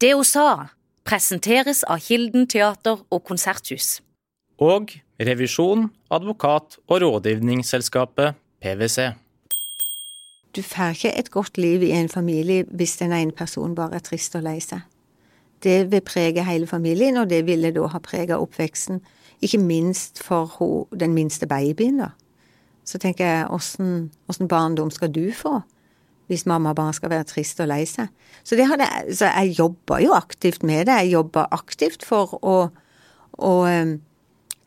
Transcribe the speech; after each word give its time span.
Det 0.00 0.12
hun 0.12 0.26
sa, 0.28 0.68
presenteres 1.08 1.80
av 1.88 2.02
Kilden 2.04 2.44
teater 2.52 3.00
og 3.08 3.22
konserthus. 3.24 4.02
Og 4.60 4.92
revisjon, 5.16 5.86
advokat 6.12 6.76
og 6.84 7.00
rådgivningsselskapet 7.00 8.36
PwC. 8.60 9.14
Du 10.56 10.60
får 10.62 10.92
ikke 10.96 11.12
et 11.16 11.30
godt 11.30 11.58
liv 11.58 11.82
i 11.82 11.94
en 11.96 12.08
familie 12.12 12.66
hvis 12.68 12.96
den 13.00 13.12
ene 13.12 13.32
personen 13.32 13.74
bare 13.74 13.96
er 13.96 14.04
trist 14.04 14.36
og 14.36 14.44
lei 14.44 14.58
seg. 14.60 14.84
Det 15.64 15.90
vil 15.90 16.04
prege 16.04 16.44
hele 16.44 16.66
familien, 16.68 17.16
og 17.16 17.30
det 17.30 17.46
ville 17.46 17.72
da 17.72 17.88
ha 17.88 17.98
preget 17.98 18.36
oppveksten. 18.36 19.00
Ikke 19.40 19.58
minst 19.58 20.20
for 20.22 20.44
ho, 20.58 20.88
den 20.92 21.14
minste 21.16 21.48
babyen, 21.48 22.02
da. 22.04 22.10
Så 22.84 23.00
tenker 23.00 23.24
jeg, 23.24 23.48
åssen 23.48 24.48
barndom 24.48 24.92
skal 24.92 25.08
du 25.12 25.32
få? 25.32 25.62
Hvis 26.26 26.46
mamma 26.46 26.72
bare 26.74 26.94
skal 26.96 27.12
være 27.12 27.28
trist 27.30 27.60
og 27.62 27.68
lei 27.70 27.84
seg. 27.86 28.10
Så, 28.42 28.58
så 29.14 29.30
jeg 29.30 29.54
jobber 29.58 30.02
jo 30.02 30.14
aktivt 30.16 30.64
med 30.66 30.86
det. 30.88 30.98
Jeg 31.04 31.12
jobber 31.14 31.46
aktivt 31.54 32.02
for 32.06 32.34
å, 32.42 32.56
å 33.38 33.54
um, 33.66 33.96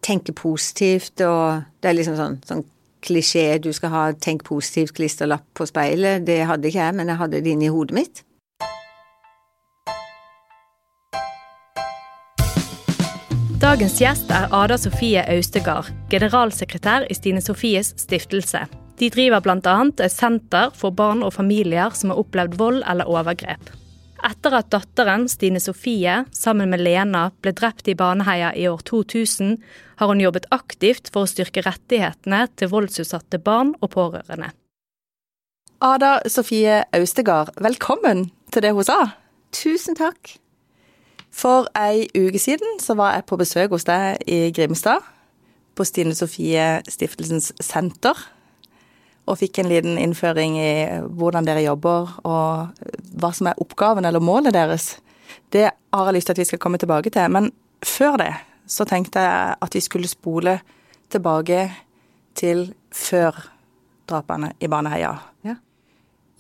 tenke 0.05 0.31
positivt, 0.31 1.19
og 1.21 1.65
det 1.81 1.91
er 1.91 1.97
liksom 1.99 2.15
sånn, 2.19 2.39
sånn 2.47 2.63
klisjé 3.03 3.59
du 3.63 3.71
skal 3.73 3.89
ha 3.89 4.05
'tenk 4.11 4.43
positivt'-klisterlapp 4.43 5.45
på 5.53 5.67
speilet. 5.67 6.25
Det 6.25 6.45
hadde 6.45 6.67
ikke 6.67 6.83
jeg, 6.83 6.95
men 6.95 7.07
jeg 7.07 7.17
hadde 7.17 7.41
det 7.41 7.51
inni 7.51 7.67
hodet 7.67 7.95
mitt. 7.95 8.23
Dagens 13.59 13.97
gjest 13.99 14.29
er 14.31 14.47
Ada 14.55 14.77
Sofie 14.79 15.19
Austegard, 15.27 15.91
generalsekretær 16.09 17.03
i 17.11 17.13
Stine 17.13 17.41
Sofies 17.43 17.91
stiftelse. 17.97 18.63
De 18.99 19.07
driver 19.07 19.39
bl.a. 19.39 19.75
et 20.03 20.11
senter 20.11 20.73
for 20.75 20.91
barn 20.91 21.21
og 21.23 21.31
familier 21.37 21.93
som 21.95 22.11
har 22.11 22.19
opplevd 22.19 22.57
vold 22.59 22.81
eller 22.83 23.07
overgrep. 23.07 23.69
Etter 24.27 24.55
at 24.57 24.67
datteren 24.73 25.29
Stine 25.31 25.61
Sofie 25.63 26.25
sammen 26.35 26.73
med 26.73 26.81
Lena 26.83 27.29
ble 27.39 27.53
drept 27.55 27.87
i 27.87 27.95
Baneheia 27.95 28.49
i 28.51 28.65
år 28.67 28.81
2000, 28.83 29.53
har 30.01 30.11
hun 30.11 30.19
jobbet 30.19 30.49
aktivt 30.51 31.07
for 31.13 31.23
å 31.23 31.29
styrke 31.31 31.63
rettighetene 31.63 32.41
til 32.59 32.71
voldsutsatte 32.73 33.39
barn 33.39 33.71
og 33.79 33.93
pårørende. 33.95 34.51
Ada 35.79 36.17
Sofie 36.27 36.81
Austegard, 36.91 37.53
velkommen 37.63 38.25
til 38.51 38.65
det 38.65 38.73
hun 38.75 38.83
sa. 38.83 38.97
Tusen 39.55 39.95
takk. 39.95 40.33
For 41.31 41.69
ei 41.79 42.09
uke 42.17 42.41
siden 42.41 42.81
så 42.83 42.97
var 42.99 43.15
jeg 43.15 43.29
på 43.29 43.39
besøk 43.39 43.71
hos 43.71 43.87
deg 43.87 44.19
i 44.27 44.49
Grimstad, 44.51 45.07
på 45.79 45.87
Stine 45.87 46.17
Sofie 46.17 46.81
Stiftelsens 46.91 47.53
senter 47.63 48.19
og 49.29 49.37
fikk 49.37 49.61
en 49.61 49.69
liten 49.69 49.99
innføring 50.01 50.57
i 50.57 50.71
hvordan 51.19 51.45
dere 51.45 51.63
jobber, 51.63 52.09
og 52.25 52.83
hva 53.21 53.31
som 53.35 53.51
er 53.51 53.61
oppgaven 53.61 54.07
eller 54.09 54.23
målet 54.23 54.55
deres. 54.55 54.95
Det 55.53 55.67
har 55.69 56.09
jeg 56.09 56.17
lyst 56.17 56.29
til 56.29 56.37
at 56.37 56.41
vi 56.41 56.49
skal 56.49 56.61
komme 56.61 56.81
tilbake 56.81 57.13
til. 57.13 57.29
Men 57.31 57.51
før 57.85 58.17
det 58.21 58.33
så 58.69 58.85
tenkte 58.89 59.21
jeg 59.23 59.55
at 59.65 59.75
vi 59.75 59.81
skulle 59.81 60.09
spole 60.09 60.59
tilbake 61.09 61.63
til 62.37 62.69
før 62.93 63.37
drapene 64.09 64.53
i 64.61 64.69
Baneheia. 64.69 65.15
Ja. 65.45 65.55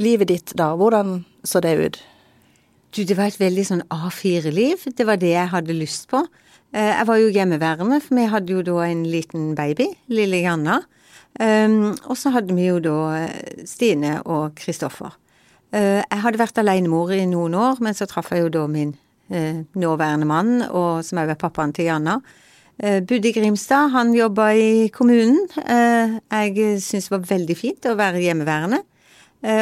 Livet 0.01 0.29
ditt 0.31 0.53
da, 0.57 0.71
hvordan 0.77 1.23
så 1.45 1.61
det 1.63 1.75
ut? 1.77 1.99
Du, 2.95 3.03
det 3.05 3.17
var 3.17 3.29
et 3.29 3.41
veldig 3.41 3.65
sånn 3.65 3.83
A4-liv. 3.93 4.87
Det 4.97 5.05
var 5.05 5.19
det 5.21 5.33
jeg 5.35 5.51
hadde 5.51 5.77
lyst 5.77 6.07
på. 6.09 6.23
Eh, 6.73 6.93
jeg 6.95 7.05
var 7.09 7.19
jo 7.21 7.33
hjemmeværende, 7.33 7.99
for 8.01 8.17
vi 8.17 8.29
hadde 8.29 8.55
jo 8.55 8.63
da 8.65 8.79
en 8.87 9.03
liten 9.09 9.51
baby, 9.57 9.91
lille 10.09 10.41
Janna. 10.41 10.79
Um, 11.39 11.93
og 12.09 12.17
så 12.19 12.33
hadde 12.33 12.55
vi 12.57 12.65
jo 12.65 12.81
da 12.83 12.97
eh, 13.21 13.65
Stine 13.69 14.17
og 14.27 14.57
Kristoffer. 14.59 15.13
Uh, 15.71 16.01
jeg 16.01 16.21
hadde 16.23 16.41
vært 16.41 16.57
alenemor 16.59 17.13
i 17.15 17.21
noen 17.29 17.53
år, 17.55 17.79
men 17.85 17.95
så 17.95 18.09
traff 18.09 18.33
jeg 18.33 18.43
jo 18.43 18.51
da 18.57 18.65
min 18.67 18.91
uh, 19.31 19.61
nåværende 19.79 20.27
mann, 20.27 20.65
og 20.67 21.05
som 21.05 21.21
òg 21.21 21.31
er 21.31 21.39
pappaen 21.39 21.71
til 21.75 21.87
Janna. 21.87 22.17
Uh, 22.81 22.99
bodde 23.07 23.31
Grimstad, 23.35 23.93
han 23.93 24.11
jobba 24.15 24.49
i 24.57 24.89
kommunen. 24.91 25.45
jeg 25.55 26.81
syntes 26.81 27.07
det 27.07 27.13
var 27.13 27.29
veldig 27.29 27.57
fint 27.59 27.87
å 27.87 27.95
være 27.99 28.23
hjemmeværende. 28.25 28.83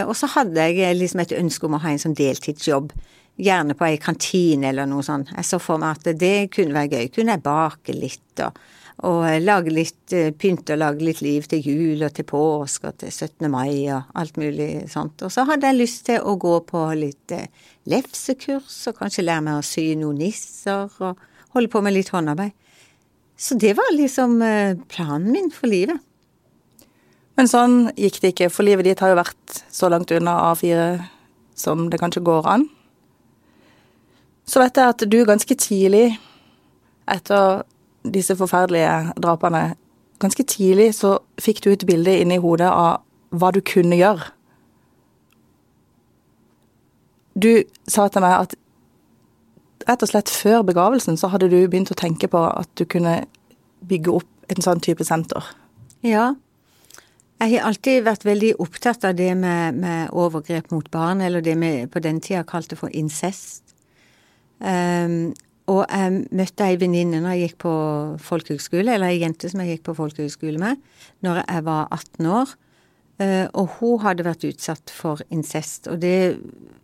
og 0.08 0.16
så 0.18 0.26
hadde 0.34 0.64
jeg 0.74 0.96
liksom 0.98 1.20
et 1.22 1.36
ønske 1.38 1.66
om 1.66 1.76
å 1.78 1.82
ha 1.84 1.92
en 1.92 2.02
sånn 2.02 2.18
deltidsjobb. 2.18 2.94
Gjerne 3.38 3.76
på 3.78 3.86
ei 3.86 4.00
kantine 4.02 4.72
eller 4.72 4.88
noe 4.90 5.04
sånt. 5.06 5.30
Jeg 5.36 5.46
så 5.46 5.60
for 5.62 5.78
meg 5.78 6.00
at 6.00 6.18
det 6.18 6.50
kunne 6.50 6.74
være 6.74 6.90
gøy. 6.90 7.12
Kunne 7.14 7.36
jeg 7.36 7.44
bake 7.46 7.94
litt 7.94 8.42
og 8.42 8.58
og 9.06 9.26
lage 9.44 9.70
litt 9.70 10.14
eh, 10.16 10.32
pynt 10.34 10.72
og 10.74 10.80
lage 10.82 11.06
litt 11.06 11.20
liv 11.22 11.46
til 11.46 11.62
jul 11.62 12.02
og 12.02 12.16
til 12.18 12.26
påske 12.26 12.90
og 12.90 12.96
til 13.04 13.12
17. 13.14 13.46
mai 13.54 13.86
og 13.94 14.08
alt 14.18 14.40
mulig 14.42 14.88
sånt. 14.90 15.22
Og 15.22 15.34
så 15.34 15.46
hadde 15.46 15.70
jeg 15.70 15.78
lyst 15.78 16.06
til 16.08 16.24
å 16.26 16.34
gå 16.42 16.56
på 16.66 16.82
litt 16.98 17.34
eh, 17.36 17.52
lefsekurs 17.86 18.80
og 18.90 18.98
kanskje 18.98 19.28
lære 19.28 19.46
meg 19.46 19.60
å 19.60 19.66
sy 19.66 19.92
noen 20.00 20.18
nisser 20.24 20.90
og 20.98 21.22
holde 21.54 21.70
på 21.70 21.84
med 21.86 21.94
litt 21.94 22.10
håndarbeid. 22.10 22.56
Så 23.38 23.60
det 23.62 23.76
var 23.78 23.94
liksom 23.94 24.42
eh, 24.42 24.74
planen 24.90 25.30
min 25.36 25.54
for 25.54 25.70
livet. 25.70 26.02
Men 27.38 27.46
sånn 27.46 27.92
gikk 27.94 28.18
det 28.24 28.34
ikke, 28.34 28.50
for 28.50 28.66
livet 28.66 28.88
ditt 28.88 29.04
har 29.04 29.14
jo 29.14 29.22
vært 29.22 29.62
så 29.70 29.92
langt 29.94 30.10
unna 30.10 30.40
A4 30.50 30.90
som 31.58 31.86
det 31.92 32.02
kanskje 32.02 32.26
går 32.26 32.50
an. 32.50 32.66
Så 34.50 34.64
vet 34.64 34.80
jeg 34.80 34.90
at 34.90 35.06
du 35.06 35.20
ganske 35.28 35.58
tidlig, 35.60 36.16
etter 37.06 37.62
disse 38.14 38.36
forferdelige 38.38 39.14
drapene, 39.22 39.76
ganske 40.22 40.44
tidlig 40.50 40.94
så 40.98 41.18
fikk 41.42 41.64
du 41.64 41.72
et 41.72 41.86
bilde 41.88 42.16
inni 42.22 42.40
hodet 42.42 42.70
av 42.70 43.04
hva 43.38 43.52
du 43.54 43.62
kunne 43.66 43.98
gjøre. 44.00 44.32
Du 47.38 47.52
sa 47.88 48.08
til 48.10 48.24
meg 48.26 48.48
at 48.48 48.56
rett 49.88 50.04
og 50.04 50.10
slett 50.10 50.32
før 50.34 50.66
begravelsen 50.68 51.20
så 51.20 51.30
hadde 51.32 51.52
du 51.52 51.60
begynt 51.60 51.94
å 51.94 52.00
tenke 52.00 52.30
på 52.32 52.42
at 52.50 52.70
du 52.80 52.86
kunne 52.90 53.22
bygge 53.88 54.16
opp 54.20 54.52
en 54.52 54.64
sånn 54.64 54.82
type 54.84 55.06
senter. 55.06 55.46
Ja. 56.06 56.32
Jeg 57.38 57.54
har 57.54 57.68
alltid 57.70 58.06
vært 58.08 58.26
veldig 58.26 58.56
opptatt 58.64 59.06
av 59.06 59.18
det 59.20 59.30
med, 59.38 59.78
med 59.78 60.14
overgrep 60.18 60.72
mot 60.74 60.88
barn, 60.92 61.22
eller 61.22 61.44
det 61.46 61.54
vi 61.62 61.72
på 61.92 62.02
den 62.02 62.22
tida 62.24 62.42
kalte 62.48 62.78
for 62.80 62.90
incest. 62.90 63.62
Um, 64.58 65.36
og 65.68 65.82
jeg 65.84 66.22
møtte 66.32 66.64
ei 66.64 66.78
venninne 66.80 67.20
når 67.20 67.36
jeg 67.36 67.50
gikk 67.50 67.58
på 67.66 67.74
folkehøgskole, 68.24 68.94
eller 68.94 69.12
ei 69.12 69.20
jente 69.20 69.50
som 69.52 69.64
jeg 69.64 69.76
gikk 69.76 69.90
på 69.90 69.98
folkehøgskole 69.98 70.62
med, 70.62 70.80
når 71.26 71.42
jeg 71.44 71.66
var 71.68 71.92
18 71.92 72.30
år. 72.32 72.54
Eh, 73.18 73.46
og 73.58 73.80
hun 73.80 74.00
hadde 74.06 74.26
vært 74.28 74.46
utsatt 74.48 74.94
for 74.94 75.24
incest, 75.34 75.90
og 75.92 76.00
det 76.04 76.38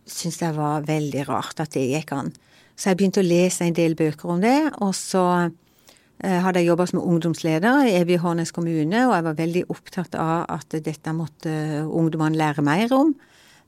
syntes 0.09 0.41
jeg 0.41 0.57
var 0.57 0.87
veldig 0.87 1.27
rart 1.29 1.61
at 1.63 1.77
det 1.77 1.85
gikk 1.93 2.11
an. 2.17 2.33
Så 2.75 2.89
jeg 2.89 2.99
begynte 2.99 3.21
å 3.21 3.27
lese 3.27 3.67
en 3.67 3.77
del 3.77 3.95
bøker 3.95 4.33
om 4.33 4.43
det, 4.43 4.57
og 4.81 4.91
så 4.97 5.25
eh, 5.45 6.39
hadde 6.43 6.59
jeg 6.59 6.73
jobba 6.73 6.89
som 6.89 7.03
ungdomsleder 7.05 7.87
i 7.87 7.95
Evje 8.01 8.19
Hårnes 8.19 8.51
kommune, 8.51 9.05
og 9.07 9.15
jeg 9.15 9.27
var 9.29 9.39
veldig 9.39 9.65
opptatt 9.71 10.17
av 10.19 10.47
at 10.57 10.75
dette 10.83 11.15
måtte 11.15 11.55
ungdommene 11.85 12.41
lære 12.41 12.65
mer 12.65 12.97
om. 12.97 13.13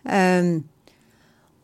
Um, 0.06 0.58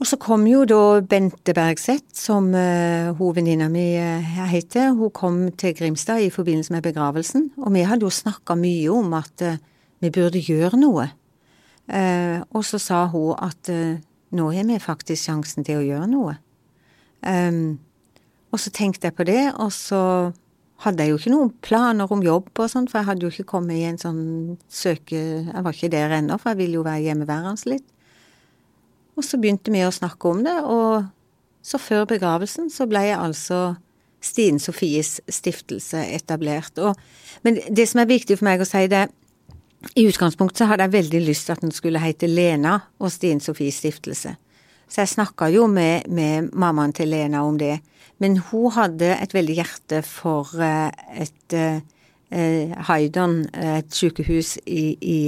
og 0.02 0.08
så 0.10 0.18
kom 0.18 0.48
jo 0.50 0.64
da 0.66 1.00
Bente 1.06 1.54
Bergseth, 1.54 2.16
som 2.18 2.48
uh, 2.58 3.14
hovedvenninna 3.20 3.68
mi 3.70 3.86
uh, 4.02 4.32
heter. 4.50 4.96
Hun 4.98 5.14
kom 5.14 5.36
til 5.54 5.76
Grimstad 5.78 6.24
i 6.26 6.32
forbindelse 6.34 6.74
med 6.74 6.82
begravelsen. 6.88 7.52
Og 7.62 7.70
vi 7.76 7.86
hadde 7.86 8.08
jo 8.08 8.10
snakka 8.10 8.58
mye 8.58 8.90
om 8.90 9.14
at 9.14 9.46
uh, 9.46 9.60
vi 10.02 10.10
burde 10.10 10.42
gjøre 10.42 10.80
noe. 10.82 11.06
Uh, 11.86 12.42
og 12.50 12.66
så 12.66 12.82
sa 12.82 13.04
hun 13.14 13.38
at 13.38 13.70
nå 14.32 14.50
har 14.56 14.66
vi 14.66 14.80
faktisk 14.82 15.28
sjansen 15.28 15.68
til 15.68 15.82
å 15.82 15.86
gjøre 15.86 16.10
noe. 16.10 16.36
Um, 17.22 17.78
og 18.50 18.60
så 18.60 18.74
tenkte 18.74 19.10
jeg 19.10 19.16
på 19.16 19.28
det, 19.30 19.52
og 19.54 19.70
så 19.76 20.02
hadde 20.82 21.06
jeg 21.06 21.14
jo 21.14 21.20
ikke 21.20 21.34
noen 21.36 21.54
planer 21.62 22.10
om 22.10 22.24
jobb 22.26 22.50
og 22.58 22.70
sånn, 22.72 22.88
for 22.90 23.02
jeg 23.02 23.10
hadde 23.12 23.28
jo 23.28 23.32
ikke 23.36 23.52
kommet 23.54 23.78
i 23.78 23.86
en 23.86 24.02
sånn 24.02 24.24
søke... 24.66 25.20
Jeg 25.46 25.62
var 25.62 25.76
ikke 25.76 25.94
der 25.94 26.16
ennå, 26.18 26.40
for 26.42 26.56
jeg 26.56 26.64
ville 26.64 26.80
jo 26.80 26.88
være 26.88 27.06
hjemmeværende 27.06 27.76
litt. 27.76 27.86
Og 29.22 29.26
så 29.28 29.38
begynte 29.38 29.70
vi 29.70 29.84
å 29.86 29.94
snakke 29.94 30.30
om 30.32 30.40
det, 30.42 30.58
og 30.66 31.04
så 31.62 31.78
før 31.78 32.08
begravelsen 32.10 32.72
så 32.74 32.88
ble 32.90 33.04
jeg 33.06 33.20
altså 33.22 33.60
Stine 34.22 34.62
Sofies 34.62 35.20
stiftelse 35.30 36.02
etablert. 36.16 36.80
Og, 36.82 36.98
men 37.46 37.60
det 37.70 37.86
som 37.90 38.02
er 38.02 38.10
viktig 38.10 38.40
for 38.40 38.48
meg 38.50 38.64
å 38.64 38.66
si, 38.66 38.88
det 38.90 39.04
i 39.98 40.08
utgangspunktet 40.10 40.64
så 40.64 40.68
hadde 40.72 40.88
jeg 40.88 40.96
veldig 40.96 41.22
lyst 41.28 41.46
til 41.46 41.54
at 41.54 41.62
den 41.62 41.74
skulle 41.74 42.02
hete 42.02 42.30
Lena 42.30 42.80
og 42.98 43.14
Stine 43.14 43.46
Sofies 43.46 43.78
stiftelse. 43.82 44.34
Så 44.90 45.04
jeg 45.04 45.12
snakka 45.14 45.52
jo 45.54 45.68
med, 45.70 46.10
med, 46.10 46.50
mammaen 46.58 46.94
til 46.98 47.14
Lena 47.14 47.44
om 47.46 47.60
det. 47.62 47.76
Men 48.22 48.40
hun 48.50 48.74
hadde 48.74 49.14
et 49.22 49.34
veldig 49.38 49.60
hjerte 49.60 50.02
for 50.06 50.50
uh, 50.58 50.90
et 51.14 51.58
uh, 51.58 51.78
Haidon, 52.90 53.44
et 53.54 53.94
sykehus 53.94 54.56
i, 54.66 54.98
i, 54.98 55.20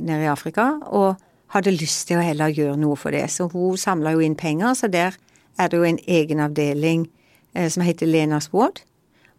nede 0.00 0.24
i 0.24 0.32
Afrika. 0.32 0.70
og 0.88 1.20
hadde 1.52 1.74
lyst 1.74 2.08
til 2.08 2.20
å 2.20 2.24
heller 2.24 2.52
gjøre 2.52 2.78
noe 2.80 2.96
for 2.96 3.14
det. 3.14 3.26
Så 3.30 3.48
hun 3.52 3.78
samla 3.80 4.14
jo 4.14 4.22
inn 4.24 4.38
penger, 4.38 4.74
så 4.78 4.88
der 4.92 5.18
er 5.60 5.68
det 5.68 5.78
jo 5.78 5.86
en 5.88 6.00
egen 6.08 6.40
avdeling 6.40 7.06
eh, 7.54 7.68
som 7.72 7.84
heter 7.84 8.08
Lenas 8.08 8.50
Ward. 8.54 8.80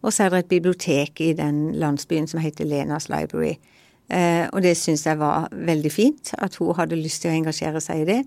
Og 0.04 0.12
så 0.12 0.26
er 0.26 0.34
det 0.34 0.44
et 0.44 0.52
bibliotek 0.52 1.20
i 1.24 1.32
den 1.36 1.72
landsbyen 1.80 2.28
som 2.30 2.42
heter 2.44 2.68
Lenas 2.68 3.08
Library. 3.08 3.56
Eh, 4.12 4.46
og 4.52 4.62
det 4.62 4.76
syns 4.76 5.06
jeg 5.06 5.18
var 5.18 5.48
veldig 5.50 5.92
fint, 5.92 6.34
at 6.38 6.56
hun 6.60 6.74
hadde 6.76 7.00
lyst 7.00 7.24
til 7.24 7.32
å 7.32 7.38
engasjere 7.38 7.80
seg 7.82 8.04
i 8.04 8.08
det. 8.12 8.20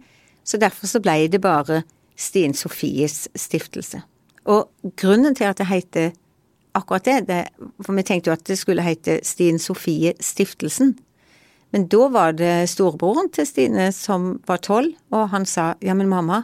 Så 0.48 0.58
derfor 0.58 0.90
så 0.90 1.02
ble 1.04 1.28
det 1.32 1.42
bare 1.44 1.84
Stine 2.18 2.58
Sofies 2.58 3.28
stiftelse. 3.36 4.02
Og 4.48 4.72
grunnen 4.98 5.36
til 5.36 5.46
at 5.50 5.60
det 5.60 5.68
heter 5.70 6.16
akkurat 6.78 7.06
det, 7.06 7.28
det 7.28 7.42
For 7.86 7.94
vi 7.94 8.06
tenkte 8.06 8.32
jo 8.32 8.38
at 8.38 8.48
det 8.48 8.58
skulle 8.58 8.86
hete 8.86 9.20
Stine 9.24 9.60
Sofie 9.60 10.14
Stiftelsen. 10.20 10.96
Men 11.76 11.88
da 11.92 12.08
var 12.12 12.36
det 12.40 12.70
storebroren 12.72 13.30
til 13.34 13.48
Stine 13.48 13.90
som 13.96 14.38
var 14.48 14.62
tolv, 14.64 14.94
og 15.12 15.30
han 15.34 15.46
sa 15.46 15.74
ja, 15.84 15.96
men 15.98 16.10
mamma, 16.10 16.44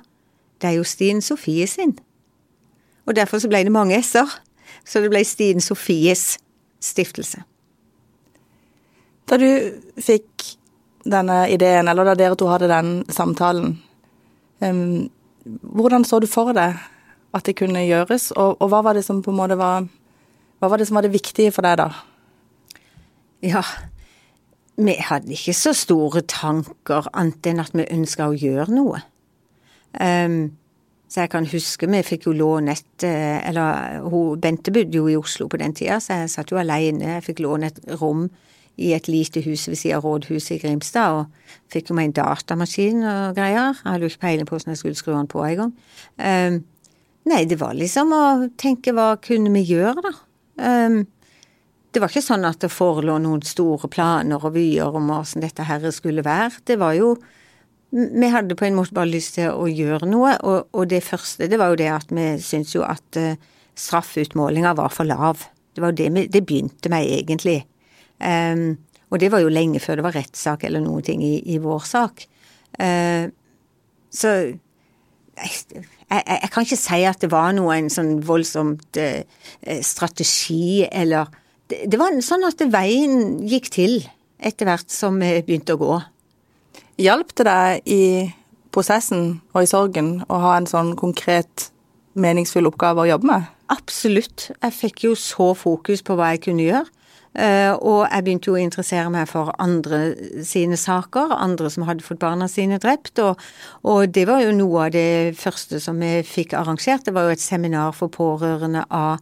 det 0.59 0.71
er 0.71 0.77
jo 0.79 0.87
Stine 0.87 1.23
Sofie 1.23 1.67
sin. 1.67 1.95
Og 3.07 3.15
derfor 3.15 3.39
så 3.39 3.49
ble 3.51 3.63
det 3.63 3.71
mange 3.73 3.99
s-er. 4.03 4.29
Så 4.85 4.99
det 5.03 5.11
ble 5.11 5.23
Stine 5.27 5.63
Sofies 5.63 6.37
stiftelse. 6.83 7.43
Da 9.29 9.39
du 9.39 9.47
fikk 10.03 10.53
denne 11.07 11.45
ideen, 11.51 11.87
eller 11.87 12.11
da 12.11 12.15
dere 12.19 12.37
to 12.39 12.47
hadde 12.51 12.71
den 12.71 12.91
samtalen, 13.11 13.77
um, 14.63 15.09
hvordan 15.43 16.05
så 16.07 16.19
du 16.23 16.27
for 16.31 16.51
deg 16.55 16.79
at 17.33 17.47
det 17.47 17.57
kunne 17.59 17.83
gjøres, 17.87 18.31
og, 18.35 18.59
og, 18.59 18.67
hva 18.71 18.83
var 18.85 18.97
det 18.97 19.03
som 19.07 19.23
på 19.23 19.31
en 19.33 19.39
måte 19.39 19.59
var 19.59 19.87
Hva 20.61 20.69
var 20.71 20.79
det 20.79 20.85
som 20.87 20.95
var 20.95 21.03
det 21.03 21.11
viktige 21.11 21.51
for 21.51 21.65
deg 21.65 21.75
da? 21.75 21.89
Ja, 23.43 23.63
vi 24.75 24.95
hadde 24.97 25.33
ikke 25.35 25.53
så 25.53 25.73
store 25.77 26.23
tanker, 26.29 27.07
annet 27.13 27.45
enn 27.51 27.61
at 27.61 27.75
vi 27.77 27.85
ønska 27.93 28.29
å 28.29 28.37
gjøre 28.37 28.73
noe. 28.73 29.03
Um, 29.93 30.55
så 31.13 31.27
jeg 31.27 31.29
kan 31.29 31.45
huske 31.45 31.85
vi 31.85 31.99
fikk 32.01 32.23
jo 32.25 32.31
låne 32.33 32.73
et 32.73 33.03
eh, 33.05 33.37
Eller 33.45 33.99
hun, 34.01 34.39
Bente 34.41 34.71
bodde 34.73 34.97
jo 34.97 35.05
i 35.11 35.17
Oslo 35.19 35.45
på 35.45 35.59
den 35.61 35.75
tida, 35.77 35.99
så 36.01 36.23
jeg 36.23 36.31
satt 36.33 36.49
jo 36.49 36.57
alene. 36.57 37.19
Jeg 37.19 37.25
fikk 37.27 37.43
låne 37.45 37.69
et 37.69 37.77
rom 38.01 38.25
i 38.81 38.95
et 38.97 39.07
lite 39.07 39.43
hus 39.45 39.67
ved 39.69 39.77
siden 39.77 39.99
av 39.99 40.07
rådhuset 40.07 40.55
i 40.55 40.61
Grimstad, 40.63 41.19
og 41.19 41.59
fikk 41.69 41.91
jo 41.91 41.97
meg 41.99 42.09
en 42.09 42.15
datamaskin 42.17 43.03
og 43.05 43.37
greier. 43.37 43.77
Jeg 43.77 43.91
hadde 43.91 44.07
jo 44.07 44.09
ikke 44.09 44.23
peiling 44.25 44.49
på 44.49 44.55
hvordan 44.55 44.73
jeg 44.73 44.81
skulle 44.81 44.97
skru 44.97 45.13
den 45.13 45.29
på 45.29 45.43
engang. 45.45 45.75
Um, 46.17 46.57
nei, 47.29 47.43
det 47.45 47.59
var 47.61 47.77
liksom 47.77 48.15
å 48.17 48.23
tenke 48.57 48.95
hva 48.97 49.11
kunne 49.21 49.53
vi 49.53 49.67
gjøre, 49.69 50.01
da. 50.01 50.15
Um, 50.57 51.03
det 51.93 52.01
var 52.01 52.09
ikke 52.09 52.25
sånn 52.25 52.45
at 52.47 52.63
det 52.63 52.71
forelå 52.73 53.19
noen 53.21 53.43
store 53.45 53.89
planer 53.91 54.41
og 54.41 54.55
vyer 54.55 54.95
om 54.97 55.11
hvordan 55.11 55.43
dette 55.45 55.65
her 55.67 55.85
skulle 55.93 56.25
være. 56.25 56.63
Det 56.65 56.79
var 56.81 56.97
jo 56.97 57.15
Vi 57.93 58.27
hadde 58.33 58.55
på 58.57 58.65
en 58.65 58.73
måte 58.73 58.95
bare 58.97 59.05
lyst 59.05 59.35
til 59.35 59.51
å 59.53 59.67
gjøre 59.69 60.07
noe, 60.09 60.31
og, 60.41 60.71
og 60.73 60.87
det 60.89 61.03
første 61.05 61.45
det 61.45 61.59
var 61.61 61.69
jo 61.69 61.77
det 61.77 61.91
at 61.93 62.09
vi 62.09 62.23
syntes 62.41 62.71
jo 62.73 62.81
at 62.81 63.19
uh, 63.21 63.35
straffeutmålinga 63.77 64.71
var 64.79 64.89
for 64.89 65.05
lav. 65.05 65.43
Det 65.75 65.83
var 65.83 65.93
jo 65.93 65.99
det, 65.99 66.07
vi, 66.15 66.23
det 66.25 66.41
begynte 66.41 66.89
med, 66.89 67.05
egentlig. 67.05 67.59
Um, 68.17 68.79
og 69.13 69.21
det 69.21 69.29
var 69.29 69.43
jo 69.45 69.53
lenge 69.53 69.77
før 69.77 70.01
det 70.01 70.07
var 70.07 70.17
rettssak 70.17 70.65
eller 70.65 70.81
noen 70.81 71.05
ting 71.05 71.21
i, 71.21 71.35
i 71.53 71.59
vår 71.61 71.85
sak. 71.85 72.25
Uh, 72.81 73.29
så 74.09 74.33
jeg, 74.41 75.53
jeg, 75.77 76.23
jeg, 76.25 76.49
kan 76.49 76.65
ikke 76.65 76.81
si 76.81 77.01
at 77.13 77.21
det 77.21 77.29
var 77.29 77.53
noe 77.53 77.77
en 77.77 77.93
sånn 77.93 78.15
voldsomt 78.25 78.97
uh, 78.97 79.21
strategi 79.85 80.87
eller 80.89 81.29
det, 81.87 81.99
var 81.99 82.15
sånn 82.25 82.45
at 82.47 82.61
veien 82.73 83.43
gikk 83.49 83.69
til 83.73 83.99
etter 84.43 84.67
hvert 84.67 84.91
som 84.91 85.19
vi 85.21 85.35
begynte 85.45 85.75
å 85.75 85.81
gå. 85.81 85.99
Hjalp 87.01 87.33
det 87.39 87.45
deg 87.47 87.89
i 87.89 88.03
prosessen 88.73 89.39
og 89.53 89.63
i 89.63 89.69
sorgen 89.69 90.15
å 90.29 90.41
ha 90.43 90.57
en 90.57 90.69
sånn 90.69 90.93
konkret, 90.99 91.69
meningsfull 92.13 92.69
oppgave 92.69 93.05
å 93.05 93.09
jobbe 93.09 93.29
med? 93.29 93.47
Absolutt. 93.73 94.51
Jeg 94.59 94.75
fikk 94.75 95.07
jo 95.07 95.15
så 95.17 95.53
fokus 95.57 96.03
på 96.05 96.17
hva 96.17 96.33
jeg 96.33 96.43
kunne 96.49 96.67
gjøre. 96.67 96.89
Uh, 97.33 97.73
og 97.81 98.01
jeg 98.05 98.23
begynte 98.27 98.51
jo 98.51 98.53
å 98.53 98.61
interessere 98.61 99.09
meg 99.09 99.25
for 99.25 99.49
andre 99.61 100.03
sine 100.45 100.77
saker, 100.77 101.31
andre 101.33 101.71
som 101.73 101.87
hadde 101.87 102.05
fått 102.05 102.21
barna 102.21 102.45
sine 102.51 102.77
drept. 102.81 103.17
Og, 103.23 103.41
og, 103.81 104.03
det 104.13 104.27
var 104.29 104.43
jo 104.43 104.51
noe 104.53 104.85
av 104.85 104.93
det 104.93 105.33
første 105.39 105.81
som 105.81 105.97
vi 105.97 106.19
fikk 106.27 106.53
arrangert. 106.59 107.07
Det 107.07 107.15
var 107.15 107.25
jo 107.25 107.33
et 107.33 107.41
seminar 107.41 107.95
for 107.97 108.13
pårørende 108.13 108.85
av 108.93 109.17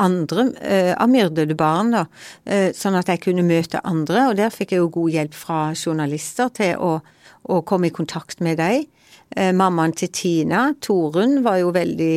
andre 0.00 0.48
uh, 0.56 0.92
av 0.96 1.12
myrdede 1.12 1.56
barn, 1.58 1.94
da. 1.94 2.06
Uh, 2.48 2.70
sånn 2.76 2.98
at 2.98 3.10
jeg 3.12 3.22
kunne 3.26 3.46
møte 3.46 3.82
andre. 3.84 4.28
Og 4.30 4.38
der 4.40 4.54
fikk 4.54 4.74
jeg 4.74 4.82
jo 4.82 4.90
god 4.96 5.14
hjelp 5.18 5.38
fra 5.38 5.60
journalister 5.76 6.52
til 6.56 6.76
å, 6.80 6.98
å 7.50 7.62
komme 7.68 7.90
i 7.90 7.94
kontakt 7.94 8.44
med 8.44 8.60
dem. 8.62 8.90
Mammaen 9.34 9.90
til 9.96 10.12
Tina, 10.14 10.68
Torunn, 10.84 11.40
var 11.42 11.56
jo 11.58 11.72
veldig 11.74 12.10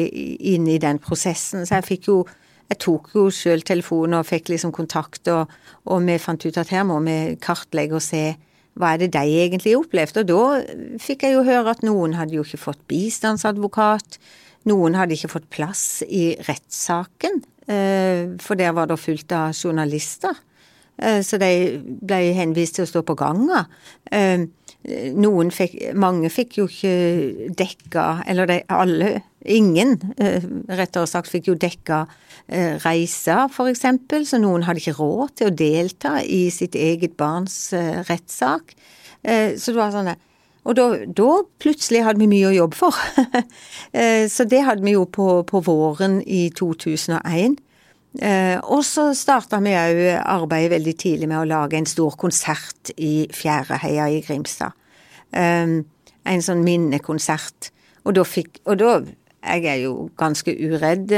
inne 0.52 0.76
i 0.76 0.82
den 0.82 1.00
prosessen, 1.02 1.64
så 1.66 1.80
jeg 1.80 1.86
fikk 1.88 2.10
jo 2.12 2.18
jeg 2.68 2.80
tok 2.84 3.14
jo 3.16 3.28
sjøl 3.32 3.64
telefonen 3.66 4.18
og 4.20 4.28
fikk 4.28 4.52
liksom 4.52 4.74
kontakt, 4.76 5.28
og, 5.32 5.52
og, 5.88 6.02
vi 6.04 6.18
fant 6.20 6.44
ut 6.44 6.60
at 6.60 6.74
her 6.74 6.84
må 6.88 7.00
vi 7.06 7.38
kartlegge 7.44 7.96
og 7.96 8.04
se 8.04 8.26
hva 8.78 8.94
er 8.94 9.06
det 9.06 9.14
de 9.16 9.38
egentlig 9.42 9.78
opplevde. 9.78 10.22
Og 10.22 10.28
da 10.30 10.98
fikk 11.02 11.26
jeg 11.26 11.38
jo 11.38 11.46
høre 11.48 11.74
at 11.74 11.86
noen 11.86 12.18
hadde 12.18 12.38
jo 12.38 12.44
ikke 12.46 12.62
fått 12.68 12.84
bistandsadvokat, 12.92 14.20
noen 14.68 14.98
hadde 15.00 15.16
ikke 15.16 15.32
fått 15.32 15.48
plass 15.54 15.86
i 16.04 16.36
rettssaken, 16.48 17.40
eh, 17.40 17.57
for 17.68 18.60
der 18.60 18.76
var 18.76 18.88
det 18.88 19.00
fullt 19.00 19.34
av 19.36 19.56
journalister. 19.56 20.38
Eh, 20.98 21.20
så 21.22 21.38
de 21.42 21.52
ble 21.84 22.22
henvist 22.38 22.78
til 22.78 22.88
å 22.88 22.90
stå 22.90 23.04
på 23.06 23.18
ganga. 23.20 23.66
Eh, 24.12 24.48
noen 25.18 25.50
fikk 25.52 25.74
Mange 26.00 26.30
fikk 26.32 26.60
jo 26.62 26.68
ikke 26.70 27.50
dekka 27.60 28.04
Eller 28.30 28.48
de 28.48 28.58
alle 28.72 29.10
Ingen, 29.44 29.98
rettere 30.70 31.10
sagt, 31.10 31.28
fikk 31.32 31.50
jo 31.50 31.56
dekka 31.60 32.06
Eh, 32.48 32.78
reiser, 32.80 33.50
eksempel, 33.68 34.24
så 34.24 34.38
noen 34.40 34.64
hadde 34.64 34.80
ikke 34.80 35.02
råd 35.02 35.34
til 35.36 35.50
å 35.50 35.56
delta 35.60 36.14
i 36.24 36.46
sitt 36.54 36.78
eget 36.80 37.18
barns 37.20 37.74
eh, 37.76 37.98
rettssak. 38.08 38.72
Eh, 39.20 39.58
så 39.60 39.74
det 39.74 39.82
var 39.82 39.92
sånn 39.92 40.14
Og 40.68 40.76
da, 40.76 40.88
da, 41.06 41.30
plutselig 41.64 42.04
hadde 42.04 42.20
vi 42.20 42.28
mye 42.28 42.50
å 42.50 42.56
jobbe 42.56 42.76
for. 42.76 42.98
så 44.36 44.48
det 44.50 44.66
hadde 44.68 44.84
vi 44.84 44.98
jo 44.98 45.06
på, 45.08 45.30
på 45.48 45.62
våren 45.64 46.20
i 46.24 46.50
2001. 46.52 47.56
og 48.68 48.82
så 48.84 49.06
starta 49.16 49.62
vi 49.64 49.76
òg 49.78 50.02
arbeidet 50.20 50.74
veldig 50.74 50.96
tidlig 51.00 51.30
med 51.32 51.40
å 51.40 51.48
lage 51.48 51.80
en 51.80 51.88
stor 51.88 52.18
konsert 52.20 52.92
i 52.98 53.30
Fjæreheia 53.32 54.10
i 54.12 54.20
Grimstad. 54.26 54.76
en 55.32 56.44
sånn 56.44 56.66
minnekonsert. 56.68 57.72
Og 58.04 58.16
da 58.20 58.24
fikk 58.24 58.60
Og 58.66 58.78
da 58.80 59.02
Jeg 59.48 59.66
er 59.66 59.76
jo 59.86 60.10
ganske 60.18 60.52
uredd 60.52 61.12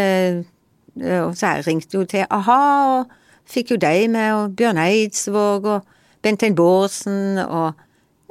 Eh, 1.01 1.21
og 1.23 1.37
så 1.37 1.47
jeg 1.47 1.67
ringte 1.67 1.97
jo 1.97 2.05
til 2.05 2.25
a-ha, 2.29 2.61
og 2.99 3.11
fikk 3.49 3.75
jo 3.75 3.77
deg 3.81 4.09
med, 4.11 4.33
og 4.33 4.55
Bjørn 4.57 4.81
Eidsvåg 4.81 5.67
og 5.69 5.85
Bentein 6.21 6.55
Bårdsen, 6.55 7.37
og 7.37 7.73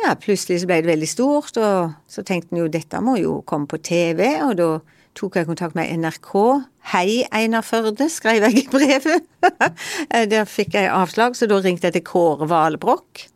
ja, 0.03 0.15
plutselig 0.21 0.63
så 0.63 0.69
ble 0.71 0.81
det 0.83 0.93
veldig 0.93 1.09
stort, 1.11 1.59
og 1.59 1.95
så 2.11 2.25
tenkte 2.27 2.55
en 2.55 2.63
jo 2.63 2.71
dette 2.73 3.03
må 3.05 3.19
jo 3.21 3.41
komme 3.49 3.69
på 3.71 3.81
TV, 3.83 4.25
og 4.47 4.55
da 4.61 4.69
tok 5.19 5.41
jeg 5.41 5.49
kontakt 5.49 5.75
med 5.79 5.91
NRK. 5.99 6.33
Hei, 6.93 7.25
Einar 7.35 7.67
Førde, 7.67 8.07
skrev 8.13 8.47
jeg 8.47 8.63
i 8.63 8.67
brevet. 8.71 9.27
Der 10.33 10.47
fikk 10.49 10.79
jeg 10.79 10.93
avslag, 10.95 11.35
så 11.37 11.51
da 11.51 11.59
ringte 11.65 11.91
jeg 11.91 11.99
til 11.99 12.07
Kåre 12.07 12.47
Valbrokk. 12.51 13.27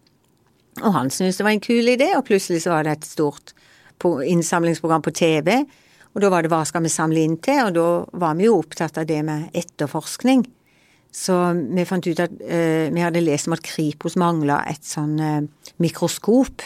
Og 0.83 0.95
han 0.95 1.11
syntes 1.13 1.41
det 1.41 1.45
var 1.45 1.57
en 1.57 1.65
kul 1.65 1.91
idé, 1.91 2.13
og 2.17 2.27
plutselig 2.29 2.63
så 2.65 2.77
var 2.77 2.87
det 2.87 2.97
et 2.97 3.11
stort 3.11 3.57
innsamlingsprogram 4.03 5.03
på 5.05 5.13
TV 5.15 5.65
og 6.13 6.21
da 6.21 6.29
var 6.33 6.45
det 6.45 6.53
hva 6.53 6.63
skal 6.69 6.85
vi 6.85 6.93
samle 6.93 7.23
inn 7.25 7.39
til, 7.43 7.69
og 7.69 7.77
da 7.77 7.87
var 8.21 8.37
vi 8.37 8.49
jo 8.49 8.59
opptatt 8.61 9.01
av 9.01 9.09
det 9.09 9.21
med 9.25 9.49
etterforskning. 9.57 10.45
Så 11.13 11.35
vi 11.77 11.85
fant 11.85 12.07
ut 12.09 12.21
at 12.25 12.39
eh, 12.41 12.89
vi 12.93 13.03
hadde 13.05 13.21
lest 13.21 13.49
om 13.49 13.57
at 13.57 13.65
Kripos 13.65 14.17
mangla 14.21 14.63
et 14.71 14.85
sånn 14.87 15.19
eh, 15.21 15.43
mikroskop. 15.83 16.65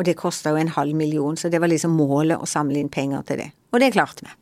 Og 0.00 0.06
det 0.08 0.16
kosta 0.16 0.54
jo 0.54 0.60
en 0.60 0.72
halv 0.72 0.96
million, 0.96 1.36
så 1.36 1.50
det 1.52 1.60
var 1.60 1.68
liksom 1.68 1.92
målet 1.92 2.40
å 2.40 2.48
samle 2.48 2.80
inn 2.80 2.88
penger 2.92 3.26
til 3.28 3.42
det. 3.42 3.50
Og 3.76 3.82
det 3.82 3.90
klarte 3.92 4.24
vi. 4.24 4.32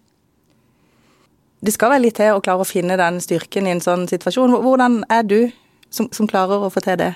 Det 1.67 1.75
skal 1.75 1.91
vel 1.93 2.07
litt 2.07 2.17
til 2.17 2.37
å 2.37 2.45
klare 2.45 2.63
å 2.63 2.69
finne 2.69 2.97
den 2.97 3.19
styrken 3.21 3.67
i 3.67 3.75
en 3.75 3.83
sånn 3.85 4.07
situasjon. 4.09 4.55
Hvordan 4.63 5.03
er 5.11 5.27
du 5.27 5.41
som, 5.91 6.07
som 6.15 6.31
klarer 6.31 6.63
å 6.63 6.71
få 6.73 6.81
til 6.87 7.01
det? 7.03 7.11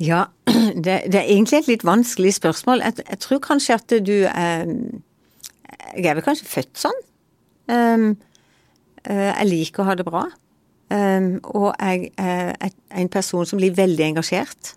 Ja, 0.00 0.28
det, 0.86 1.02
det, 1.10 1.18
er 1.18 1.26
egentlig 1.26 1.64
et 1.64 1.72
litt 1.74 1.84
vanskelig 1.88 2.36
spørsmål. 2.38 2.86
Jeg, 2.86 3.02
jeg 3.02 3.22
tror 3.26 3.42
kanskje 3.50 3.80
at 3.80 3.98
du 4.06 4.16
er 4.30 4.70
jeg 5.96 6.10
er 6.10 6.16
vel 6.18 6.24
kanskje 6.24 6.48
født 6.48 6.80
sånn. 6.80 6.98
Um, 7.70 8.10
jeg 9.06 9.48
liker 9.48 9.82
å 9.82 9.90
ha 9.90 9.94
det 9.98 10.06
bra. 10.06 10.26
Um, 10.86 11.40
og 11.42 11.72
jeg 11.80 12.12
er 12.14 12.52
en 12.94 13.08
person 13.10 13.46
som 13.46 13.58
blir 13.58 13.74
veldig 13.74 14.04
engasjert. 14.12 14.76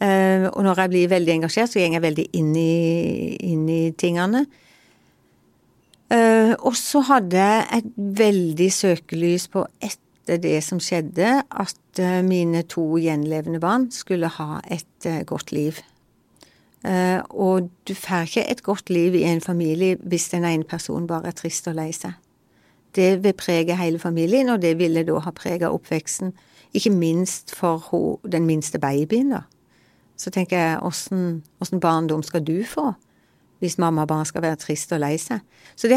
Uh, 0.00 0.48
og 0.54 0.62
når 0.64 0.80
jeg 0.80 0.92
blir 0.94 1.10
veldig 1.10 1.34
engasjert, 1.34 1.72
så 1.72 1.82
går 1.82 1.98
jeg 1.98 2.04
veldig 2.04 2.26
inn 2.38 2.54
i, 2.56 3.36
inn 3.50 3.66
i 3.68 3.82
tingene. 3.98 4.46
Uh, 6.08 6.54
og 6.64 6.72
så 6.78 7.02
hadde 7.04 7.36
jeg 7.36 7.66
et 7.76 7.88
veldig 7.96 8.68
søkelys 8.72 9.48
på 9.52 9.66
etter 9.84 10.40
det 10.40 10.62
som 10.64 10.80
skjedde, 10.80 11.42
at 11.44 12.00
uh, 12.00 12.22
mine 12.24 12.62
to 12.70 12.86
gjenlevende 12.96 13.60
barn 13.60 13.90
skulle 13.92 14.30
ha 14.38 14.62
et 14.64 15.08
uh, 15.08 15.20
godt 15.28 15.52
liv. 15.52 15.84
Og 16.88 17.66
du 17.90 17.92
får 17.98 18.28
ikke 18.28 18.42
et 18.48 18.60
godt 18.62 18.90
liv 18.94 19.16
i 19.18 19.24
en 19.26 19.40
familie 19.42 19.96
hvis 19.98 20.28
den 20.30 20.44
ene 20.46 20.64
personen 20.64 21.08
bare 21.10 21.32
er 21.32 21.36
trist 21.36 21.66
og 21.68 21.74
lei 21.74 21.88
seg. 21.92 22.14
Det 22.94 23.24
vil 23.24 23.36
prege 23.36 23.76
hele 23.76 23.98
familien, 23.98 24.48
og 24.48 24.62
det 24.62 24.78
ville 24.78 25.04
da 25.04 25.18
ha 25.24 25.30
prega 25.30 25.70
oppveksten. 25.70 26.32
Ikke 26.74 26.90
minst 26.90 27.54
for 27.54 27.78
ho, 27.90 28.20
den 28.32 28.46
minste 28.46 28.78
babyen, 28.78 29.30
da. 29.36 29.42
Så 30.18 30.30
tenker 30.34 30.58
jeg, 30.58 30.80
åssen 30.82 31.80
barndom 31.80 32.22
skal 32.22 32.42
du 32.44 32.64
få 32.66 32.92
hvis 33.58 33.78
mamma 33.78 34.04
bare 34.06 34.26
skal 34.28 34.44
være 34.44 34.60
trist 34.62 34.92
og 34.94 35.02
lei 35.02 35.16
seg. 35.18 35.42
Så, 35.76 35.90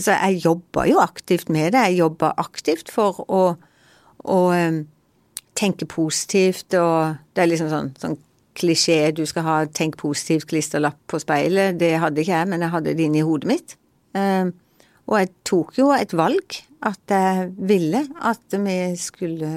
så 0.00 0.16
jeg 0.16 0.40
jobber 0.44 0.88
jo 0.88 1.00
aktivt 1.02 1.50
med 1.52 1.74
det. 1.74 1.84
Jeg 1.90 2.00
jobber 2.00 2.32
aktivt 2.40 2.90
for 2.92 3.20
å, 3.28 3.42
å 4.24 4.40
um, 4.56 4.82
tenke 5.58 5.88
positivt, 5.88 6.72
og 6.78 7.18
det 7.36 7.44
er 7.44 7.50
liksom 7.50 7.68
sånn, 7.72 7.92
sånn 8.00 8.18
klisjé 8.56 9.12
du 9.16 9.24
skal 9.28 9.46
ha 9.46 9.58
'tenk 9.64 9.96
positivt'-klisterlapp 10.00 10.98
på 11.08 11.20
speilet. 11.20 11.78
Det 11.80 11.98
hadde 12.00 12.20
ikke 12.20 12.36
jeg, 12.36 12.48
men 12.48 12.64
jeg 12.64 12.74
hadde 12.74 12.96
det 12.96 13.06
inni 13.06 13.24
hodet 13.24 13.48
mitt. 13.48 13.76
Um, 14.16 14.52
og 15.10 15.18
jeg 15.18 15.32
tok 15.46 15.78
jo 15.78 15.90
et 15.94 16.14
valg, 16.16 16.58
at 16.82 17.14
jeg 17.14 17.50
ville 17.58 18.04
at 18.22 18.56
vi 18.62 18.76
skulle 18.98 19.50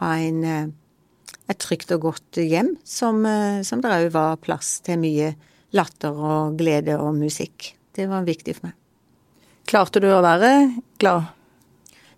ha 0.00 0.10
en, 0.20 0.40
uh, 0.44 1.32
et 1.50 1.60
trygt 1.60 1.92
og 1.96 2.06
godt 2.08 2.40
hjem, 2.40 2.74
som, 2.84 3.22
uh, 3.24 3.60
som 3.66 3.82
det 3.82 3.92
òg 3.92 4.08
var 4.14 4.40
plass 4.44 4.78
til 4.86 5.00
mye 5.02 5.34
latter 5.76 6.16
og 6.16 6.58
glede 6.60 6.98
og 7.00 7.14
musikk. 7.18 7.74
Det 7.96 8.08
var 8.10 8.26
viktig 8.28 8.56
for 8.58 8.70
meg. 8.70 8.76
Klarte 9.70 10.02
du 10.02 10.08
å 10.10 10.22
være 10.24 10.52
glad? 11.00 11.30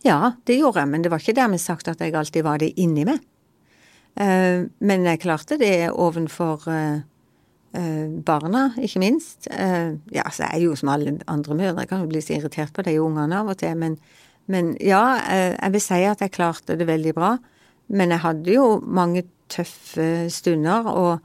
Ja, 0.03 0.35
det 0.49 0.59
gjorde 0.59 0.83
jeg, 0.83 0.91
men 0.91 1.05
det 1.05 1.13
var 1.13 1.23
ikke 1.23 1.37
dermed 1.37 1.63
sagt 1.63 1.91
at 1.91 2.01
jeg 2.03 2.15
alltid 2.19 2.47
var 2.47 2.63
det 2.63 2.73
inni 2.81 3.07
meg. 3.07 3.23
Uh, 4.19 4.69
men 4.85 5.09
jeg 5.09 5.23
klarte 5.23 5.59
det 5.61 5.89
ovenfor 5.91 6.67
barna, 7.73 8.67
ikke 8.77 9.01
minst. 9.01 9.47
ja, 9.49 10.25
så 10.29 10.45
er 10.45 10.59
jeg 10.59 10.67
jo 10.67 10.75
som 10.77 10.91
alle 10.93 11.15
andre 11.31 11.55
mødre, 11.57 11.81
jeg 11.81 11.89
kan 11.89 12.03
jo 12.03 12.11
bli 12.11 12.21
så 12.21 12.35
irritert 12.37 12.75
på 12.77 12.85
de 12.85 12.99
ungene 13.01 13.39
av 13.39 13.49
og 13.49 13.57
til, 13.63 13.73
men, 13.81 13.97
men 14.53 14.75
ja, 14.77 15.01
jeg 15.57 15.73
vil 15.73 15.85
si 15.85 16.03
at 16.05 16.21
jeg 16.21 16.35
klarte 16.35 16.77
det 16.77 16.87
veldig 16.91 17.15
bra. 17.17 17.31
Men 17.89 18.13
jeg 18.13 18.25
hadde 18.25 18.55
jo 18.55 18.67
mange 18.85 19.25
tøffe 19.53 20.29
stunder, 20.33 20.89
og 20.89 21.21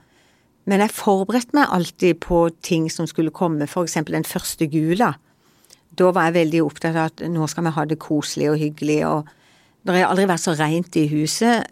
men 0.68 0.84
jeg 0.84 0.92
forberedte 0.92 1.56
meg 1.56 1.72
alltid 1.72 2.20
på 2.26 2.42
ting 2.66 2.90
som 2.92 3.08
skulle 3.08 3.32
komme, 3.32 3.64
eksempel 3.64 4.18
den 4.18 4.28
første 4.28 4.68
gula. 4.68 5.14
Da 5.98 6.12
var 6.12 6.28
jeg 6.28 6.42
veldig 6.42 6.64
opptatt 6.66 6.98
av 6.98 7.06
at 7.08 7.24
nå 7.32 7.48
skal 7.48 7.70
vi 7.70 7.76
ha 7.78 7.86
det 7.88 8.00
koselig 8.04 8.50
og 8.52 8.60
hyggelig, 8.60 9.00
og 9.08 9.30
det 9.88 9.96
har 9.96 10.10
aldri 10.12 10.28
vært 10.28 10.44
så 10.44 10.58
rent 10.60 11.00
i 11.00 11.06
huset. 11.08 11.72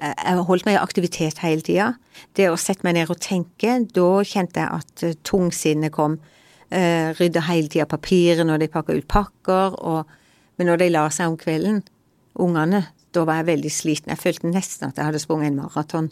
Jeg 0.00 0.44
holdt 0.48 0.66
meg 0.66 0.78
i 0.78 0.80
aktivitet 0.80 1.42
hele 1.44 1.64
tida. 1.64 1.90
Det 2.36 2.48
å 2.50 2.58
sette 2.60 2.86
meg 2.86 2.96
ned 2.96 3.10
og 3.12 3.20
tenke, 3.20 3.76
da 3.92 4.08
kjente 4.26 4.62
jeg 4.62 4.80
at 4.80 5.04
eh, 5.06 5.18
tungsinnet 5.26 5.92
kom. 5.92 6.18
Eh, 6.70 7.10
rydda 7.18 7.42
hele 7.48 7.68
tida 7.68 7.88
papiret 7.90 8.46
når 8.46 8.62
de 8.62 8.70
pakka 8.72 8.96
ut 8.96 9.08
pakker, 9.10 9.78
og 9.80 10.16
Men 10.60 10.68
når 10.68 10.76
de 10.76 10.86
la 10.92 11.06
seg 11.08 11.30
om 11.30 11.36
kvelden, 11.40 11.78
ungene, 12.36 12.82
da 13.16 13.22
var 13.24 13.38
jeg 13.38 13.46
veldig 13.46 13.70
sliten. 13.72 14.10
Jeg 14.12 14.20
følte 14.20 14.50
nesten 14.50 14.90
at 14.90 14.98
jeg 14.98 15.06
hadde 15.08 15.20
sprunget 15.22 15.48
en 15.48 15.56
maraton. 15.56 16.10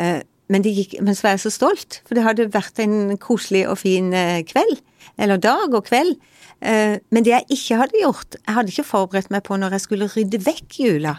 Men, 0.00 0.64
gikk, 0.64 0.94
men, 1.04 1.12
så 1.12 1.26
var 1.26 1.34
jeg 1.34 1.42
så 1.42 1.52
stolt, 1.52 1.98
for 2.08 2.16
det 2.16 2.24
hadde 2.24 2.46
vært 2.54 2.80
en 2.80 3.18
koselig 3.20 3.66
og 3.68 3.82
fin 3.82 4.08
kveld. 4.48 4.80
Eller 5.20 5.36
dag 5.36 5.76
og 5.76 5.84
kveld. 5.90 6.16
Eh, 6.62 6.98
men 7.10 7.26
det 7.26 7.34
jeg 7.34 7.56
ikke 7.56 7.78
hadde 7.80 8.00
gjort, 8.00 8.36
jeg 8.38 8.54
hadde 8.56 8.72
ikke 8.72 8.86
forberedt 8.86 9.32
meg 9.34 9.42
på 9.46 9.58
når 9.58 9.76
jeg 9.76 9.84
skulle 9.86 10.10
rydde 10.12 10.40
vekk 10.44 10.78
jula. 10.78 11.16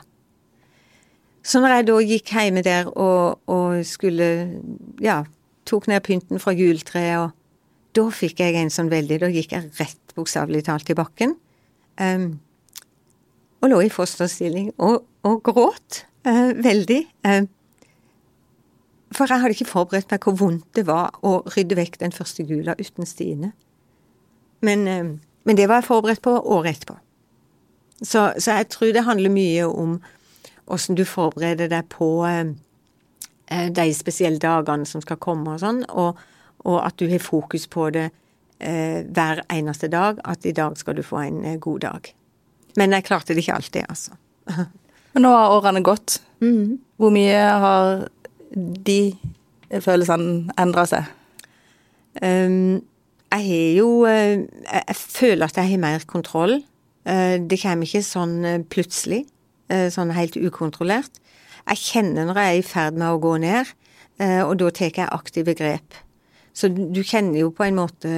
Så 1.44 1.60
når 1.60 1.76
jeg 1.76 1.88
da 1.90 1.96
gikk 2.08 2.34
hjemme 2.34 2.64
der 2.64 2.90
og, 2.90 3.42
og 3.52 3.82
skulle 3.88 4.28
ja, 5.04 5.22
tok 5.68 5.90
ned 5.92 6.04
pynten 6.06 6.40
fra 6.40 6.54
juletreet, 6.56 7.26
og 7.26 7.98
da 7.98 8.08
fikk 8.16 8.40
jeg 8.42 8.58
en 8.58 8.72
sånn 8.74 8.92
veldig 8.92 9.20
Da 9.22 9.30
gikk 9.32 9.54
jeg 9.54 9.70
rett 9.78 10.16
bokstavelig 10.18 10.64
talt 10.70 10.90
i 10.90 10.98
bakken. 10.98 11.36
Um, 12.00 12.40
og 13.64 13.70
lå 13.72 13.84
i 13.86 13.92
fosterstilling 13.94 14.72
og, 14.82 15.04
og 15.28 15.44
gråt 15.46 16.04
uh, 16.28 16.52
veldig. 16.58 17.04
Um, 17.28 17.50
for 19.14 19.30
jeg 19.30 19.44
hadde 19.44 19.56
ikke 19.58 19.70
forberedt 19.70 20.10
meg 20.12 20.26
hvor 20.26 20.38
vondt 20.40 20.66
det 20.78 20.88
var 20.88 21.14
å 21.22 21.42
rydde 21.54 21.78
vekk 21.78 22.00
den 22.02 22.16
første 22.16 22.46
gula 22.48 22.76
uten 22.80 23.08
Stine. 23.08 23.54
Men, 24.66 24.88
um, 24.88 25.14
men 25.46 25.60
det 25.60 25.68
var 25.70 25.84
jeg 25.84 25.92
forberedt 25.92 26.24
på 26.26 26.34
året 26.40 26.78
etterpå. 26.78 26.98
Så, 28.02 28.34
så, 28.40 28.58
jeg 28.58 28.72
tror 28.74 28.92
det 28.96 29.06
handler 29.06 29.32
mye 29.32 29.68
om 29.70 30.00
åssen 30.66 30.96
du 30.96 31.04
forbereder 31.06 31.70
deg 31.72 31.88
på 31.92 32.10
eh, 32.28 32.54
eh, 33.52 33.70
de 33.74 33.88
spesielle 33.96 34.42
dagene 34.42 34.88
som 34.90 35.04
skal 35.04 35.20
komme 35.22 35.56
og 35.56 35.64
sånn, 35.64 35.84
og, 35.90 36.20
og 36.64 36.80
at 36.84 36.98
du 37.00 37.08
har 37.12 37.24
fokus 37.24 37.68
på 37.72 37.90
det 37.96 38.10
eh, 38.60 39.04
hver 39.04 39.44
eneste 39.52 39.92
dag, 39.92 40.22
at 40.24 40.46
i 40.46 40.56
dag 40.56 40.78
skal 40.80 40.98
du 40.98 41.04
få 41.06 41.24
en 41.26 41.60
god 41.60 41.84
dag. 41.86 42.14
Men 42.80 42.96
jeg 42.96 43.08
klarte 43.10 43.36
det 43.36 43.44
ikke 43.44 43.60
alltid, 43.60 43.90
altså. 43.90 44.18
Men 45.14 45.28
nå 45.28 45.34
har 45.36 45.54
årene 45.60 45.84
gått. 45.86 46.18
Mm. 46.42 46.80
Hvor 46.98 47.14
mye 47.14 47.42
har 47.64 48.08
de 48.54 49.14
følelsene 49.84 50.56
endra 50.60 50.88
seg? 50.90 51.12
Um, 52.18 52.82
jeg 53.34 53.46
har 53.46 53.70
jo 53.78 54.06
Jeg 54.06 54.96
føler 54.98 55.48
at 55.48 55.58
jeg 55.58 55.70
har 55.72 55.82
mer 55.82 56.04
kontroll. 56.10 56.60
Uh, 57.06 57.38
det 57.46 57.62
kommer 57.62 57.86
ikke 57.86 58.02
sånn 58.06 58.66
plutselig. 58.74 59.22
Sånn 59.94 60.14
helt 60.16 60.38
ukontrollert. 60.38 61.22
Jeg 61.64 61.80
kjenner 61.82 62.28
når 62.28 62.40
jeg 62.40 62.52
er 62.52 62.60
i 62.60 62.66
ferd 62.68 62.98
med 63.00 63.10
å 63.10 63.22
gå 63.24 63.38
ned, 63.42 63.70
og 64.46 64.52
da 64.60 64.68
tar 64.76 64.92
jeg 64.92 65.08
aktive 65.10 65.56
grep. 65.58 65.96
Så 66.54 66.70
du 66.70 67.00
kjenner 67.02 67.40
jo 67.42 67.54
på 67.56 67.66
en 67.66 67.80
måte 67.80 68.10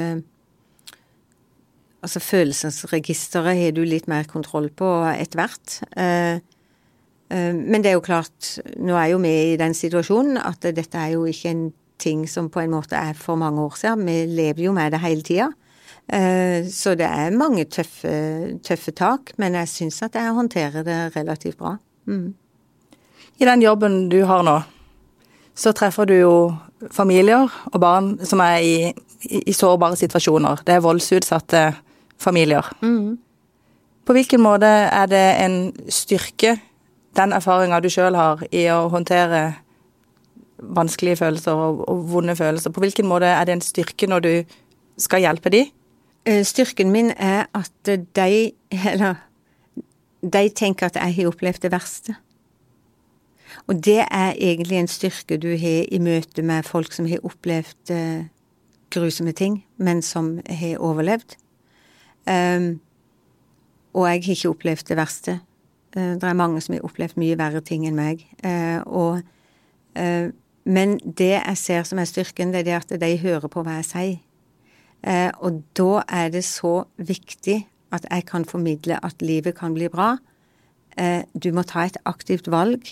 Altså 2.05 2.21
følelsesregisteret 2.21 3.57
har 3.57 3.71
du 3.73 3.79
litt 3.81 4.05
mer 4.05 4.27
kontroll 4.29 4.67
på 4.77 4.85
etter 5.09 5.39
hvert. 5.39 5.77
Eh, 5.97 6.37
men 7.33 7.81
det 7.81 7.89
er 7.89 7.95
jo 7.95 8.03
klart, 8.05 8.51
nå 8.77 8.93
er 8.93 9.07
jo 9.09 9.21
vi 9.23 9.31
i 9.55 9.57
den 9.57 9.73
situasjonen 9.73 10.37
at 10.37 10.67
dette 10.77 11.01
er 11.01 11.15
jo 11.15 11.23
ikke 11.25 11.49
en 11.49 11.63
ting 11.97 12.27
som 12.29 12.51
på 12.53 12.61
en 12.61 12.75
måte 12.75 12.99
er 12.99 13.17
for 13.17 13.41
mange 13.41 13.63
år 13.63 13.79
siden. 13.81 14.05
Vi 14.05 14.35
lever 14.37 14.67
jo 14.67 14.75
med 14.77 14.93
det 14.93 15.01
hele 15.01 15.25
tida. 15.25 15.49
Eh, 16.07 16.67
så 16.69 16.93
det 16.97 17.07
er 17.07 17.33
mange 17.33 17.65
tøffe, 17.65 18.11
tøffe 18.63 18.93
tak, 18.93 19.33
men 19.41 19.57
jeg 19.61 19.71
syns 19.71 20.01
at 20.05 20.17
jeg 20.17 20.35
håndterer 20.37 20.85
det 20.85 20.99
relativt 21.15 21.57
bra. 21.57 21.75
Mm. 22.05 22.35
I 23.37 23.45
den 23.49 23.65
jobben 23.65 24.05
du 24.09 24.21
har 24.29 24.45
nå, 24.45 24.59
så 25.55 25.73
treffer 25.75 26.05
du 26.05 26.15
jo 26.17 26.35
familier 26.91 27.49
og 27.71 27.79
barn 27.81 28.13
som 28.27 28.43
er 28.43 28.61
i, 28.61 28.75
i, 29.25 29.41
i 29.49 29.55
sårbare 29.55 29.97
situasjoner. 29.99 30.61
Det 30.67 30.75
er 30.75 30.85
voldsutsatte 30.85 31.65
familier. 32.21 32.69
Mm. 32.81 33.17
På 34.05 34.13
hvilken 34.13 34.43
måte 34.43 34.69
er 34.69 35.09
det 35.09 35.25
en 35.41 35.59
styrke 35.89 36.57
den 37.15 37.33
erfaringa 37.35 37.79
du 37.79 37.89
sjøl 37.91 38.15
har 38.17 38.43
i 38.51 38.65
å 38.71 38.85
håndtere 38.91 39.55
vanskelige 40.75 41.19
følelser 41.19 41.55
og, 41.55 41.81
og, 41.89 42.03
vonde 42.11 42.35
følelser, 42.37 42.73
på 42.73 42.83
hvilken 42.83 43.07
måte 43.07 43.29
er 43.31 43.47
det 43.47 43.57
en 43.57 43.63
styrke 43.63 44.07
når 44.09 44.25
du 44.25 44.31
skal 45.01 45.23
hjelpe 45.25 45.51
de? 45.51 45.65
Eh, 46.25 46.45
styrken 46.45 46.91
min 46.91 47.11
er 47.17 47.45
at 47.53 47.71
de, 47.85 48.51
eller 48.71 49.15
de 50.21 50.49
tenker 50.49 50.85
at 50.85 50.95
jeg 50.95 51.15
har 51.15 51.27
opplevd 51.27 51.61
det 51.61 51.71
verste. 51.71 52.15
Og 53.67 53.85
det 53.85 53.99
er 54.11 54.33
egentlig 54.33 54.77
en 54.77 54.87
styrke 54.87 55.37
du 55.37 55.49
har 55.49 55.85
i 55.91 55.99
møte 56.01 56.41
med 56.41 56.63
folk 56.63 56.93
som 56.93 57.05
har 57.05 57.23
opplevd 57.23 57.91
uh, 57.91 58.25
grusomme 58.89 59.31
ting, 59.31 59.63
men 59.77 60.01
som 60.01 60.39
har 60.49 60.77
overlevd. 60.77 61.37
Um, 62.25 62.79
og 63.93 64.09
jeg 64.09 64.23
har 64.25 64.35
ikke 64.35 64.49
opplevd 64.49 64.87
det 64.89 64.97
verste. 64.97 65.39
Eh, 65.95 66.13
det 66.19 66.23
er 66.23 66.33
mange 66.33 66.61
som 66.61 66.73
har 66.73 66.85
opplevd 66.85 67.19
mye 67.21 67.37
verre 67.37 67.61
ting 67.61 67.85
enn 67.87 67.97
meg. 67.97 68.25
Uh, 68.43 68.81
og, 68.85 69.21
uh, 69.99 70.29
men 70.65 70.97
det 71.05 71.35
jeg 71.37 71.57
ser 71.57 71.83
som 71.83 72.01
er 72.01 72.09
styrken, 72.09 72.53
det 72.53 72.65
er 72.65 72.71
det 72.71 72.79
at 72.81 73.01
de 73.01 73.17
hører 73.17 73.47
på 73.47 73.63
hva 73.63 73.79
jeg 73.79 73.91
sier. 73.93 74.23
Og 75.03 75.63
da 75.77 76.03
er 76.07 76.29
det 76.33 76.43
så 76.47 76.85
viktig 76.97 77.67
at 77.93 78.05
jeg 78.09 78.25
kan 78.25 78.45
formidle 78.45 78.97
at 79.05 79.21
livet 79.21 79.55
kan 79.57 79.73
bli 79.73 79.87
bra. 79.91 80.15
Du 81.35 81.51
må 81.53 81.63
ta 81.67 81.85
et 81.85 81.97
aktivt 82.05 82.47
valg. 82.51 82.87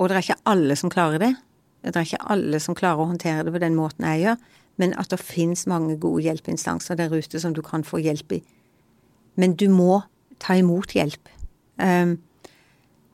Og 0.00 0.08
det 0.08 0.16
er 0.16 0.22
ikke 0.24 0.42
alle 0.48 0.76
som 0.76 0.90
klarer 0.90 1.18
det. 1.22 1.34
Det 1.84 1.96
er 1.96 2.08
ikke 2.08 2.30
alle 2.32 2.60
som 2.60 2.74
klarer 2.76 3.00
å 3.04 3.10
håndtere 3.12 3.44
det 3.46 3.52
på 3.54 3.62
den 3.62 3.76
måten 3.78 4.04
jeg 4.08 4.24
gjør. 4.24 4.36
Men 4.80 4.94
at 5.00 5.10
det 5.12 5.20
finnes 5.20 5.66
mange 5.68 5.98
gode 6.00 6.24
hjelpeinstanser 6.24 6.96
der 6.96 7.12
ute 7.12 7.40
som 7.40 7.54
du 7.54 7.62
kan 7.62 7.84
få 7.84 8.00
hjelp 8.00 8.32
i. 8.38 8.40
Men 9.36 9.54
du 9.54 9.68
må 9.72 10.00
ta 10.40 10.56
imot 10.56 10.94
hjelp. 10.96 11.28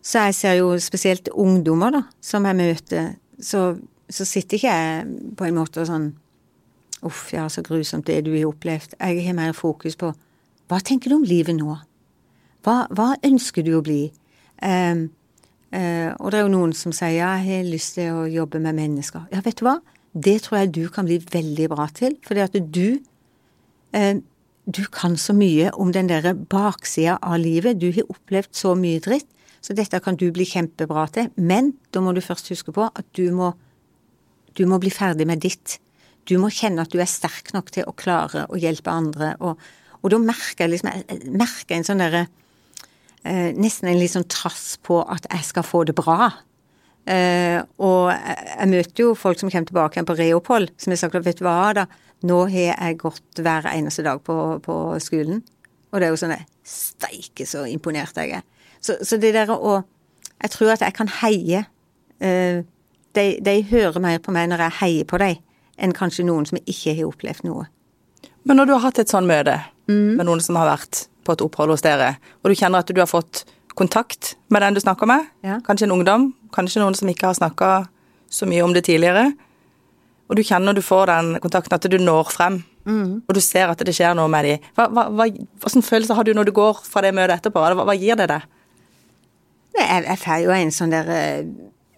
Så 0.07 0.23
jeg 0.29 0.35
ser 0.39 0.55
jo 0.61 0.79
spesielt 0.79 1.29
ungdommer, 1.35 1.91
da, 1.91 2.03
som 2.23 2.47
jeg 2.47 2.59
møter, 2.59 3.09
så, 3.43 3.75
så 4.09 4.25
sitter 4.25 4.57
ikke 4.59 4.75
jeg 4.75 5.35
på 5.39 5.49
en 5.49 5.59
måte 5.59 5.87
sånn 5.89 6.13
Uff, 7.05 7.33
ja, 7.35 7.49
så 7.53 7.63
grusomt 7.63 8.07
det 8.09 8.23
du 8.25 8.33
har 8.33 8.49
opplevd. 8.49 8.97
Jeg 9.01 9.27
har 9.27 9.37
mer 9.37 9.53
fokus 9.57 9.99
på 10.01 10.13
hva 10.67 10.81
tenker 10.83 11.13
du 11.13 11.19
om 11.21 11.27
livet 11.27 11.55
nå? 11.55 11.77
Hva, 12.67 12.87
hva 12.91 13.13
ønsker 13.27 13.63
du 13.63 13.77
å 13.79 13.83
bli? 13.87 14.09
Um, 14.59 15.05
uh, 15.71 16.11
og 16.19 16.33
det 16.33 16.41
er 16.41 16.47
jo 16.47 16.55
noen 16.55 16.73
som 16.75 16.95
sier 16.97 17.21
ja, 17.21 17.35
jeg 17.39 17.61
har 17.61 17.69
lyst 17.69 17.95
til 17.99 18.17
å 18.17 18.25
jobbe 18.31 18.59
med 18.65 18.75
mennesker. 18.81 19.29
Ja, 19.31 19.45
vet 19.45 19.61
du 19.61 19.67
hva? 19.69 19.77
Det 20.17 20.41
tror 20.43 20.63
jeg 20.63 20.73
du 20.75 20.87
kan 20.91 21.07
bli 21.07 21.21
veldig 21.21 21.69
bra 21.71 21.87
til, 21.95 22.17
fordi 22.27 22.43
at 22.43 22.57
du 22.75 22.99
um, 23.95 24.25
du 24.67 24.83
kan 24.91 25.15
så 25.17 25.35
mye 25.37 25.71
om 25.79 25.93
den 25.95 26.09
derre 26.11 26.35
baksida 26.35 27.21
av 27.23 27.39
livet. 27.39 27.79
Du 27.79 27.93
har 27.95 28.09
opplevd 28.11 28.51
så 28.57 28.75
mye 28.79 28.99
dritt, 29.03 29.29
så 29.63 29.77
dette 29.79 30.01
kan 30.03 30.19
du 30.19 30.27
bli 30.35 30.47
kjempebra 30.47 31.07
til. 31.15 31.31
Men 31.37 31.77
da 31.95 32.03
må 32.03 32.15
du 32.17 32.21
først 32.25 32.51
huske 32.51 32.75
på 32.75 32.89
at 32.89 33.07
du 33.15 33.31
må, 33.35 33.53
du 34.59 34.67
må 34.67 34.81
bli 34.83 34.91
ferdig 34.91 35.27
med 35.31 35.45
ditt. 35.47 35.79
Du 36.27 36.37
må 36.43 36.51
kjenne 36.53 36.85
at 36.85 36.93
du 36.93 37.01
er 37.03 37.11
sterk 37.11 37.53
nok 37.55 37.71
til 37.75 37.87
å 37.87 37.95
klare 37.97 38.47
å 38.51 38.59
hjelpe 38.61 38.93
andre. 38.93 39.35
Og, 39.41 39.61
og 40.03 40.13
da 40.13 40.21
merker 40.23 40.67
jeg 40.67 40.75
liksom 40.75 40.91
Jeg 40.93 41.31
merker 41.35 41.77
en 41.77 41.87
sånn 41.87 42.03
derre 42.03 42.27
eh, 43.23 43.55
Nesten 43.57 43.91
en 43.91 44.01
litt 44.01 44.15
sånn 44.15 44.29
trass 44.31 44.77
på 44.83 45.01
at 45.03 45.29
jeg 45.31 45.47
skal 45.51 45.67
få 45.67 45.85
det 45.89 45.97
bra. 45.99 46.33
Eh, 47.07 47.61
og 47.79 48.11
jeg, 48.11 48.69
møter 48.73 49.05
jo 49.05 49.15
folk 49.19 49.39
som 49.39 49.51
kommer 49.51 49.69
tilbake 49.69 49.99
igjen 49.99 50.09
på 50.09 50.19
reopphold, 50.19 50.73
som 50.83 50.93
har 50.93 50.99
sagt 50.99 51.19
at 51.19 51.27
vet 51.27 51.39
du 51.39 51.45
hva, 51.47 51.71
da, 51.77 51.87
nå 52.27 52.41
har 52.51 52.73
jeg 52.73 52.99
gått 52.99 53.43
hver 53.43 53.69
eneste 53.71 54.03
dag 54.07 54.23
på, 54.27 54.37
på 54.65 54.77
skolen. 55.03 55.45
Og 55.93 56.01
det 56.01 56.09
er 56.09 56.15
jo 56.15 56.21
sånn 56.21 56.35
Steike, 56.67 57.47
så 57.47 57.63
imponert 57.71 58.19
jeg 58.19 58.41
er. 58.41 58.47
Så, 58.83 58.99
så 59.07 59.19
det 59.23 59.35
der 59.37 59.51
å 59.55 59.83
Jeg 60.37 60.51
tror 60.53 60.75
at 60.75 60.83
jeg 60.85 60.93
kan 60.93 61.09
heie 61.23 61.63
eh, 62.21 62.59
de, 63.17 63.25
de, 63.41 63.55
hører 63.71 64.03
mer 64.05 64.19
på 64.21 64.35
meg 64.35 64.51
når 64.51 64.67
jeg 64.67 64.79
heier 64.81 65.07
på 65.09 65.21
dem, 65.23 65.39
enn 65.77 65.95
kanskje 65.97 66.27
noen 66.27 66.47
som 66.49 66.61
ikke 66.63 66.95
har 66.97 67.09
opplevd 67.09 67.47
noe. 67.49 67.67
Men 68.47 68.61
når 68.61 68.69
du 68.69 68.75
har 68.77 68.85
hatt 68.87 69.01
et 69.03 69.13
sånn 69.13 69.29
møte 69.29 69.59
mm. 69.91 70.17
med 70.19 70.27
noen 70.29 70.43
som 70.43 70.59
har 70.61 70.71
vært 70.71 71.07
på 71.27 71.35
et 71.35 71.43
opphold 71.43 71.75
hos 71.75 71.85
dere, 71.85 72.15
og 72.43 72.51
du 72.51 72.59
kjenner 72.59 72.85
at 72.85 72.93
du 72.93 73.01
har 73.03 73.11
fått 73.11 73.45
kontakt 73.77 74.37
med 74.49 74.63
den 74.63 74.77
du 74.77 74.81
snakker 74.81 75.09
med, 75.11 75.27
ja. 75.45 75.59
kanskje 75.67 75.89
en 75.89 75.97
ungdom, 75.99 76.31
kanskje 76.55 76.81
noen 76.81 76.97
som 76.97 77.11
ikke 77.11 77.29
har 77.29 77.37
snakka 77.39 77.73
så 78.33 78.49
mye 78.49 78.63
om 78.65 78.73
det 78.75 78.87
tidligere, 78.87 79.29
og 80.27 80.39
du 80.39 80.43
kjenner 80.43 80.71
når 80.71 80.79
du 80.79 80.87
får 80.87 81.11
den 81.11 81.29
kontakten, 81.43 81.77
at 81.77 81.87
du 81.91 81.99
når 82.03 82.31
frem, 82.35 82.61
mm. 82.87 83.11
og 83.27 83.37
du 83.37 83.43
ser 83.45 83.71
at 83.71 83.83
det 83.87 83.95
skjer 83.95 84.17
noe 84.19 84.31
med 84.33 84.49
dem. 84.49 84.71
Hva, 84.79 84.89
hva, 84.91 85.07
hva, 85.11 85.29
hvilken 85.63 85.87
følelse 85.87 86.17
har 86.19 86.27
du 86.27 86.33
når 86.35 86.49
du 86.49 86.55
går 86.57 86.83
fra 86.87 87.05
det 87.05 87.13
møtet 87.15 87.39
etterpå? 87.39 87.63
Hva, 87.63 87.87
hva 87.87 87.95
gir 87.99 88.19
det 88.19 88.31
deg? 88.33 88.47
Jeg, 89.77 90.03
jeg 90.07 90.21
får 90.23 90.43
jo 90.47 90.55
en 90.57 90.73
sånn 90.73 90.95
der 90.95 91.11
uh, 91.13 91.51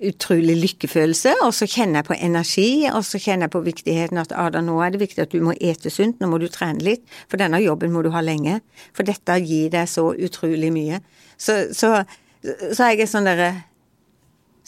utrolig 0.04 0.54
lykkefølelse, 0.62 1.32
og 1.42 1.52
så 1.56 1.66
kjenner 1.66 2.00
jeg 2.00 2.08
på 2.08 2.16
energi, 2.18 2.70
og 2.92 3.02
så 3.06 3.18
kjenner 3.22 3.48
jeg 3.48 3.54
på 3.54 3.62
viktigheten 3.66 4.20
at 4.20 4.34
Ada, 4.36 4.62
nå 4.62 4.76
er 4.84 4.94
det 4.94 5.00
viktig 5.02 5.24
at 5.24 5.32
du 5.34 5.42
må 5.42 5.54
ete 5.58 5.90
sunt, 5.90 6.20
nå 6.20 6.28
må 6.30 6.38
du 6.38 6.46
trene 6.52 6.84
litt, 6.84 7.02
for 7.30 7.40
denne 7.40 7.60
jobben 7.62 7.92
må 7.94 8.04
du 8.06 8.12
ha 8.14 8.22
lenge, 8.22 8.60
for 8.94 9.08
dette 9.08 9.40
gir 9.42 9.72
deg 9.74 9.90
så 9.90 10.10
utrolig 10.14 10.70
mye. 10.74 11.00
Så, 11.38 11.58
så, 11.74 11.96
så 12.44 12.86
er 12.86 12.94
jeg 12.94 13.10
sånn 13.10 13.28
derre 13.28 13.52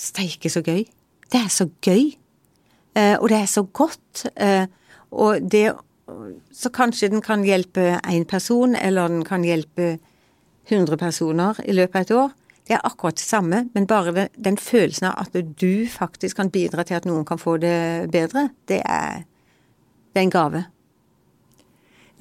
Steike, 0.01 0.49
så 0.49 0.63
gøy. 0.65 0.87
Det 1.29 1.39
er 1.45 1.51
så 1.53 1.67
gøy. 1.85 2.15
Uh, 2.97 3.21
og 3.21 3.27
det 3.29 3.43
er 3.43 3.51
så 3.51 3.67
godt. 3.69 4.25
Uh, 4.41 4.65
og 5.13 5.45
det 5.45 5.75
Så 6.51 6.73
kanskje 6.75 7.09
den 7.09 7.21
kan 7.23 7.45
hjelpe 7.45 8.01
én 8.03 8.25
person, 8.25 8.75
eller 8.75 9.09
den 9.09 9.25
kan 9.25 9.45
hjelpe 9.45 10.01
100 10.67 10.97
personer 10.97 11.55
i 11.63 11.73
løpet 11.73 11.95
av 11.95 12.01
et 12.01 12.11
år. 12.11 12.33
Det 12.71 12.77
er 12.77 12.87
akkurat 12.87 13.19
det 13.19 13.27
samme, 13.27 13.65
men 13.75 13.87
bare 13.91 14.29
den 14.39 14.55
følelsen 14.55 15.09
av 15.09 15.25
at 15.25 15.35
du 15.59 15.89
faktisk 15.91 16.39
kan 16.39 16.53
bidra 16.55 16.85
til 16.87 17.01
at 17.01 17.09
noen 17.09 17.25
kan 17.27 17.41
få 17.41 17.57
det 17.59 18.07
bedre, 18.15 18.45
det 18.71 18.79
er, 18.87 19.25
det 20.15 20.23
er 20.23 20.29
en 20.29 20.31
gave. 20.31 20.61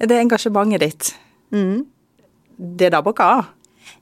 Det 0.00 0.10
er 0.10 0.24
engasjementet 0.24 0.82
ditt. 0.82 1.12
Mm. 1.54 1.86
Det 2.58 2.90
dabber 2.90 3.14
ikke 3.14 3.30
av? 3.36 3.54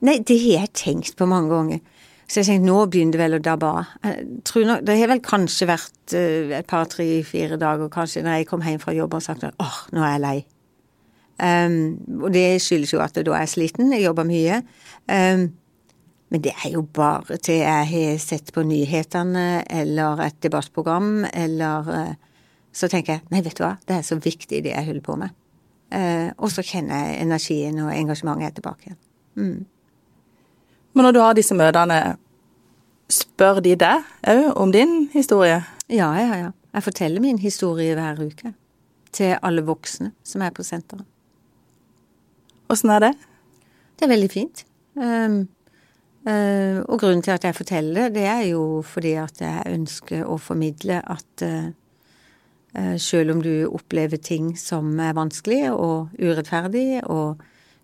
Nei, 0.09 0.17
det 0.25 0.39
har 0.41 0.63
jeg 0.63 0.73
tenkt 0.87 1.21
på 1.21 1.29
mange 1.29 1.53
ganger. 1.53 1.85
Så 2.25 2.41
jeg 2.41 2.49
tenkte 2.49 2.71
nå 2.71 2.81
begynner 2.89 3.19
det 3.19 3.23
vel 3.27 3.37
å 3.37 3.45
dabbe 3.45 3.69
av. 3.69 3.93
Det 4.89 4.99
har 5.03 5.13
vel 5.13 5.25
kanskje 5.29 5.69
vært 5.69 6.17
uh, 6.17 6.57
et 6.63 6.73
par, 6.73 6.89
tre, 6.89 7.11
fire 7.29 7.61
dager 7.61 7.93
kanskje 7.93 8.25
når 8.25 8.41
jeg 8.41 8.49
kom 8.49 8.65
hjem 8.65 8.81
fra 8.81 8.97
jobb 8.97 9.21
og 9.21 9.29
sagt 9.29 9.45
at 9.45 9.61
åh, 9.61 9.81
nå 9.93 10.01
er 10.01 10.17
jeg 10.17 10.25
lei. 10.25 10.37
Um, 11.39 11.79
og 12.25 12.33
det 12.33 12.49
skyldes 12.65 12.97
jo 12.97 13.05
at 13.05 13.21
da 13.21 13.37
er 13.37 13.45
jeg 13.45 13.57
sliten, 13.59 13.93
jeg 13.93 14.09
jobber 14.09 14.25
mye. 14.29 14.63
Um, 15.13 15.51
men 16.29 16.43
det 16.45 16.53
er 16.53 16.75
jo 16.75 16.83
bare 16.83 17.39
til 17.41 17.63
jeg 17.63 17.89
har 17.93 18.19
sett 18.21 18.53
på 18.53 18.65
nyhetene 18.67 19.65
eller 19.81 20.21
et 20.27 20.37
debattprogram, 20.45 21.25
eller 21.33 21.93
eh, 21.95 22.17
Så 22.79 22.87
tenker 22.87 23.17
jeg 23.17 23.23
nei, 23.33 23.41
vet 23.43 23.57
du 23.57 23.63
hva, 23.65 23.73
det 23.89 23.97
er 23.97 24.03
så 24.07 24.19
viktig 24.21 24.61
det 24.63 24.71
jeg 24.71 24.87
holder 24.87 25.03
på 25.03 25.15
med. 25.19 25.33
Eh, 25.91 26.29
og 26.37 26.53
så 26.53 26.63
kjenner 26.63 27.01
jeg 27.01 27.23
energien 27.25 27.81
og 27.81 27.95
engasjementet 27.95 28.59
tilbake 28.59 28.87
igjen. 28.87 28.99
Mm. 29.41 29.65
Men 30.93 31.09
når 31.09 31.17
du 31.17 31.21
har 31.25 31.35
disse 31.35 31.57
møtene, 31.57 31.99
spør 33.09 33.63
de 33.65 33.75
deg 33.81 34.05
òg 34.29 34.53
om 34.61 34.73
din 34.73 35.09
historie? 35.15 35.63
Ja, 35.89 36.13
ja, 36.21 36.39
ja. 36.45 36.53
Jeg 36.77 36.85
forteller 36.85 37.25
min 37.25 37.41
historie 37.41 37.97
hver 37.97 38.21
uke. 38.21 38.53
Til 39.17 39.39
alle 39.43 39.65
voksne 39.65 40.13
som 40.23 40.45
er 40.45 40.53
på 40.55 40.63
senteret. 40.63 41.09
Åssen 42.69 42.93
er 42.93 43.07
det? 43.07 43.15
Det 43.97 44.05
er 44.05 44.13
veldig 44.13 44.31
fint. 44.31 44.67
Um, 44.95 45.47
og 46.27 46.99
grunnen 47.01 47.23
til 47.23 47.33
at 47.37 47.45
jeg 47.47 47.57
forteller 47.57 48.09
det, 48.09 48.19
det 48.19 48.25
er 48.27 48.43
jo 48.51 48.83
fordi 48.85 49.15
at 49.21 49.39
jeg 49.41 49.75
ønsker 49.75 50.27
å 50.27 50.39
formidle 50.43 50.99
at 51.07 51.45
uh, 51.47 51.69
uh, 52.77 52.97
selv 53.01 53.37
om 53.37 53.43
du 53.45 53.69
opplever 53.69 54.21
ting 54.21 54.51
som 54.59 54.91
er 55.01 55.17
vanskelig 55.17 55.71
og 55.73 56.11
urettferdig, 56.19 57.05
og 57.07 57.39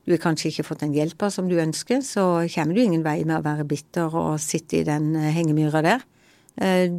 du 0.05 0.13
har 0.13 0.21
kanskje 0.21 0.51
ikke 0.51 0.67
fått 0.67 0.83
den 0.83 0.97
hjelpa 0.97 1.31
som 1.33 1.49
du 1.49 1.57
ønsker, 1.63 2.03
så 2.05 2.45
kommer 2.53 2.77
du 2.77 2.83
ingen 2.83 3.05
vei 3.07 3.23
med 3.25 3.39
å 3.39 3.47
være 3.47 3.65
bitter 3.65 4.13
og 4.13 4.43
sitte 4.43 4.83
i 4.83 4.85
den 4.85 5.15
hengemyra 5.17 5.81
der. 5.85 6.05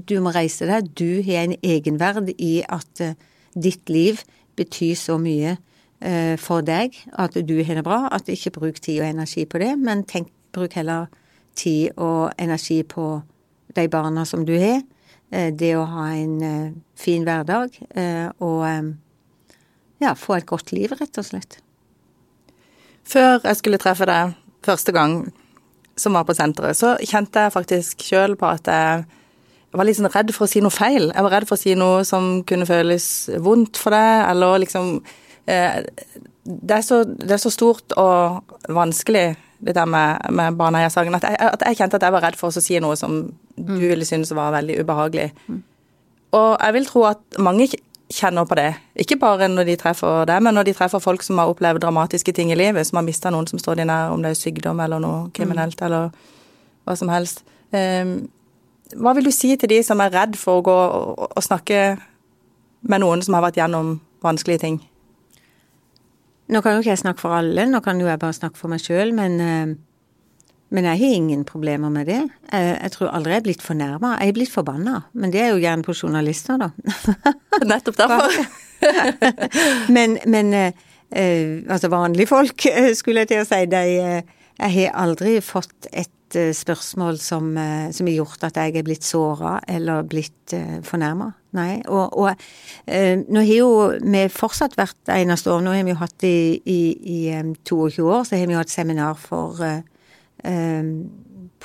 Du 0.10 0.16
må 0.26 0.34
reise 0.34 0.66
deg. 0.66 0.90
Du 0.98 1.22
har 1.28 1.46
en 1.46 1.54
egenverd 1.62 2.32
i 2.34 2.64
at 2.66 3.04
ditt 3.54 3.94
liv 3.94 4.24
betyr 4.58 4.98
så 4.98 5.20
mye 5.22 5.54
for 6.42 6.66
deg 6.66 6.98
at 7.14 7.38
du 7.38 7.54
har 7.62 7.78
det 7.78 7.86
bra. 7.86 8.08
At 8.10 8.26
ikke 8.34 8.56
bruk 8.58 8.82
tid 8.82 9.04
og 9.04 9.12
energi 9.12 9.46
på 9.46 9.62
det, 9.62 9.70
men 9.78 10.02
tenk, 10.10 10.34
bruk 10.58 10.74
heller 10.74 11.06
tid 11.56 11.96
og 11.98 12.34
energi 12.42 12.82
på 12.84 13.22
de 13.76 13.88
barna 13.92 14.26
som 14.26 14.46
du 14.48 14.56
har. 14.60 14.84
Eh, 15.32 15.52
det 15.54 15.74
å 15.78 15.86
ha 15.90 16.10
en 16.14 16.36
eh, 16.46 16.74
fin 17.00 17.26
hverdag 17.26 17.74
eh, 17.98 18.30
og 18.46 18.64
ja, 20.04 20.14
få 20.14 20.38
et 20.38 20.48
godt 20.50 20.72
liv, 20.76 20.94
rett 21.00 21.20
og 21.20 21.28
slett. 21.28 21.60
Før 23.06 23.40
jeg 23.44 23.60
skulle 23.60 23.82
treffe 23.82 24.08
deg 24.10 24.36
første 24.66 24.94
gang 24.96 25.20
som 26.00 26.18
var 26.18 26.26
på 26.28 26.36
senteret, 26.36 26.76
så 26.78 26.96
kjente 27.00 27.46
jeg 27.46 27.54
faktisk 27.56 28.04
sjøl 28.04 28.36
på 28.40 28.50
at 28.50 28.68
jeg 28.68 29.06
var 29.76 29.88
litt 29.88 29.98
sånn 29.98 30.12
redd 30.12 30.34
for 30.36 30.48
å 30.48 30.52
si 30.52 30.62
noe 30.64 30.74
feil. 30.74 31.10
Jeg 31.12 31.26
var 31.26 31.34
redd 31.38 31.48
for 31.48 31.56
å 31.56 31.62
si 31.62 31.76
noe 31.78 32.04
som 32.08 32.42
kunne 32.48 32.68
føles 32.68 33.30
vondt 33.44 33.80
for 33.80 33.96
deg, 33.96 34.26
eller 34.32 34.60
liksom 34.66 34.98
det 35.46 36.74
er, 36.74 36.82
så, 36.86 37.04
det 37.06 37.36
er 37.36 37.42
så 37.42 37.52
stort 37.54 37.94
og 38.02 38.56
vanskelig 38.74 39.36
det 39.60 39.76
der 39.76 39.86
med, 39.86 40.20
med 40.36 40.58
Baneheia-saken, 40.60 41.16
at, 41.16 41.26
at, 41.40 41.64
jeg 41.68 41.78
kjente 41.78 42.00
at 42.00 42.04
jeg 42.04 42.14
var 42.16 42.24
redd 42.26 42.38
for 42.40 42.52
å 42.52 42.64
si 42.64 42.80
noe 42.84 42.98
som 43.00 43.24
du 43.56 43.74
mm. 43.76 43.82
ville 43.82 44.06
synes 44.08 44.34
var 44.36 44.54
veldig 44.56 44.80
ubehagelig. 44.84 45.30
Mm. 45.48 45.64
Og 46.36 46.50
jeg 46.60 46.76
vil 46.76 46.88
tro 46.90 47.04
at 47.08 47.40
mange 47.40 47.70
kjenner 48.12 48.46
på 48.46 48.58
det. 48.60 48.70
Ikke 49.02 49.18
bare 49.20 49.48
når 49.50 49.70
de 49.70 49.76
treffer 49.82 50.28
det, 50.30 50.38
men 50.44 50.54
når 50.54 50.68
de 50.68 50.76
treffer 50.78 51.02
folk 51.02 51.24
som 51.26 51.40
har 51.42 51.50
opplevd 51.50 51.82
dramatiske 51.82 52.34
ting 52.36 52.52
i 52.52 52.58
livet, 52.60 52.88
som 52.88 53.00
har 53.00 53.08
mista 53.08 53.32
noen 53.34 53.48
som 53.50 53.60
står 53.62 53.80
de 53.80 53.88
nær, 53.90 54.14
om 54.14 54.22
det 54.22 54.34
er 54.34 54.40
sykdom 54.40 54.82
eller 54.84 55.02
noe 55.02 55.30
kriminelt 55.36 55.80
mm. 55.80 55.86
eller 55.88 56.10
hva 56.86 56.98
som 57.00 57.10
helst. 57.10 57.42
Um, 57.74 58.28
hva 58.94 59.16
vil 59.18 59.26
du 59.26 59.34
si 59.34 59.56
til 59.58 59.72
de 59.72 59.80
som 59.84 60.02
er 60.04 60.14
redd 60.14 60.38
for 60.38 60.62
å 60.62 60.66
gå 60.66 60.76
og, 60.76 61.24
og 61.32 61.44
snakke 61.44 61.96
med 62.86 63.02
noen 63.02 63.24
som 63.26 63.38
har 63.38 63.48
vært 63.48 63.58
gjennom 63.64 63.96
vanskelige 64.26 64.62
ting? 64.62 64.78
Nå 66.52 66.62
kan 66.62 66.76
jo 66.76 66.84
ikke 66.84 66.94
jeg 66.94 67.02
snakke 67.02 67.24
for 67.24 67.38
alle, 67.40 67.66
nå 67.70 67.82
kan 67.82 68.00
jo 68.02 68.08
jeg 68.10 68.22
bare 68.22 68.38
snakke 68.38 68.60
for 68.60 68.70
meg 68.70 68.84
sjøl, 68.84 69.14
men, 69.18 69.40
eh, 69.42 69.74
men 70.76 70.88
jeg 70.90 71.02
har 71.02 71.16
ingen 71.18 71.46
problemer 71.48 71.90
med 71.90 72.06
det. 72.12 72.20
Jeg, 72.52 72.76
jeg 72.84 72.94
tror 72.94 73.14
aldri 73.18 73.34
jeg 73.34 73.42
er 73.42 73.48
blitt 73.48 73.66
fornærma. 73.66 74.16
Jeg 74.22 74.34
er 74.34 74.38
blitt 74.38 74.54
forbanna, 74.54 75.00
men 75.14 75.34
det 75.34 75.42
er 75.42 75.54
jo 75.54 75.64
gjerne 75.64 75.86
på 75.86 75.96
journalister, 75.98 76.62
da. 76.62 76.70
Nettopp 77.72 77.98
derfor. 78.04 78.40
men, 79.96 80.20
men 80.30 80.54
eh, 80.54 80.86
eh, 81.10 81.64
altså 81.66 81.90
vanlige 81.94 82.30
folk, 82.30 82.68
skulle 82.94 83.26
jeg 83.26 83.34
til 83.34 83.42
å 83.42 83.50
si, 83.50 83.64
de 83.72 83.86
Jeg 84.56 84.72
har 84.78 84.94
aldri 85.04 85.40
fått 85.44 85.90
et 85.92 86.12
spørsmål 86.36 87.20
som, 87.22 87.54
som 87.96 88.08
har 88.10 88.16
gjort 88.16 88.44
at 88.44 88.58
jeg 88.60 88.74
er 88.76 88.84
blitt 88.84 89.06
såra 89.08 89.60
eller 89.72 90.08
blitt 90.10 90.56
uh, 90.58 90.80
fornærma. 90.84 91.30
Nei. 91.56 91.80
Og, 91.88 92.18
og 92.18 92.32
eh, 92.88 93.16
nå 93.20 93.44
har 93.46 93.54
jo 93.54 93.70
vi 94.02 94.24
fortsatt 94.32 94.76
hvert 94.76 95.14
eneste 95.16 95.54
år, 95.54 95.64
nå 95.64 95.76
har 95.76 95.86
vi 95.88 95.94
jo 95.94 96.02
hatt 96.02 96.26
i, 96.28 96.60
i, 96.66 96.80
i 97.16 97.20
22 97.64 98.04
år, 98.10 98.26
så 98.28 98.36
har 98.36 98.50
vi 98.50 98.58
jo 98.58 98.60
hatt 98.60 98.74
seminar 98.74 99.16
for 99.20 99.64
eh, 99.64 100.92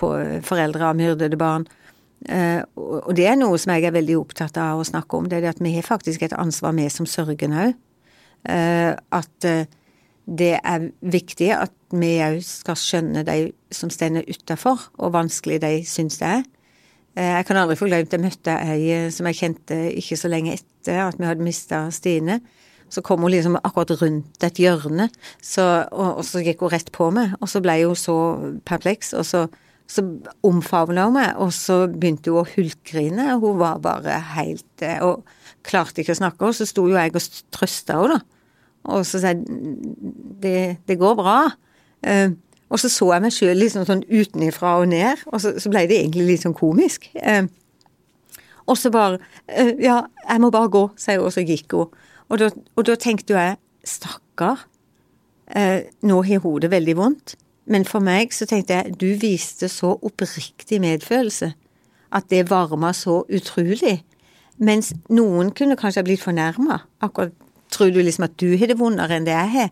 på 0.01 0.11
foreldre 0.47 0.91
av 0.93 0.99
myrdede 0.99 1.39
barn. 1.41 1.67
Uh, 2.29 2.61
og 2.77 3.15
det 3.17 3.25
er 3.31 3.39
noe 3.41 3.57
som 3.59 3.73
jeg 3.73 3.87
er 3.89 3.95
veldig 3.97 4.19
opptatt 4.21 4.59
av 4.61 4.83
å 4.83 4.85
snakke 4.85 5.17
om, 5.17 5.29
det 5.29 5.39
er 5.39 5.47
det 5.47 5.55
at 5.55 5.63
vi 5.65 5.73
har 5.73 5.87
faktisk 5.87 6.27
et 6.27 6.37
ansvar, 6.37 6.77
vi 6.77 6.89
som 6.93 7.09
sørgende 7.09 7.71
òg. 7.71 7.79
Eh, 8.49 8.95
at 9.13 9.45
eh, 9.45 9.69
det 10.31 10.55
er 10.63 10.91
viktig 11.03 11.51
at 11.57 11.75
vi 11.91 12.15
òg 12.23 12.39
skal 12.47 12.79
skjønne 12.79 13.25
de 13.27 13.51
som 13.75 13.91
står 13.91 14.23
utafor, 14.31 14.91
og 15.03 15.15
vanskelig 15.17 15.59
de 15.65 15.73
syns 15.89 16.21
det 16.23 16.29
er. 16.29 16.45
Eh, 17.19 17.33
jeg 17.35 17.47
kan 17.49 17.59
aldri 17.59 17.79
få 17.79 17.89
glemt 17.91 18.15
jeg 18.15 18.23
møtte 18.23 18.55
ei 18.63 19.11
som 19.11 19.27
jeg 19.27 19.41
kjente 19.41 19.79
ikke 19.99 20.19
så 20.19 20.31
lenge 20.31 20.55
etter 20.55 21.03
at 21.09 21.19
vi 21.19 21.27
hadde 21.27 21.47
mista 21.47 21.89
Stine. 21.95 22.41
Så 22.91 23.03
kom 23.07 23.23
hun 23.23 23.31
liksom 23.31 23.59
akkurat 23.59 23.93
rundt 24.01 24.43
et 24.43 24.59
hjørne, 24.59 25.07
så, 25.43 25.87
og, 25.95 26.17
og, 26.21 26.25
så 26.27 26.43
gikk 26.43 26.65
hun 26.65 26.73
rett 26.73 26.91
på 26.95 27.11
meg. 27.15 27.37
Og 27.39 27.51
så 27.51 27.63
ble 27.63 27.77
hun 27.85 27.99
så 27.99 28.17
perpleks, 28.67 29.15
og 29.15 29.27
så 29.27 29.49
Så 29.91 30.05
omfavna 30.47 31.09
hun 31.09 31.17
meg, 31.17 31.33
og 31.43 31.49
så 31.51 31.89
begynte 31.91 32.31
hun 32.31 32.45
å 32.45 32.51
hulkgrine. 32.53 33.25
Hun 33.43 33.57
var 33.59 33.81
bare 33.83 34.21
helt 34.37 34.85
eh, 34.87 35.03
Og 35.03 35.25
klarte 35.67 36.05
ikke 36.05 36.15
å 36.15 36.21
snakke, 36.21 36.47
og 36.47 36.55
så 36.55 36.63
sto 36.63 36.85
jo 36.87 36.95
jeg 36.95 37.11
og 37.11 37.25
trøsta 37.51 37.97
henne, 37.99 38.21
da. 38.21 38.40
Og 38.89 39.05
så 39.07 39.21
sa 39.21 39.35
jeg 39.35 39.45
det, 40.43 40.79
det 40.89 40.99
går 40.99 41.17
bra. 41.19 41.39
Eh, 42.07 42.33
og 42.71 42.81
så 42.81 42.89
så 42.89 43.11
jeg 43.13 43.25
meg 43.25 43.35
sjøl 43.35 43.59
liksom 43.59 43.87
sånn 43.89 44.05
utenifra 44.09 44.77
og 44.81 44.89
ned, 44.93 45.25
og 45.27 45.41
så, 45.43 45.57
så, 45.59 45.73
ble 45.73 45.85
det 45.91 45.99
egentlig 46.01 46.29
litt 46.29 46.45
sånn 46.45 46.57
komisk. 46.57 47.11
Eh, 47.19 47.45
og 48.71 48.79
så 48.79 48.93
bare 48.95 49.19
eh, 49.47 49.75
Ja, 49.83 50.05
jeg 50.29 50.43
må 50.43 50.53
bare 50.55 50.71
gå, 50.73 50.85
sa 50.97 51.19
hun, 51.19 51.27
og 51.27 51.35
så 51.35 51.45
gikk 51.45 51.75
hun. 51.77 51.91
Og 52.31 52.45
og 52.79 52.85
da 52.87 52.95
tenkte 52.95 53.35
jeg 53.35 53.59
stakkar, 53.83 54.67
nå 56.07 56.17
har 56.23 56.45
hodet 56.45 56.71
veldig 56.71 56.95
vondt. 56.95 57.33
Men 57.67 57.83
for 57.83 57.99
meg 57.99 58.31
så 58.31 58.47
tenkte 58.47 58.77
jeg 58.77 58.95
du 59.01 59.09
viste 59.19 59.67
så 59.69 59.97
oppriktig 59.99 60.79
medfølelse 60.79 61.49
at 62.15 62.31
det 62.31 62.51
varma 62.51 62.93
så 62.95 63.25
utrolig. 63.31 64.01
Mens 64.59 64.93
noen 65.09 65.51
kunne 65.57 65.79
kanskje 65.79 66.03
ha 66.03 66.07
blitt 66.07 66.23
fornærma. 66.23 66.81
Akkurat 67.03 67.35
tror 67.71 67.93
du 67.95 68.01
liksom 68.03 68.27
at 68.27 68.37
du 68.41 68.51
har 68.59 68.71
det 68.71 68.79
vondere 68.81 69.17
enn 69.17 69.27
det 69.29 69.35
jeg 69.37 69.55
har. 69.55 69.71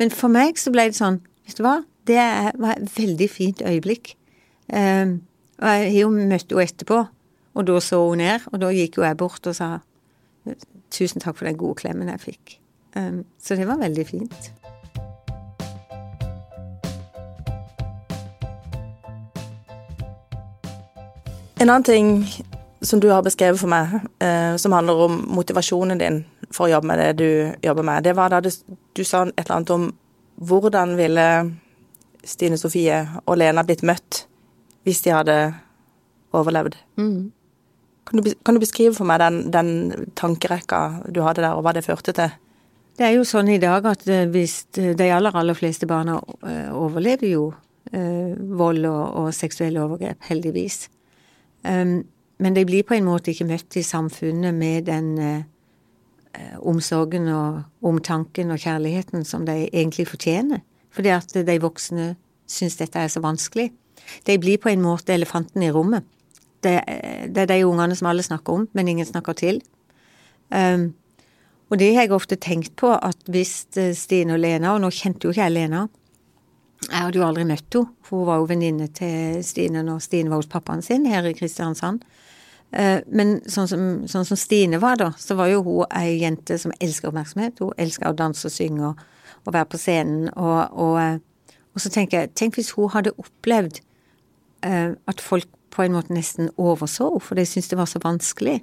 Men 0.00 0.12
for 0.14 0.32
meg 0.32 0.58
så 0.58 0.72
ble 0.74 0.88
det 0.90 0.98
sånn, 0.98 1.20
vet 1.46 1.58
du 1.58 1.64
hva, 1.66 1.80
det 2.08 2.22
var 2.60 2.76
et 2.76 2.92
veldig 2.96 3.28
fint 3.30 3.62
øyeblikk. 3.66 4.14
Um, 4.70 5.20
og 5.60 5.68
jeg 5.68 5.90
har 5.92 5.98
jo 6.00 6.12
møtt 6.14 6.52
henne 6.52 6.64
etterpå, 6.64 7.00
og 7.54 7.66
da 7.68 7.80
så 7.84 8.00
hun 8.06 8.22
ned, 8.22 8.46
og 8.52 8.62
da 8.62 8.70
gikk 8.72 9.00
jo 9.00 9.04
jeg 9.04 9.18
bort 9.20 9.50
og 9.50 9.56
sa 9.56 9.74
tusen 10.90 11.22
takk 11.22 11.36
for 11.36 11.46
den 11.46 11.58
gode 11.60 11.82
klemmen 11.82 12.10
jeg 12.10 12.24
fikk. 12.24 12.56
Um, 12.96 13.24
så 13.38 13.58
det 13.58 13.68
var 13.68 13.82
veldig 13.82 14.06
fint. 14.08 14.50
En 21.60 21.68
annen 21.68 21.84
ting 21.84 22.24
som 22.82 23.00
du 23.00 23.08
har 23.12 23.22
beskrevet 23.22 23.60
for 23.60 23.70
meg, 23.70 24.00
eh, 24.22 24.56
som 24.56 24.72
handler 24.72 25.04
om 25.06 25.18
motivasjonen 25.36 26.00
din 26.00 26.22
for 26.50 26.66
å 26.66 26.74
jobbe 26.74 26.88
med 26.88 27.02
det 27.02 27.10
du 27.20 27.66
jobber 27.66 27.86
med, 27.86 28.04
det 28.04 28.14
var 28.16 28.32
da 28.32 28.40
du, 28.40 28.50
du 28.96 29.04
sa 29.04 29.26
et 29.26 29.42
eller 29.44 29.56
annet 29.56 29.74
om 29.74 29.90
hvordan 30.40 30.96
ville 30.96 31.26
Stine 32.24 32.58
Sofie 32.60 33.02
og 33.26 33.36
Lena 33.40 33.64
blitt 33.64 33.84
møtt 33.86 34.24
hvis 34.88 35.02
de 35.04 35.12
hadde 35.12 35.36
overlevd. 36.36 36.76
Mm. 36.96 37.32
Kan, 38.08 38.22
du, 38.22 38.30
kan, 38.44 38.56
du, 38.56 38.62
beskrive 38.62 38.94
for 38.96 39.08
meg 39.08 39.20
den, 39.22 39.42
den, 39.52 40.06
tankerekka 40.18 41.10
du 41.12 41.20
hadde 41.24 41.44
der, 41.44 41.56
og 41.56 41.66
hva 41.66 41.74
det 41.76 41.84
førte 41.86 42.14
til? 42.16 42.32
Det 42.96 43.06
er 43.06 43.14
jo 43.14 43.26
sånn 43.28 43.48
i 43.52 43.60
dag 43.60 43.84
at 43.88 44.06
eh, 44.10 44.26
hvis 44.28 44.64
de 44.74 44.94
aller, 45.08 45.36
aller 45.36 45.56
fleste 45.56 45.88
barna 45.88 46.18
eh, 46.48 46.72
overlever 46.74 47.28
jo 47.28 47.44
eh, 47.92 48.32
vold 48.36 48.88
og, 48.88 49.04
og, 49.20 49.28
seksuelle 49.36 49.82
overgrep, 49.84 50.18
heldigvis. 50.28 50.82
Um, 51.64 52.00
men 52.40 52.56
de 52.56 52.64
blir 52.64 52.86
på 52.88 52.96
en 52.96 53.06
måte 53.06 53.32
ikke 53.32 53.48
møtt 53.48 53.76
i 53.76 53.84
samfunnet 53.84 54.56
med 54.56 54.88
den 54.88 55.10
eh, 55.20 56.56
omsorgen 56.60 57.28
og 57.32 57.86
omtanken 57.86 58.52
og 58.54 58.62
kjærligheten 58.62 59.26
som 59.28 59.44
de 59.48 59.66
egentlig 59.68 60.08
fortjener. 60.08 60.62
Fordi 60.90 61.12
at 61.14 61.34
de 61.46 61.58
voksne 61.62 62.14
syns 62.50 62.78
dette 62.80 62.98
er 62.98 63.12
så 63.12 63.22
vanskelig. 63.22 63.68
De 64.26 64.38
blir 64.40 64.58
på 64.58 64.72
en 64.72 64.82
måte 64.82 65.14
elefanten 65.14 65.62
i 65.62 65.70
rommet. 65.70 66.06
Det, 66.64 66.80
eh, 66.86 67.28
det 67.28 67.44
er 67.44 67.52
de 67.52 67.66
ungene 67.66 67.96
som 67.96 68.10
alle 68.10 68.24
snakker 68.24 68.56
om, 68.56 68.66
men 68.72 68.88
ingen 68.88 69.06
snakker 69.06 69.36
til. 69.36 69.60
Um, 70.50 70.90
og 71.70 71.78
det 71.78 71.92
har 71.94 72.08
jeg 72.08 72.12
ofte 72.16 72.36
tenkt 72.36 72.74
på, 72.80 72.90
at 72.90 73.28
hvis 73.30 73.68
eh, 73.78 73.94
Stine 73.94 74.34
og 74.34 74.42
Lena, 74.42 74.74
og 74.74 74.82
nå 74.82 74.90
kjente 74.90 75.28
jo 75.28 75.34
ikke 75.34 75.44
jeg 75.44 75.54
Lena, 75.54 75.86
jeg 76.88 76.96
hadde 76.96 77.20
jo 77.20 77.26
aldri 77.26 77.44
møtt 77.46 77.76
henne, 77.76 77.92
hun 78.10 78.24
var 78.26 78.40
jo 78.40 78.48
venninne 78.50 78.88
til 78.96 79.44
Stine 79.46 79.84
når 79.86 80.00
Stine 80.02 80.32
var 80.32 80.40
hos 80.40 80.50
pappaen 80.50 80.82
sin 80.82 81.04
her 81.06 81.28
i 81.28 81.34
Kristiansand. 81.36 82.02
Eh, 82.70 83.00
men 83.10 83.40
sånn 83.50 83.66
som, 83.66 83.86
sånn 84.10 84.26
som, 84.28 84.38
Stine 84.38 84.78
var, 84.82 84.98
da, 85.00 85.10
så 85.18 85.34
var 85.38 85.50
jo 85.50 85.62
hun 85.66 85.94
ei 85.96 86.20
jente 86.20 86.58
som 86.60 86.74
elsker 86.78 87.10
oppmerksomhet. 87.10 87.58
Hun 87.62 87.74
elsker 87.80 88.10
å 88.10 88.16
danse 88.16 88.46
og 88.46 88.54
synge 88.54 88.92
og, 88.92 89.00
og 89.44 89.54
være 89.56 89.70
på 89.72 89.80
scenen. 89.80 90.28
Og, 90.36 90.60
og, 90.70 90.98
eh, 91.02 91.56
og, 91.74 91.82
så 91.82 91.92
tenker 91.92 92.22
jeg, 92.22 92.34
tenk 92.38 92.58
hvis 92.58 92.74
hun 92.78 92.92
hadde 92.94 93.14
opplevd 93.18 93.80
uh, 94.66 94.92
at 95.08 95.22
folk 95.22 95.46
på 95.70 95.84
en 95.84 95.94
måte 95.94 96.12
nesten 96.12 96.50
overså 96.58 97.06
henne, 97.12 97.22
for 97.24 97.38
de 97.38 97.44
syntes 97.46 97.70
det 97.70 97.78
var 97.78 97.88
så 97.90 98.00
vanskelig. 98.02 98.58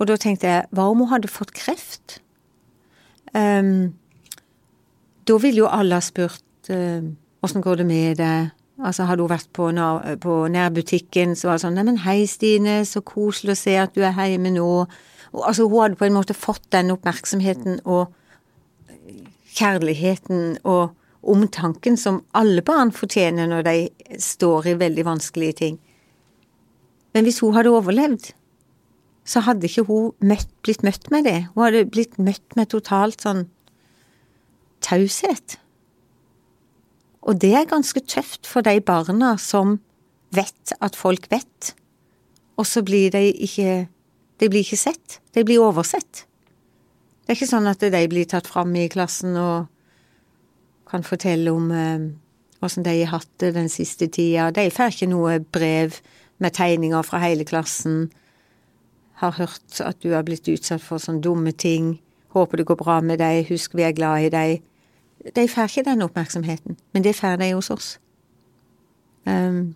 Og 0.00 0.08
da 0.08 0.16
tenkte 0.20 0.48
jeg, 0.48 0.68
hva 0.76 0.86
om 0.92 1.00
hun 1.02 1.10
hadde 1.10 1.32
fått 1.32 1.54
kreft? 1.56 2.20
Um, 3.32 3.96
da 5.28 5.36
ville 5.40 5.64
jo 5.64 5.70
alle 5.72 5.96
ha 5.96 6.04
spurt 6.04 6.68
åssen 6.68 7.60
uh, 7.60 7.64
går 7.64 7.80
det 7.80 7.88
med 7.88 8.20
deg? 8.20 8.52
Altså 8.80 9.04
hadde 9.04 9.24
hun 9.24 9.32
vært 9.32 9.50
på, 9.56 9.66
på 10.24 10.36
nærbutikken, 10.52 11.34
så 11.36 11.50
var 11.50 11.58
det 11.58 11.64
sånn 11.66 11.76
Neimen, 11.76 12.00
hei, 12.06 12.22
Stine, 12.30 12.80
så 12.88 13.02
koselig 13.04 13.56
å 13.56 13.60
se 13.60 13.76
at 13.80 13.92
du 13.96 14.00
er 14.06 14.16
hjemme 14.16 14.54
nå. 14.54 14.68
Og, 15.30 15.42
altså, 15.44 15.66
hun 15.68 15.84
hadde 15.84 16.00
på 16.00 16.08
en 16.08 16.16
måte 16.16 16.36
fått 16.36 16.64
den 16.72 16.94
oppmerksomheten 16.94 17.82
og 17.84 18.14
kjærligheten 19.58 20.58
og 20.64 20.96
omtanken 21.20 21.98
som 22.00 22.22
alle 22.36 22.64
barn 22.64 22.92
fortjener 22.96 23.50
når 23.50 23.66
de 23.66 23.76
står 24.22 24.72
i 24.72 24.76
veldig 24.80 25.04
vanskelige 25.04 25.58
ting. 25.60 25.78
Men 27.12 27.26
hvis 27.26 27.40
hun 27.44 27.54
hadde 27.56 27.72
overlevd, 27.74 28.30
så 29.26 29.42
hadde 29.44 29.68
ikke 29.68 29.84
hun 29.90 30.12
møtt, 30.24 30.48
blitt 30.64 30.84
møtt 30.86 31.10
med 31.12 31.26
det. 31.28 31.38
Hun 31.54 31.66
hadde 31.66 31.88
blitt 31.92 32.16
møtt 32.18 32.56
med 32.56 32.70
totalt 32.72 33.20
sånn 33.22 33.44
taushet. 34.84 35.59
Og 37.30 37.38
det 37.38 37.52
er 37.54 37.68
ganske 37.70 38.00
tøft 38.02 38.48
for 38.50 38.66
de 38.66 38.80
barna 38.82 39.36
som 39.38 39.76
vet 40.34 40.72
at 40.82 40.98
folk 40.98 41.28
vet, 41.30 41.74
og 42.58 42.66
så 42.66 42.82
blir 42.82 43.14
de 43.14 43.30
ikke 43.30 43.86
De 44.40 44.48
blir 44.48 44.64
ikke 44.64 44.76
sett. 44.80 45.18
De 45.34 45.42
blir 45.44 45.60
oversett. 45.60 46.22
Det 47.20 47.28
er 47.28 47.36
ikke 47.36 47.50
sånn 47.50 47.66
at 47.68 47.82
de 47.84 47.98
blir 48.08 48.24
tatt 48.24 48.46
fram 48.48 48.72
i 48.72 48.86
klassen 48.88 49.36
og 49.36 49.66
kan 50.88 51.04
fortelle 51.04 51.52
om 51.52 51.66
eh, 51.76 52.06
åssen 52.64 52.86
de 52.86 52.94
har 53.02 53.18
hatt 53.18 53.28
det 53.42 53.50
den 53.58 53.68
siste 53.68 54.08
tida. 54.08 54.48
De 54.48 54.64
får 54.72 54.94
ikke 54.94 55.10
noe 55.12 55.36
brev 55.44 55.98
med 56.40 56.56
tegninger 56.56 57.04
fra 57.04 57.20
hele 57.20 57.44
klassen. 57.44 58.08
Har 59.20 59.36
hørt 59.36 59.82
at 59.84 60.00
du 60.00 60.14
har 60.14 60.24
blitt 60.24 60.48
utsatt 60.48 60.80
for 60.80 60.96
sånne 60.96 61.20
dumme 61.20 61.52
ting. 61.52 61.98
Håper 62.32 62.62
det 62.62 62.70
går 62.72 62.80
bra 62.80 63.00
med 63.04 63.20
deg. 63.20 63.44
Husk 63.52 63.76
vi 63.76 63.84
er 63.84 63.92
glad 63.92 64.24
i 64.24 64.32
deg. 64.32 64.64
De 65.20 65.48
får 65.48 65.68
ikke 65.68 65.84
den 65.90 66.02
oppmerksomheten, 66.02 66.78
men 66.94 67.04
det 67.04 67.16
får 67.18 67.36
de 67.40 67.50
hos 67.52 67.70
oss. 67.70 67.88
Um, 69.28 69.74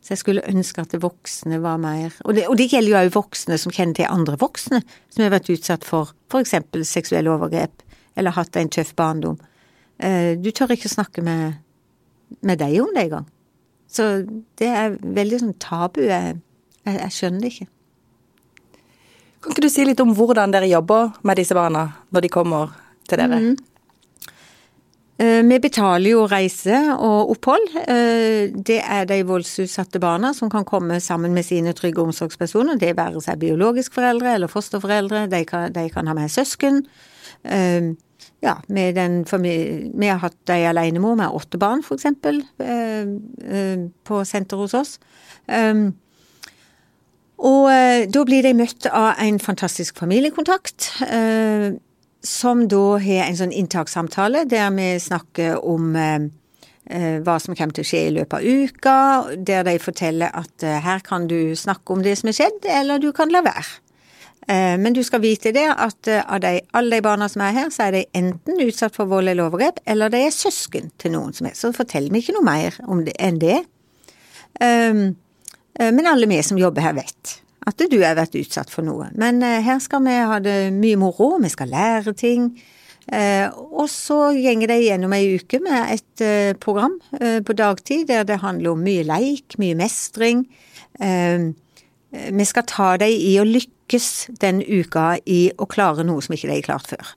så 0.00 0.14
jeg 0.14 0.20
skulle 0.22 0.46
ønske 0.48 0.80
at 0.80 0.92
det 0.94 1.00
voksne 1.02 1.58
var 1.60 1.80
mer 1.82 2.14
Og 2.22 2.36
det, 2.36 2.44
og 2.46 2.54
det 2.56 2.68
gjelder 2.70 2.92
jo 2.92 2.98
òg 3.00 3.08
voksne 3.16 3.56
som 3.58 3.72
kjenner 3.74 3.96
til 3.98 4.06
andre 4.06 4.36
voksne 4.38 4.78
som 5.10 5.24
har 5.24 5.32
vært 5.34 5.50
utsatt 5.50 5.82
for 5.84 6.14
eksempel 6.38 6.84
seksuelle 6.86 7.32
overgrep, 7.32 7.82
eller 8.16 8.36
hatt 8.38 8.56
en 8.56 8.70
tøff 8.70 8.94
barndom. 8.96 9.40
Uh, 9.98 10.38
du 10.38 10.52
tør 10.54 10.76
ikke 10.76 10.92
snakke 10.92 11.24
med, 11.26 11.58
med 12.40 12.62
deg 12.62 12.78
om 12.84 12.94
det 12.94 13.08
engang. 13.08 13.26
Så 13.88 14.06
det 14.60 14.68
er 14.68 14.98
veldig 15.00 15.42
sånn 15.42 15.58
tabu. 15.62 16.02
Jeg, 16.06 16.38
jeg, 16.84 16.96
jeg 17.00 17.14
skjønner 17.16 17.42
det 17.42 17.52
ikke. 17.54 17.68
Kan 19.38 19.54
ikke 19.54 19.64
du 19.64 19.70
si 19.72 19.86
litt 19.86 20.00
om 20.02 20.12
hvordan 20.18 20.52
dere 20.52 20.68
jobber 20.68 21.14
med 21.26 21.38
disse 21.40 21.56
barna 21.56 21.86
når 22.14 22.26
de 22.26 22.30
kommer 22.32 22.74
til 23.08 23.20
dere? 23.20 23.38
Mm. 23.40 23.56
Eh, 25.18 25.42
vi 25.42 25.56
betaler 25.58 26.12
jo 26.12 26.26
reise 26.30 26.78
og 26.94 27.32
opphold. 27.34 27.64
Eh, 27.90 28.54
det 28.54 28.78
er 28.78 29.06
de 29.10 29.18
voldsutsatte 29.26 29.98
barna 30.02 30.30
som 30.34 30.50
kan 30.50 30.66
komme 30.66 31.00
sammen 31.02 31.34
med 31.34 31.46
sine 31.46 31.74
trygge 31.74 32.04
omsorgspersoner. 32.04 32.78
Det 32.78 32.94
være 32.96 33.22
seg 33.24 33.40
biologisk 33.42 33.96
foreldre 33.98 34.36
eller 34.36 34.52
fosterforeldre. 34.52 35.26
De 35.32 35.42
kan, 35.48 35.72
de 35.74 35.88
kan 35.90 36.06
ha 36.06 36.14
med 36.14 36.30
søsken. 36.30 36.84
Eh, 37.42 37.90
ja, 38.42 38.54
med 38.68 38.94
den 38.94 39.24
Vi 39.26 40.06
har 40.06 40.18
hatt 40.22 40.50
ei 40.54 40.62
alenemor 40.70 41.16
med 41.16 41.34
åtte 41.34 41.58
barn, 41.58 41.82
eksempel, 41.82 42.44
på 44.04 44.24
senteret 44.24 44.60
hos 44.60 44.74
oss. 44.74 44.98
Og 47.38 47.66
da 48.14 48.24
blir 48.24 48.42
de 48.42 48.54
møtt 48.54 48.86
av 48.86 49.18
en 49.18 49.40
fantastisk 49.40 49.98
familiekontakt 49.98 50.92
som 52.22 52.66
da 52.68 52.98
har 52.98 53.28
en 53.28 53.38
sånn 53.38 53.54
inntakssamtale 53.54 54.44
der 54.50 54.70
vi 54.74 54.88
snakker 55.02 55.60
om 55.66 55.94
eh, 55.96 56.28
eh, 56.90 57.18
hva 57.24 57.38
som 57.42 57.54
kommer 57.54 57.76
til 57.76 57.86
å 57.86 57.90
skje 57.90 58.04
i 58.08 58.14
løpet 58.16 58.38
av 58.38 58.46
uka, 58.46 58.94
der 59.36 59.66
de 59.68 59.76
forteller 59.82 60.34
at 60.34 60.66
eh, 60.66 60.80
her 60.84 61.04
kan 61.06 61.28
du 61.30 61.54
snakke 61.56 61.94
om 61.94 62.02
det 62.02 62.16
som 62.18 62.30
er 62.30 62.38
skjedd, 62.40 62.64
eller 62.80 63.02
du 63.02 63.12
kan 63.16 63.30
la 63.34 63.44
være. 63.46 63.84
Men 64.48 64.94
du 64.96 65.02
skal 65.04 65.20
vite 65.20 65.50
det 65.52 65.66
at 65.68 66.08
av 66.08 66.38
de, 66.40 66.54
alle 66.72 66.96
de 66.96 67.04
barna 67.04 67.26
som 67.28 67.42
er 67.44 67.52
her, 67.52 67.66
så 67.68 67.82
er 67.84 67.98
de 67.98 68.00
enten 68.16 68.62
utsatt 68.64 68.94
for 68.96 69.10
vold 69.10 69.28
eller 69.28 69.44
overgrep, 69.44 69.82
eller 69.84 70.08
de 70.08 70.22
er 70.24 70.32
søsken 70.32 70.88
til 70.96 71.12
noen 71.12 71.36
som 71.36 71.50
er. 71.50 71.56
Så 71.58 71.68
fortell 71.76 72.08
meg 72.08 72.24
ikke 72.24 72.38
noe 72.38 72.46
mer 72.46 72.78
det 73.04 73.12
enn 73.20 73.42
det. 73.42 73.58
Men 74.62 76.08
alle 76.08 76.30
vi 76.32 76.40
som 76.48 76.56
jobber 76.56 76.86
her, 76.86 76.96
vet 76.96 77.34
at 77.68 77.84
du 77.90 77.98
har 78.00 78.16
vært 78.18 78.36
utsatt 78.38 78.72
for 78.72 78.86
noe. 78.86 79.10
Men 79.18 79.42
eh, 79.44 79.60
her 79.64 79.80
skal 79.84 80.04
vi 80.06 80.16
ha 80.16 80.40
det 80.42 80.58
mye 80.76 80.98
moro, 81.00 81.34
vi 81.42 81.50
skal 81.52 81.72
lære 81.72 82.14
ting. 82.16 82.50
Eh, 83.08 83.46
og 83.52 83.88
så 83.92 84.32
gjenger 84.36 84.72
de 84.72 84.78
gjennom 84.84 85.14
ei 85.16 85.36
uke 85.38 85.60
med 85.64 85.94
et 85.96 86.24
eh, 86.24 86.52
program 86.60 86.98
på 87.12 87.56
dagtid 87.56 88.08
der 88.10 88.26
det 88.28 88.40
handler 88.44 88.74
om 88.74 88.84
mye 88.84 89.06
leik, 89.08 89.58
mye 89.60 89.76
mestring. 89.78 90.46
Vi 90.98 92.44
skal 92.48 92.64
ta 92.68 92.88
dem 93.00 93.12
i 93.12 93.36
å 93.40 93.46
lykkes 93.46 94.08
den 94.40 94.62
uka 94.64 95.12
i 95.28 95.40
å 95.56 95.68
klare 95.68 96.04
noe 96.08 96.24
som 96.24 96.34
ikke 96.34 96.48
de 96.48 96.56
har 96.58 96.66
klart 96.66 96.90
før. 96.90 97.14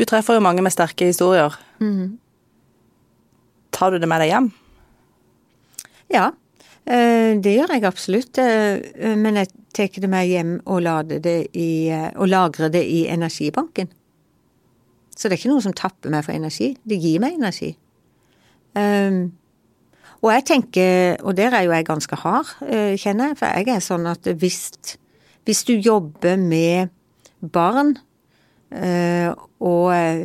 Du 0.00 0.04
treffer 0.08 0.38
jo 0.38 0.44
mange 0.44 0.64
med 0.64 0.72
sterke 0.72 1.06
historier. 1.10 1.54
Tar 3.76 3.92
du 3.92 4.00
det 4.00 4.08
med 4.08 4.24
deg 4.24 4.32
hjem? 4.32 4.48
Ja, 6.12 6.30
det 6.84 7.52
gjør 7.54 7.76
jeg 7.76 7.84
absolutt. 7.86 8.38
eh, 8.38 9.16
Men 9.16 9.36
jeg 9.38 9.48
tar 9.74 10.00
det 10.02 10.10
med 10.10 10.26
hjem 10.26 10.60
og, 10.66 10.82
det 11.08 11.36
i, 11.54 11.88
eh, 11.88 12.10
og 12.16 12.28
lagrer 12.28 12.72
det 12.72 12.82
i 12.84 13.06
energibanken. 13.08 13.88
Så 15.16 15.28
det 15.28 15.36
er 15.36 15.40
ikke 15.42 15.52
noe 15.52 15.62
som 15.62 15.76
tapper 15.76 16.10
meg 16.10 16.24
for 16.24 16.34
energi. 16.34 16.76
Det 16.82 16.98
gir 16.98 17.20
meg 17.20 17.36
energi. 17.36 17.76
Um, 18.74 19.32
og 20.22 20.30
jeg 20.32 20.44
tenker, 20.46 21.16
og 21.26 21.36
der 21.36 21.52
er 21.52 21.66
jo 21.66 21.74
jeg 21.74 21.84
ganske 21.84 22.16
hard, 22.16 22.46
eh, 22.62 22.94
kjenner 22.96 23.32
jeg, 23.32 23.38
for 23.40 23.46
jeg 23.58 23.68
er 23.74 23.82
sånn 23.82 24.06
at 24.06 24.28
hvis, 24.38 24.70
hvis 25.44 25.64
du 25.66 25.74
jobber 25.74 26.38
med 26.38 26.92
barn, 27.42 27.96
eh, 28.70 29.34
og 29.58 29.90
eh, 29.92 30.22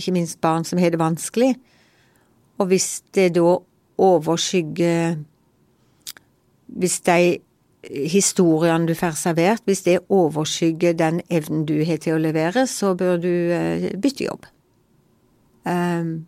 ikke 0.00 0.14
minst 0.16 0.40
barn 0.40 0.64
som 0.64 0.80
har 0.80 0.94
det 0.94 0.98
vanskelig, 0.98 1.52
og 2.58 2.70
hvis 2.72 3.02
det 3.14 3.34
da 3.36 3.58
overskygger 4.00 5.20
Hvis 6.66 7.00
de 7.04 7.38
historiene 8.14 8.88
du 8.88 8.94
får 8.96 9.18
servert, 9.20 9.62
hvis 9.64 9.84
det 9.84 9.98
overskygger 10.08 10.92
den 10.96 11.20
evnen 11.30 11.66
du 11.68 11.76
har 11.84 12.00
til 12.00 12.16
å 12.16 12.22
levere, 12.22 12.66
så 12.70 12.94
bør 12.96 13.18
du 13.20 13.32
eh, 13.52 13.90
bytte 14.00 14.24
jobb. 14.24 14.46
Um, 15.64 16.24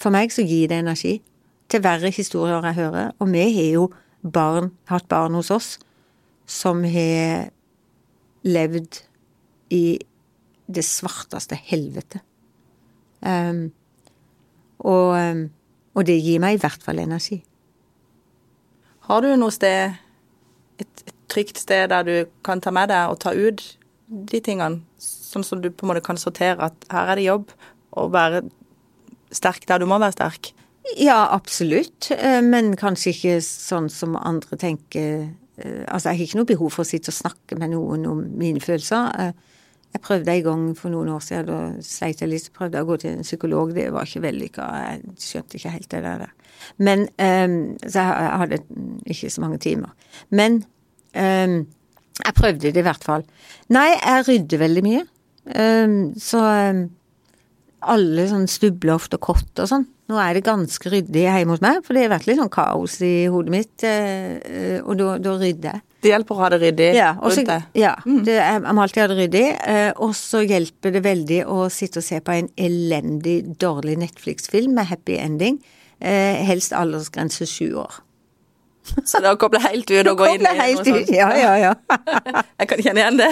for 0.00 0.12
meg 0.14 0.32
så 0.32 0.44
gir 0.44 0.70
det 0.70 0.80
energi. 0.80 1.18
Til 1.70 1.84
verre 1.84 2.10
historier 2.12 2.64
jeg 2.70 2.78
hører. 2.80 3.12
Og 3.20 3.30
vi 3.32 3.44
har 3.44 3.68
jo 3.74 3.90
barn, 4.22 4.72
hatt 4.90 5.08
barn 5.08 5.36
hos 5.38 5.52
oss 5.54 5.74
som 6.50 6.82
har 6.84 7.50
levd 8.42 9.02
i 9.70 10.00
det 10.70 10.84
svarteste 10.86 11.58
helvete. 11.68 12.22
Um, 13.20 13.68
og, 14.80 15.12
um, 15.20 15.44
og 15.94 16.06
det 16.08 16.18
gir 16.24 16.40
meg 16.42 16.56
i 16.56 16.62
hvert 16.62 16.82
fall 16.82 17.02
energi. 17.02 17.42
Har 19.10 19.24
du 19.24 19.32
noe 19.36 19.50
sted, 19.50 19.96
et, 20.78 21.02
et 21.08 21.16
trygt 21.32 21.58
sted 21.58 21.90
der 21.90 22.06
du 22.06 22.14
kan 22.46 22.62
ta 22.62 22.70
med 22.74 22.92
deg 22.92 23.10
og 23.10 23.18
ta 23.24 23.32
ut 23.34 23.64
de 24.30 24.40
tingene? 24.44 24.84
Sånn 25.02 25.44
som 25.46 25.60
du 25.62 25.68
på 25.70 25.86
en 25.86 25.92
måte 25.92 26.04
kan 26.06 26.18
sortere 26.18 26.70
at 26.70 26.86
her 26.90 27.10
er 27.12 27.18
det 27.20 27.26
jobb, 27.26 27.50
og 27.98 28.12
være 28.14 28.44
sterk 29.34 29.66
der 29.70 29.82
du 29.82 29.86
må 29.90 29.98
være 30.02 30.14
sterk. 30.16 30.52
Ja, 30.98 31.28
absolutt, 31.34 32.08
eh, 32.14 32.40
men 32.42 32.72
kanskje 32.78 33.12
ikke 33.12 33.36
sånn 33.44 33.90
som 33.92 34.16
andre 34.18 34.58
tenker. 34.58 35.28
Eh, 35.60 35.84
Altså, 35.90 36.08
jeg 36.08 36.16
har 36.16 36.24
ikke 36.24 36.38
noe 36.38 36.48
behov 36.48 36.70
for 36.72 36.86
å 36.86 36.88
sitte 36.88 37.12
og 37.12 37.18
snakke 37.18 37.58
med 37.60 37.74
noen 37.74 38.06
om 38.08 38.22
mine 38.40 38.62
følelser. 38.64 39.10
Eh, 39.20 39.32
Jeg 39.92 40.02
prøvde 40.06 40.30
en 40.30 40.42
gang 40.46 40.64
for 40.78 40.88
noen 40.88 41.08
år 41.10 41.20
siden, 41.26 41.46
da 41.50 41.82
sleit 41.82 42.20
jeg 42.22 42.30
litt, 42.30 42.52
prøvde 42.54 42.78
jeg 42.78 42.86
å 42.86 42.88
gå 42.92 42.96
til 43.02 43.10
en 43.10 43.24
psykolog. 43.26 43.72
Det 43.74 43.88
var 43.90 44.06
ikke 44.06 44.22
vellykka, 44.22 44.66
jeg 44.86 45.14
skjønte 45.18 45.58
ikke 45.58 45.72
helt 45.74 45.88
det 45.90 46.02
der. 46.04 46.22
Men 46.78 47.06
um, 47.18 47.76
Så 47.86 48.00
jeg 48.04 48.30
hadde 48.42 48.60
ikke 49.06 49.30
så 49.30 49.40
mange 49.44 49.58
timer. 49.62 49.92
Men 50.30 50.60
um, 51.14 51.58
jeg 52.24 52.34
prøvde 52.36 52.70
det 52.72 52.76
i 52.82 52.86
hvert 52.86 53.04
fall. 53.04 53.24
Nei, 53.72 53.88
jeg 53.96 54.26
rydder 54.28 54.58
veldig 54.66 54.82
mye. 54.86 55.04
Um, 55.56 55.98
Så 56.20 56.40
alle 57.80 58.26
sånn 58.28 58.44
stubloft 58.50 59.14
og 59.16 59.22
kott 59.24 59.60
og 59.62 59.68
sånn. 59.70 59.86
Nå 60.10 60.18
er 60.20 60.34
det 60.36 60.42
ganske 60.44 60.90
ryddig 60.92 61.22
hjemme 61.22 61.54
hos 61.54 61.62
meg, 61.64 61.78
for 61.86 61.96
det 61.96 62.02
har 62.04 62.10
vært 62.12 62.26
litt 62.28 62.36
sånn 62.40 62.50
kaos 62.52 62.96
i 63.06 63.12
hodet 63.30 63.52
mitt, 63.54 63.84
eh, 63.86 64.80
og 64.82 64.98
da, 64.98 65.14
da 65.22 65.36
rydder 65.40 65.70
jeg. 65.70 65.82
Det 66.00 66.10
hjelper 66.10 66.34
å 66.34 66.40
ha 66.42 66.48
det 66.52 66.58
ryddig 66.62 66.88
Ja, 66.96 67.10
også, 67.20 67.42
rundt 67.42 67.50
deg. 67.52 67.64
ja 67.80 67.92
det, 68.04 68.34
jeg, 68.36 68.60
jeg 68.64 68.74
må 68.76 68.82
alltid 68.84 69.02
ha 69.02 69.08
det 69.12 69.16
ryddig. 69.18 69.42
eh, 69.68 69.90
Og 70.00 70.12
så 70.16 70.40
hjelper 70.44 70.94
det 70.96 71.02
veldig 71.04 71.40
å 71.52 71.58
sitte 71.72 72.00
og 72.02 72.06
se 72.06 72.20
på 72.24 72.32
en 72.36 72.48
elendig, 72.68 73.36
dårlig 73.60 73.96
Netflix-film 74.00 74.74
med 74.76 74.88
happy 74.90 75.16
ending. 75.20 75.58
Eh, 76.00 76.40
Helst 76.48 76.72
aldersgrense 76.76 77.46
sju 77.46 77.74
år. 77.80 78.00
Så 79.04 79.20
det 79.22 79.30
å 79.30 79.36
koble 79.38 79.60
helt 79.62 79.90
ut 79.92 80.08
og 80.10 80.18
gå 80.18 80.28
inn 80.34 80.46
i 80.46 80.52
helt 80.56 80.88
ut, 80.88 81.10
ja, 81.12 81.28
ja, 81.36 81.50
ja. 81.60 81.72
Jeg 82.60 82.68
kan 82.70 82.82
kjenne 82.82 83.02
igjen 83.02 83.18
det. 83.20 83.28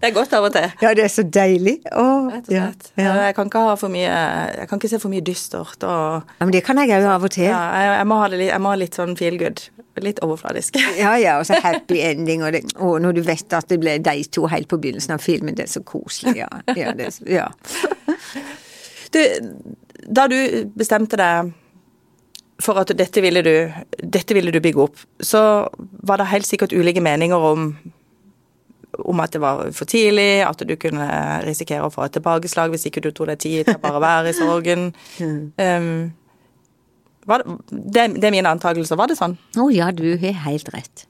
Det 0.00 0.08
er 0.08 0.14
godt 0.16 0.34
av 0.36 0.46
og 0.48 0.54
til. 0.54 0.66
Ja, 0.82 0.92
det 0.96 1.04
er 1.04 1.12
så 1.12 1.24
deilig. 1.36 1.76
Åh, 1.92 2.38
ja, 2.52 2.64
ja. 2.98 3.12
Jeg 3.28 3.36
kan 3.36 3.50
ikke 3.50 3.62
ha 3.68 3.76
for 3.78 3.92
mye 3.92 4.08
Jeg 4.08 4.68
kan 4.70 4.80
ikke 4.80 4.90
se 4.90 5.00
for 5.02 5.12
mye 5.12 5.24
dystert 5.24 5.84
og 5.86 6.26
ja, 6.26 6.44
men 6.44 6.54
det 6.54 6.62
kan 6.66 6.80
jeg 6.80 6.92
òg 6.96 7.06
av 7.12 7.26
og 7.28 7.34
til. 7.36 7.46
ja, 7.48 7.60
jeg, 7.76 7.92
jeg, 8.00 8.08
må 8.10 8.20
ha 8.20 8.30
det 8.32 8.40
litt, 8.40 8.50
jeg 8.50 8.64
må 8.64 8.72
ha 8.72 8.80
litt 8.80 8.98
sånn 8.98 9.16
feel 9.20 9.38
good. 9.40 9.62
Litt 10.04 10.20
overfladisk. 10.24 10.80
Ja, 11.02 11.14
ja, 11.20 11.36
og 11.40 11.46
så 11.48 11.60
happy 11.62 12.00
ending, 12.04 12.42
og 12.44 12.56
det, 12.56 12.64
å, 12.80 12.96
når 13.00 13.18
du 13.18 13.22
vet 13.26 13.56
at 13.56 13.68
det 13.72 13.78
ble 13.80 13.98
de 14.02 14.16
to 14.32 14.46
helt 14.50 14.68
på 14.68 14.80
begynnelsen 14.80 15.16
av 15.16 15.24
filmen, 15.24 15.56
det 15.56 15.68
er 15.68 15.72
så 15.76 15.84
koselig, 15.86 16.38
ja. 16.42 16.50
Ja, 16.76 16.96
det, 16.96 17.12
ja. 17.30 17.50
Du, 19.14 19.20
da 20.12 20.26
du 20.28 20.36
bestemte 20.76 21.16
deg 21.16 21.52
for 22.62 22.80
at 22.80 22.92
dette 22.96 23.20
ville 23.20 23.42
du, 23.44 23.54
dette 24.00 24.34
ville 24.36 24.52
du 24.54 24.60
bygge 24.64 24.86
opp, 24.86 25.00
så 25.20 25.40
var 25.78 26.20
det 26.20 26.30
helt 26.32 26.48
sikkert 26.48 26.74
ulike 26.76 27.04
meninger 27.04 27.50
om 27.52 27.70
om 28.96 29.20
at 29.20 29.34
det 29.34 29.42
var 29.42 29.58
for 29.76 29.88
tidlig, 29.88 30.40
at 30.46 30.62
du 30.64 30.72
kunne 30.80 31.06
risikere 31.44 31.84
å 31.84 31.92
få 31.92 32.06
et 32.06 32.14
tilbakeslag 32.16 32.72
hvis 32.72 32.86
ikke 32.88 33.02
du 33.04 33.10
tok 33.10 33.28
deg 33.32 33.42
tid 33.42 33.68
til 33.68 33.76
å 33.76 33.82
bare 33.82 34.00
være 34.02 34.32
i 34.32 34.38
sorgen. 34.38 34.88
Um, 35.56 36.12
det, 37.26 37.42
det, 37.68 38.02
det 38.22 38.26
er 38.28 38.34
mine 38.34 38.50
antakelser. 38.54 38.98
Var 38.98 39.10
det 39.10 39.16
sånn? 39.18 39.34
Å 39.58 39.64
ja, 39.74 39.88
du 39.90 40.04
har 40.22 40.36
helt 40.44 40.68
rett. 40.70 41.06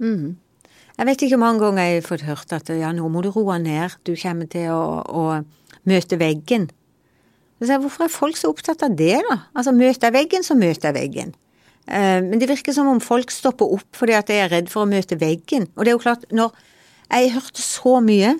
Mm. 0.00 0.38
Jeg 0.98 1.06
vet 1.06 1.22
ikke 1.22 1.36
hvor 1.36 1.42
mange 1.42 1.60
ganger 1.62 1.84
jeg 1.84 1.98
har 1.98 2.06
fått 2.06 2.24
hørt 2.26 2.54
at 2.56 2.70
ja, 2.72 2.92
nå 2.96 3.10
må 3.12 3.20
du 3.22 3.28
roe 3.34 3.58
ned, 3.60 3.98
du 4.08 4.14
kommer 4.16 4.48
til 4.50 4.72
å, 4.72 4.80
å 5.04 5.24
møte 5.88 6.18
veggen. 6.18 6.70
Jeg, 7.60 7.80
hvorfor 7.82 8.06
er 8.06 8.12
folk 8.12 8.38
så 8.38 8.52
opptatt 8.52 8.84
av 8.86 8.94
det, 8.98 9.16
da? 9.26 9.38
Altså, 9.58 9.74
møter 9.74 10.08
jeg 10.08 10.14
veggen, 10.14 10.46
så 10.46 10.54
møter 10.58 10.90
jeg 10.90 10.96
veggen. 10.98 11.32
Eh, 11.88 12.20
men 12.22 12.38
det 12.38 12.50
virker 12.50 12.76
som 12.76 12.90
om 12.90 13.00
folk 13.02 13.32
stopper 13.34 13.72
opp 13.78 13.98
fordi 13.98 14.14
at 14.18 14.30
jeg 14.30 14.44
er 14.44 14.52
redd 14.52 14.70
for 14.70 14.84
å 14.84 14.90
møte 14.90 15.18
veggen. 15.18 15.66
Og 15.74 15.82
det 15.82 15.92
er 15.92 15.96
jo 15.96 16.04
klart, 16.04 16.28
når 16.30 16.54
jeg 17.08 17.34
hørte 17.34 17.64
så 17.64 17.98
mye, 18.04 18.36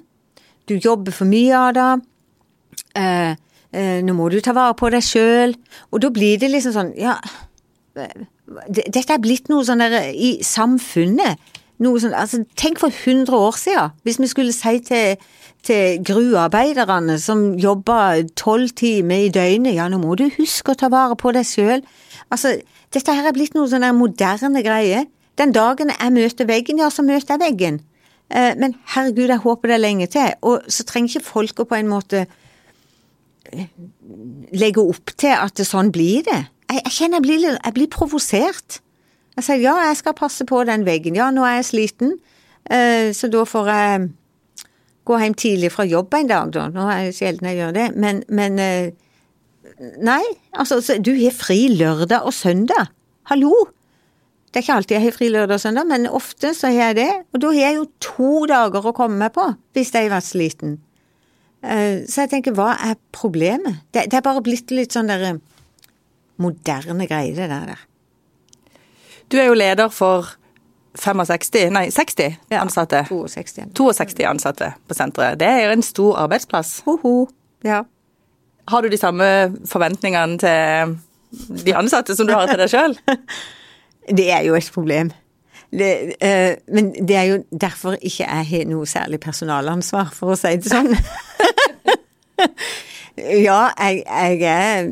du 0.68 0.76
jobber 0.76 1.14
for 1.16 1.26
mye 1.31 1.64
det, 1.74 1.90
eh, 3.00 3.35
eh, 3.72 3.98
nå 4.04 4.14
må 4.14 4.28
du 4.31 4.38
ta 4.44 4.54
vare 4.57 4.76
på 4.78 4.92
deg 4.92 5.02
sjøl, 5.02 5.57
og 5.90 6.02
da 6.04 6.12
blir 6.14 6.38
det 6.38 6.52
liksom 6.52 6.76
sånn, 6.76 6.94
ja 7.00 7.18
dette 8.68 9.12
er 9.12 9.22
blitt 9.22 9.48
noe 9.50 9.64
sånn 9.66 9.83
der 9.83 10.11
i 10.12 10.38
samfunnet. 10.46 11.40
Noe 11.83 12.00
sånn, 12.02 12.14
altså, 12.16 12.42
tenk 12.59 12.81
for 12.83 12.94
100 12.94 13.35
år 13.35 13.59
siden, 13.59 13.92
hvis 14.07 14.18
vi 14.18 14.31
skulle 14.31 14.54
si 14.54 14.78
til, 14.87 15.28
til 15.68 16.00
gruvearbeiderne 16.07 17.18
som 17.20 17.52
jobber 17.61 18.24
tolv 18.38 18.72
timer 18.78 19.26
i 19.26 19.33
døgnet, 19.33 19.76
ja, 19.76 19.88
nå 19.90 20.00
må 20.00 20.16
du 20.18 20.26
huske 20.38 20.72
å 20.72 20.78
ta 20.78 20.90
vare 20.92 21.16
på 21.18 21.33
deg 21.37 21.46
sjøl. 21.46 21.85
Altså, 22.33 22.57
dette 22.94 23.14
her 23.14 23.28
er 23.28 23.37
blitt 23.37 23.57
noe 23.57 23.68
sånn 23.70 23.85
der 23.85 23.96
moderne 23.96 24.64
greie. 24.64 25.04
Den 25.38 25.52
dagen 25.54 25.92
jeg 25.92 26.14
møter 26.14 26.48
veggen, 26.48 26.81
ja, 26.83 26.90
så 26.90 27.04
møter 27.07 27.37
jeg 27.37 27.44
veggen. 27.44 27.81
Eh, 28.28 28.54
men 28.61 28.74
herregud, 28.94 29.28
jeg 29.28 29.44
håper 29.44 29.70
det 29.70 29.76
er 29.76 29.85
lenge 29.85 30.09
til. 30.12 30.35
Og 30.48 30.68
så 30.72 30.87
trenger 30.88 31.16
ikke 31.16 31.28
folk 31.28 31.62
å 31.62 31.68
på 31.68 31.78
en 31.78 31.90
måte 31.90 32.26
legge 34.52 34.83
opp 34.83 35.14
til 35.16 35.33
at 35.33 35.57
det 35.57 35.64
sånn 35.68 35.92
blir 35.94 36.26
det. 36.26 36.40
Jeg, 36.68 36.83
jeg 36.83 36.94
kjenner 36.98 37.20
jeg 37.20 37.26
blir, 37.28 37.46
jeg 37.54 37.76
blir 37.76 37.90
provosert. 37.92 38.81
Jeg 39.38 39.46
sier 39.46 39.62
ja, 39.62 39.76
jeg 39.88 40.00
skal 40.00 40.16
passe 40.18 40.44
på 40.48 40.64
den 40.68 40.85
veggen. 40.88 41.16
Ja, 41.16 41.31
nå 41.33 41.46
er 41.46 41.61
jeg 41.61 41.70
sliten, 41.70 42.16
eh, 42.68 43.14
så 43.16 43.31
da 43.33 43.44
får 43.48 43.70
jeg 43.72 44.09
gå 45.08 45.18
hjem 45.22 45.36
tidlig 45.38 45.72
fra 45.74 45.86
jobb 45.88 46.14
en 46.18 46.30
dag, 46.30 46.52
da. 46.54 46.66
Nå 46.72 46.86
er 46.92 47.08
det 47.08 47.16
sjelden 47.16 47.48
jeg 47.50 47.60
gjør 47.62 47.76
det, 47.76 47.86
men, 47.96 48.22
men 48.28 48.58
eh, 48.62 48.88
Nei, 50.02 50.22
altså, 50.58 50.80
du 50.98 51.12
har 51.20 51.34
fri 51.36 51.68
lørdag 51.70 52.24
og 52.26 52.34
søndag. 52.34 52.88
Hallo! 53.30 53.52
Det 54.48 54.58
er 54.58 54.64
ikke 54.64 54.76
alltid 54.80 54.96
jeg 54.96 55.04
har 55.04 55.14
fri 55.14 55.28
lørdag 55.30 55.58
og 55.58 55.62
søndag, 55.62 55.86
men 55.90 56.08
ofte 56.18 56.50
så 56.56 56.70
har 56.72 56.88
jeg 56.88 56.96
det. 56.98 57.10
Og 57.36 57.42
da 57.44 57.50
har 57.52 57.60
jeg 57.60 57.76
jo 57.76 57.84
to 58.02 58.30
dager 58.50 58.88
å 58.88 58.94
komme 58.96 59.20
meg 59.20 59.34
på, 59.36 59.44
hvis 59.76 59.92
jeg 59.94 60.08
har 60.08 60.16
vært 60.16 60.26
sliten. 60.26 60.72
Eh, 61.62 62.00
Så 62.08 62.24
jeg 62.24 62.32
tenker, 62.32 62.56
hva 62.56 62.72
er 62.88 62.96
problemet? 63.14 63.84
Det, 63.92 64.08
det 64.10 64.18
er 64.18 64.24
bare 64.24 64.42
blitt 64.42 64.72
litt 64.74 64.96
sånn 64.96 65.12
der 65.12 65.26
eh, 65.28 65.38
moderne 66.42 67.06
greie, 67.10 67.36
det 67.36 67.50
der. 67.52 67.84
Du 69.28 69.36
er 69.38 69.50
jo 69.50 69.58
leder 69.58 69.92
for 69.92 70.32
65, 70.98 71.68
nei 71.74 71.87
60 71.94 72.37
Ja. 72.50 72.61
ansatte. 72.64 73.04
62. 73.08 73.68
62 73.74 74.24
ansatte 74.26 74.72
på 74.88 74.94
senteret. 74.98 75.38
Det 75.38 75.46
er 75.48 75.64
jo 75.66 75.76
en 75.76 75.82
stor 75.87 76.16
arbeidsplass. 76.24 76.80
Ho-ho. 76.87 77.28
Ja. 77.64 77.82
Har 78.68 78.82
du 78.82 78.88
de 78.92 78.98
samme 79.00 79.24
forventningene 79.66 80.38
til 80.42 80.98
de 81.64 81.74
ansatte 81.76 82.16
som 82.16 82.26
du 82.28 82.34
har 82.34 82.46
til 82.50 82.58
deg 82.61 82.68
sjøl? 82.72 82.98
Det 84.18 84.30
er 84.32 84.40
jo 84.46 84.54
et 84.56 84.70
problem. 84.72 85.11
Det, 85.68 86.14
eh, 86.24 86.54
men 86.72 86.87
det 86.96 87.16
er 87.16 87.24
jo 87.28 87.42
derfor 87.52 87.98
ikke 88.00 88.24
jeg 88.24 88.46
har 88.48 88.62
noe 88.70 88.87
særlig 88.88 89.18
personalansvar, 89.20 90.08
for 90.16 90.32
å 90.32 90.37
si 90.40 90.54
det 90.56 90.70
sånn. 90.72 90.94
ja, 93.46 93.58
jeg, 93.76 94.04
jeg 94.06 94.40
er 94.48 94.88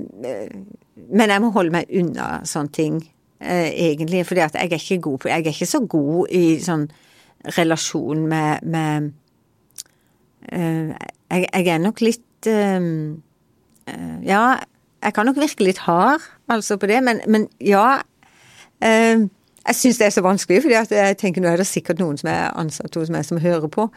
Men 1.09 1.31
jeg 1.33 1.41
må 1.45 1.51
holde 1.55 1.73
meg 1.73 1.89
unna 1.97 2.43
sånne 2.49 2.73
ting, 2.77 2.99
eh, 3.01 3.16
egentlig. 3.41 4.27
fordi 4.27 4.41
at 4.41 4.55
jeg 4.55 4.71
Jeg 4.71 5.31
er 5.31 5.47
ikke 5.47 5.67
så 5.67 5.81
god 5.87 6.27
i 6.31 6.59
sånn 6.61 6.89
relasjon 7.59 8.27
med, 8.27 8.63
med 8.63 9.13
eh, 10.53 10.95
jeg, 11.31 11.47
jeg, 11.53 11.67
er 11.67 11.79
nok 11.83 12.01
litt 12.01 12.49
eh, 12.51 12.81
eh, 13.87 14.17
Ja, 14.27 14.57
jeg 15.05 15.15
kan 15.15 15.29
nok 15.29 15.39
virke 15.39 15.67
litt 15.67 15.85
hard, 15.87 16.25
altså, 16.49 16.77
på 16.77 16.89
det, 16.91 17.03
men, 17.05 17.21
men 17.29 17.49
ja. 17.61 18.01
Eh, 18.83 19.27
jeg 19.67 19.75
syns 19.75 19.99
det 19.99 20.07
er 20.07 20.15
så 20.15 20.23
vanskelig, 20.23 20.63
fordi 20.63 20.95
jeg 20.95 21.19
tenker 21.19 21.43
nå 21.43 21.51
er 21.51 21.59
det 21.59 21.67
sikkert 21.67 21.99
noen 21.99 22.19
som 22.21 22.31
er 22.31 22.55
ansatt 22.59 22.95
hos 22.95 23.11
meg 23.11 23.27
som 23.27 23.41
hører 23.43 23.67
på. 23.73 23.89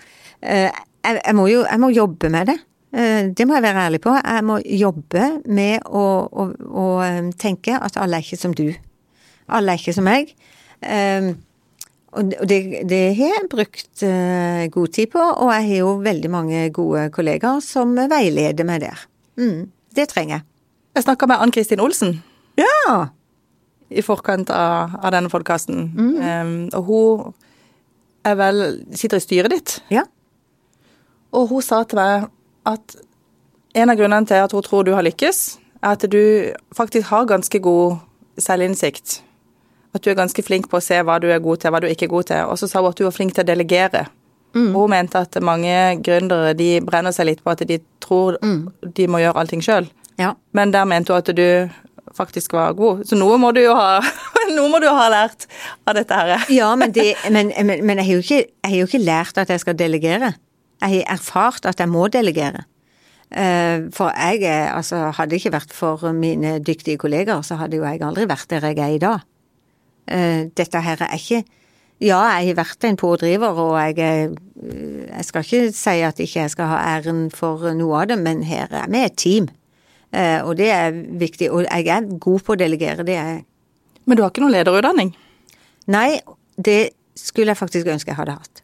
Eh, 0.42 0.70
jeg, 1.06 1.22
jeg, 1.22 1.36
må 1.38 1.46
jo 1.50 1.62
jeg 1.62 1.82
må 1.82 1.92
jobbe 1.94 2.32
med 2.34 2.50
det. 2.50 2.58
Eh, 2.90 3.30
det 3.38 3.46
må 3.48 3.58
jeg 3.58 3.66
være 3.68 3.86
ærlig 3.86 4.02
på. 4.02 4.16
Jeg 4.18 4.46
må 4.50 4.58
jobbe 4.66 5.28
med 5.46 5.86
å, 5.86 6.06
å, 6.26 6.48
å 6.84 6.88
eh, 7.06 7.30
tenke 7.38 7.78
at 7.78 8.00
alle 8.02 8.18
er 8.18 8.26
ikke 8.26 8.42
som 8.42 8.56
du. 8.58 8.72
Alle 9.50 9.74
er 9.74 9.82
ikke 9.82 9.96
som 9.98 10.08
meg. 10.08 10.34
Og 12.10 12.32
det, 12.50 12.60
det 12.90 13.02
har 13.18 13.36
jeg 13.36 13.50
brukt 13.52 14.04
god 14.74 14.94
tid 14.96 15.12
på, 15.14 15.22
og 15.22 15.52
jeg 15.54 15.68
har 15.68 15.82
jo 15.84 15.92
veldig 16.06 16.32
mange 16.34 16.64
gode 16.74 17.10
kollegaer 17.14 17.62
som 17.66 17.94
veileder 17.98 18.66
meg 18.66 18.82
der. 18.88 19.06
Mm, 19.38 19.70
det 19.98 20.10
trenger 20.14 20.40
jeg. 20.40 20.48
Jeg 20.98 21.06
snakka 21.06 21.30
med 21.30 21.44
Ann 21.44 21.54
Kristin 21.54 21.84
Olsen. 21.84 22.18
Ja! 22.58 23.10
i 23.90 24.04
forkant 24.06 24.50
av, 24.54 24.96
av 25.02 25.14
denne 25.14 25.32
podkasten. 25.32 25.90
Mm. 25.98 26.16
Um, 26.22 26.58
og 26.78 26.90
hun 26.90 27.38
er 28.28 28.38
vel 28.38 28.64
sitter 28.94 29.20
i 29.20 29.24
styret 29.24 29.54
ditt. 29.54 29.78
Ja. 29.94 30.06
Og 31.34 31.50
hun 31.54 31.66
sa 31.66 31.82
til 31.88 32.02
meg 32.02 32.30
at 32.70 32.98
en 33.80 33.92
av 33.92 33.98
grunnene 33.98 34.30
til 34.30 34.44
at 34.44 34.54
hun 34.54 34.66
tror 34.66 34.86
du 34.86 34.94
har 34.96 35.06
lykkes, 35.06 35.42
er 35.80 35.96
at 35.96 36.06
du 36.12 36.22
faktisk 36.76 37.10
har 37.14 37.30
ganske 37.30 37.62
god 37.64 38.00
selvinnsikt. 38.42 39.22
At 39.96 40.06
du 40.06 40.12
er 40.12 40.18
ganske 40.20 40.44
flink 40.46 40.70
på 40.70 40.78
å 40.78 40.84
se 40.84 41.00
hva 41.02 41.18
du 41.22 41.28
er 41.34 41.42
god 41.42 41.62
til, 41.62 41.74
hva 41.74 41.82
du 41.82 41.90
ikke 41.90 42.06
er 42.06 42.14
god 42.14 42.30
til. 42.30 42.50
Og 42.52 42.60
så 42.62 42.70
sa 42.70 42.84
hun 42.84 42.92
at 42.92 43.00
du 43.00 43.08
var 43.08 43.16
flink 43.16 43.34
til 43.36 43.46
å 43.46 43.50
delegere. 43.50 44.06
Mm. 44.54 44.72
Og 44.74 44.84
hun 44.84 44.94
mente 44.94 45.22
at 45.22 45.38
mange 45.46 45.74
gründere 46.06 46.56
de 46.58 46.72
brenner 46.86 47.14
seg 47.14 47.30
litt 47.30 47.44
på 47.46 47.54
at 47.54 47.62
de 47.70 47.80
tror 48.02 48.38
mm. 48.42 48.62
de 48.98 49.08
må 49.10 49.22
gjøre 49.22 49.42
allting 49.42 49.64
sjøl. 49.66 49.90
Ja. 50.20 50.34
Men 50.58 50.74
der 50.76 50.90
mente 50.90 51.14
hun 51.14 51.22
at 51.22 51.32
du 51.36 51.46
faktisk 52.18 52.54
var 52.58 52.74
god. 52.78 53.04
Så 53.08 53.18
noe 53.18 53.38
må 53.42 53.52
du 53.56 53.62
jo 53.64 53.76
ha, 53.78 54.00
må 54.58 54.82
du 54.82 54.90
ha 54.90 55.08
lært 55.12 55.48
av 55.86 55.98
dette 55.98 56.18
her. 56.18 56.50
Ja, 56.54 56.72
men, 56.80 56.94
det, 56.96 57.14
men, 57.30 57.54
men, 57.66 57.86
men 57.86 58.02
jeg, 58.02 58.10
har 58.10 58.26
ikke, 58.26 58.42
jeg, 58.44 58.72
har 58.72 58.78
jo 58.82 58.90
ikke, 58.90 59.06
lært 59.06 59.42
at 59.42 59.54
jeg 59.54 59.64
skal 59.64 59.78
delegere. 59.80 60.34
Jeg 60.80 61.00
har 61.00 61.16
erfart 61.18 61.70
at 61.70 61.82
jeg 61.82 61.92
må 61.92 62.08
delegere. 62.12 62.66
Eh, 63.30 63.90
for 63.94 64.10
jeg 64.18 64.42
altså 64.50 65.12
hadde 65.14 65.36
det 65.36 65.42
ikke 65.44 65.54
vært 65.54 65.74
for 65.76 66.10
mine 66.16 66.58
dyktige 66.66 66.98
kollegaer, 66.98 67.44
så 67.46 67.60
hadde 67.60 67.78
jo 67.78 67.86
jeg 67.86 68.02
aldri 68.06 68.26
vært 68.30 68.50
der 68.50 68.72
jeg 68.72 68.82
er 68.82 68.96
i 68.96 69.02
dag. 69.02 69.26
Eh, 70.10 70.50
dette 70.58 70.82
her 70.82 71.06
er 71.06 71.16
ikke 71.16 71.44
Ja, 72.00 72.22
jeg 72.40 72.54
har 72.54 72.62
vært 72.62 72.86
en 72.88 72.96
pådriver, 72.96 73.58
og 73.60 73.74
jeg, 73.76 74.30
jeg 75.12 75.26
skal 75.28 75.44
ikke 75.44 75.74
si 75.76 75.96
at 76.08 76.20
ikke 76.24 76.46
jeg 76.46 76.52
skal 76.54 76.70
ha 76.72 76.78
æren 76.96 77.26
for 77.36 77.74
noe 77.76 77.98
av 78.00 78.08
det, 78.08 78.16
men 78.24 78.46
her 78.48 78.72
er 78.72 78.88
vi 78.88 79.02
et 79.04 79.18
team. 79.20 79.50
Eh, 80.16 80.40
og 80.40 80.56
det 80.58 80.70
er 80.72 80.96
viktig. 80.96 81.50
Og 81.52 81.66
jeg 81.68 81.90
er 81.92 82.08
god 82.24 82.46
på 82.48 82.56
å 82.56 82.60
delegere, 82.62 83.04
det 83.04 83.18
er 83.20 83.28
jeg. 83.34 83.42
Men 84.08 84.16
du 84.16 84.24
har 84.24 84.32
ikke 84.32 84.46
noen 84.46 84.56
lederutdanning? 84.56 85.12
Nei, 85.92 86.22
det 86.56 86.96
skulle 87.20 87.52
jeg 87.52 87.60
faktisk 87.60 87.92
ønske 87.92 88.14
jeg 88.14 88.22
hadde 88.22 88.38
hatt. 88.40 88.64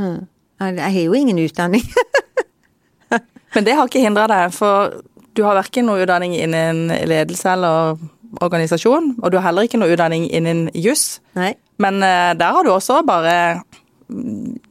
Hmm. 0.00 0.24
Jeg 0.62 0.80
har 0.80 1.00
jo 1.02 1.12
ingen 1.18 1.38
utdanning. 1.42 1.84
Men 3.54 3.66
det 3.66 3.76
har 3.76 3.88
ikke 3.88 4.02
hindra 4.02 4.24
deg, 4.30 4.56
for 4.56 5.02
du 5.36 5.44
har 5.44 5.58
verken 5.58 5.88
noe 5.88 6.00
utdanning 6.04 6.34
innen 6.38 6.86
ledelse 6.88 7.52
eller 7.52 8.00
organisasjon, 8.40 9.16
og 9.22 9.32
du 9.32 9.38
har 9.38 9.50
heller 9.50 9.68
ikke 9.68 9.80
noe 9.80 9.92
utdanning 9.92 10.28
innen 10.32 10.68
juss. 10.74 11.20
Men 11.34 12.00
uh, 12.00 12.32
der 12.38 12.56
har 12.56 12.64
du 12.64 12.72
også 12.72 13.02
bare 13.06 13.34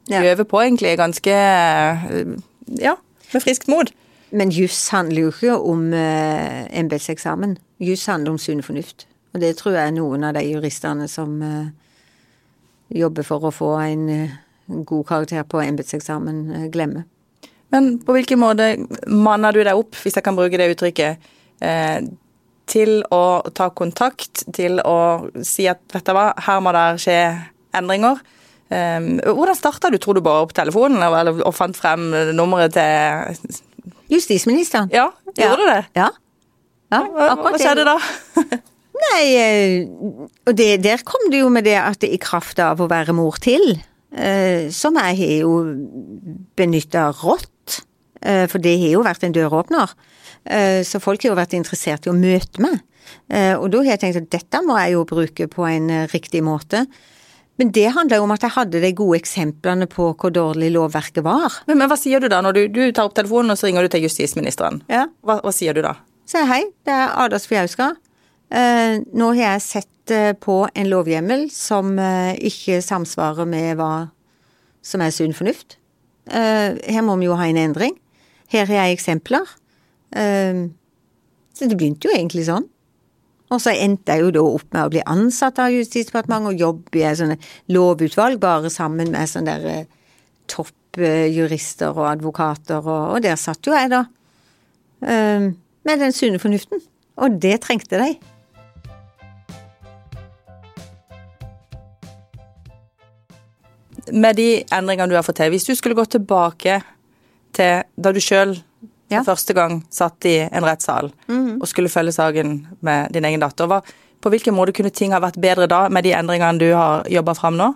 ja. 0.10 0.24
øver 0.24 0.44
på 0.44 0.62
egentlig 0.62 0.98
ganske 0.98 1.36
uh, 1.36 2.34
ja, 2.80 2.96
med 3.34 3.42
friskt 3.42 3.68
mod. 3.68 3.94
Men 4.32 4.50
juss 4.50 4.88
handler 4.90 5.22
jo 5.22 5.32
ikke 5.34 5.58
om 5.60 5.92
uh, 5.94 6.80
embetseksamen. 6.80 7.58
Juss 7.80 8.06
handler 8.06 8.32
om 8.32 8.38
sunn 8.40 8.64
fornuft. 8.64 9.08
Og 9.34 9.42
det 9.42 9.56
tror 9.60 9.76
jeg 9.76 9.88
er 9.88 9.96
noen 9.96 10.24
av 10.28 10.36
de 10.36 10.44
juristene 10.48 11.08
som 11.12 11.38
uh, 11.44 11.68
jobber 12.92 13.28
for 13.28 13.48
å 13.48 13.54
få 13.56 13.72
en 13.84 14.08
uh, 14.10 14.38
god 14.88 15.06
karakter 15.08 15.44
på 15.48 15.62
embetseksamen, 15.64 16.42
uh, 16.52 16.66
glemmer. 16.72 17.06
Men 17.72 17.94
på 18.04 18.16
hvilken 18.16 18.42
måte 18.42 18.74
manner 19.08 19.56
du 19.56 19.62
deg 19.64 19.80
opp, 19.80 19.96
hvis 19.96 20.18
jeg 20.20 20.26
kan 20.26 20.36
bruke 20.36 20.60
det 20.60 20.74
uttrykket, 20.74 21.30
til 22.72 23.02
å 23.12 23.42
ta 23.56 23.70
kontakt, 23.76 24.46
til 24.56 24.80
å 24.88 25.28
si 25.46 25.68
at 25.70 25.82
vet 25.92 26.08
du 26.08 26.16
hva, 26.16 26.30
her 26.48 26.62
må 26.64 26.76
det 26.76 26.86
skje 27.06 27.18
endringer? 27.78 28.22
hvordan 28.72 29.58
starta 29.58 29.90
du, 29.92 29.98
tror 30.00 30.16
du, 30.16 30.22
bare 30.24 30.46
opp 30.46 30.54
telefonen 30.56 31.02
eller, 31.04 31.42
og 31.44 31.52
fant 31.52 31.76
frem 31.76 32.06
nummeret 32.32 32.72
til 32.72 33.58
Justisministeren. 34.12 34.90
Ja, 34.94 35.10
gjorde 35.36 35.66
ja. 35.66 35.74
det? 35.74 36.00
Ja. 36.00 36.10
ja 36.92 37.02
hva, 37.12 37.30
hva 37.40 37.54
skjedde 37.60 37.84
da? 37.88 37.98
Nei, 39.02 39.22
eh, 39.40 39.86
og 40.46 40.58
det, 40.58 40.70
der 40.84 41.04
kom 41.08 41.30
det 41.32 41.42
jo 41.42 41.50
med 41.54 41.66
det 41.66 41.78
at 41.80 42.04
i 42.06 42.20
kraft 42.22 42.60
av 42.62 42.84
å 42.84 42.90
være 42.92 43.16
mor 43.18 43.40
til, 43.42 43.64
eh, 44.12 44.68
som 44.76 45.00
jeg 45.00 45.18
har 45.22 45.34
jo 45.42 45.54
benytta 46.60 47.08
rått, 47.24 47.82
eh, 48.22 48.46
for 48.52 48.62
det 48.62 48.76
har 48.84 48.98
jo 48.98 49.06
vært 49.08 49.26
en 49.26 49.36
døråpner, 49.38 49.96
så 50.42 50.98
folk 50.98 51.22
har 51.22 51.30
jo 51.30 51.38
vært 51.38 51.52
interessert 51.54 52.08
i 52.08 52.10
å 52.10 52.16
møte 52.18 52.64
meg. 52.64 52.80
Og 53.62 53.68
da 53.70 53.82
har 53.84 53.92
jeg 53.92 54.02
tenkt 54.02 54.18
at 54.18 54.30
dette 54.34 54.62
må 54.66 54.74
jeg 54.80 54.96
jo 54.96 55.04
bruke 55.06 55.46
på 55.52 55.68
en 55.70 55.92
riktig 56.10 56.42
måte. 56.42 56.82
Men 57.62 57.70
det 57.76 57.92
handler 57.94 58.18
jo 58.18 58.26
om 58.26 58.32
at 58.34 58.42
jeg 58.42 58.56
hadde 58.56 58.80
de 58.82 58.90
gode 58.98 59.20
eksemplene 59.20 59.86
på 59.92 60.08
hvor 60.18 60.34
dårlig 60.34 60.72
lovverket 60.74 61.22
var. 61.26 61.60
Men, 61.68 61.78
men 61.78 61.92
hva 61.92 61.98
sier 62.00 62.24
du 62.24 62.26
da, 62.32 62.40
når 62.42 62.58
du, 62.58 62.62
du, 62.74 62.80
tar 62.90 63.06
opp 63.06 63.14
telefonen 63.18 63.54
og 63.54 63.60
så 63.60 63.68
ringer 63.68 63.86
du 63.86 63.92
til 63.94 64.08
justisministeren? 64.08 64.82
Ja. 64.90 65.04
Hva, 65.22 65.38
hva 65.46 65.54
sier 65.54 65.78
du 65.78 65.84
da? 65.86 65.94
Sier 66.30 66.48
hei, 66.50 66.64
det 66.88 66.96
er 66.96 67.14
Ada 67.22 67.38
Fjauska. 67.44 67.92
Eh, 68.52 68.96
nå 69.14 69.30
har 69.36 69.42
jeg 69.44 69.66
sett 69.68 70.14
eh, 70.16 70.32
på 70.34 70.64
en 70.74 70.90
lovhjemmel 70.90 71.46
som 71.54 71.94
eh, 72.02 72.34
ikke 72.50 72.82
samsvarer 72.82 73.46
med 73.46 73.78
hva 73.78 73.94
som 74.82 75.04
er 75.06 75.14
sunn 75.14 75.38
fornuft. 75.38 75.78
Eh, 76.34 76.82
her 76.82 77.06
må 77.06 77.20
vi 77.22 77.30
jo 77.30 77.38
ha 77.38 77.46
en 77.46 77.62
endring. 77.62 77.94
Her 78.52 78.66
har 78.72 78.88
jeg 78.88 78.98
eksempler. 78.98 79.46
Eh, 80.12 80.68
så 81.56 81.68
det 81.68 81.78
begynte 81.78 82.10
jo 82.10 82.16
egentlig 82.16 82.48
sånn. 82.48 82.68
Og 83.52 83.60
så 83.60 83.74
endte 83.76 84.16
jeg 84.16 84.24
jo 84.24 84.32
da 84.32 84.44
opp 84.48 84.70
med 84.72 84.86
å 84.86 84.92
bli 84.94 85.02
ansatt 85.12 85.60
av 85.60 85.74
Justisdepartementet 85.76 86.54
og 86.54 86.62
jobbe 86.62 87.02
i 87.02 87.10
sånt 87.20 87.50
lovutvalg 87.72 88.40
bare 88.40 88.72
sammen 88.72 89.12
med 89.12 89.28
sånne 89.28 89.58
der 89.60 89.74
eh, 89.74 89.90
toppjurister 90.52 91.92
og 91.92 92.08
advokater, 92.14 92.80
og, 92.80 93.16
og, 93.16 93.20
der 93.24 93.40
satt 93.40 93.68
jo 93.68 93.76
jeg, 93.76 93.92
da. 93.92 94.06
Um, 95.02 95.52
med 95.88 96.00
den 96.00 96.14
sunne 96.16 96.40
fornuften. 96.40 96.80
Og 97.22 97.38
det 97.42 97.58
trengte 97.66 98.00
de. 98.00 98.16
Med 104.12 104.38
de 104.40 104.50
endringene 104.72 105.12
du 105.12 105.18
har 105.18 105.26
fått 105.26 105.42
til, 105.42 105.52
hvis 105.54 105.68
du 105.68 105.76
skulle 105.76 105.98
gå 105.98 106.06
tilbake 106.08 106.82
til 107.56 107.84
da 108.00 108.14
du 108.16 108.22
sjøl 108.24 108.56
ja. 109.12 109.22
for 109.22 109.34
første 109.34 109.56
gang 109.58 109.82
satt 109.94 110.28
i 110.30 110.38
en 110.48 110.66
rettssal 110.66 111.12
mm. 111.28 111.60
og 111.60 111.68
skulle 111.70 111.92
følge 111.92 112.16
saken 112.16 112.56
med 112.86 113.14
din 113.16 113.28
egen 113.28 113.44
datter. 113.44 113.70
Hva, 113.70 113.82
på 114.22 114.32
hvilken 114.34 114.56
måte 114.56 114.76
kunne 114.78 114.94
ting 114.94 115.16
ha 115.16 115.22
vært 115.24 115.40
bedre 115.42 115.68
da, 115.70 115.88
med 115.90 116.06
de 116.08 116.16
endringene 116.18 116.62
du 116.62 116.70
har 116.74 117.08
jobba 117.12 117.36
fram 117.38 117.58
nå? 117.60 117.72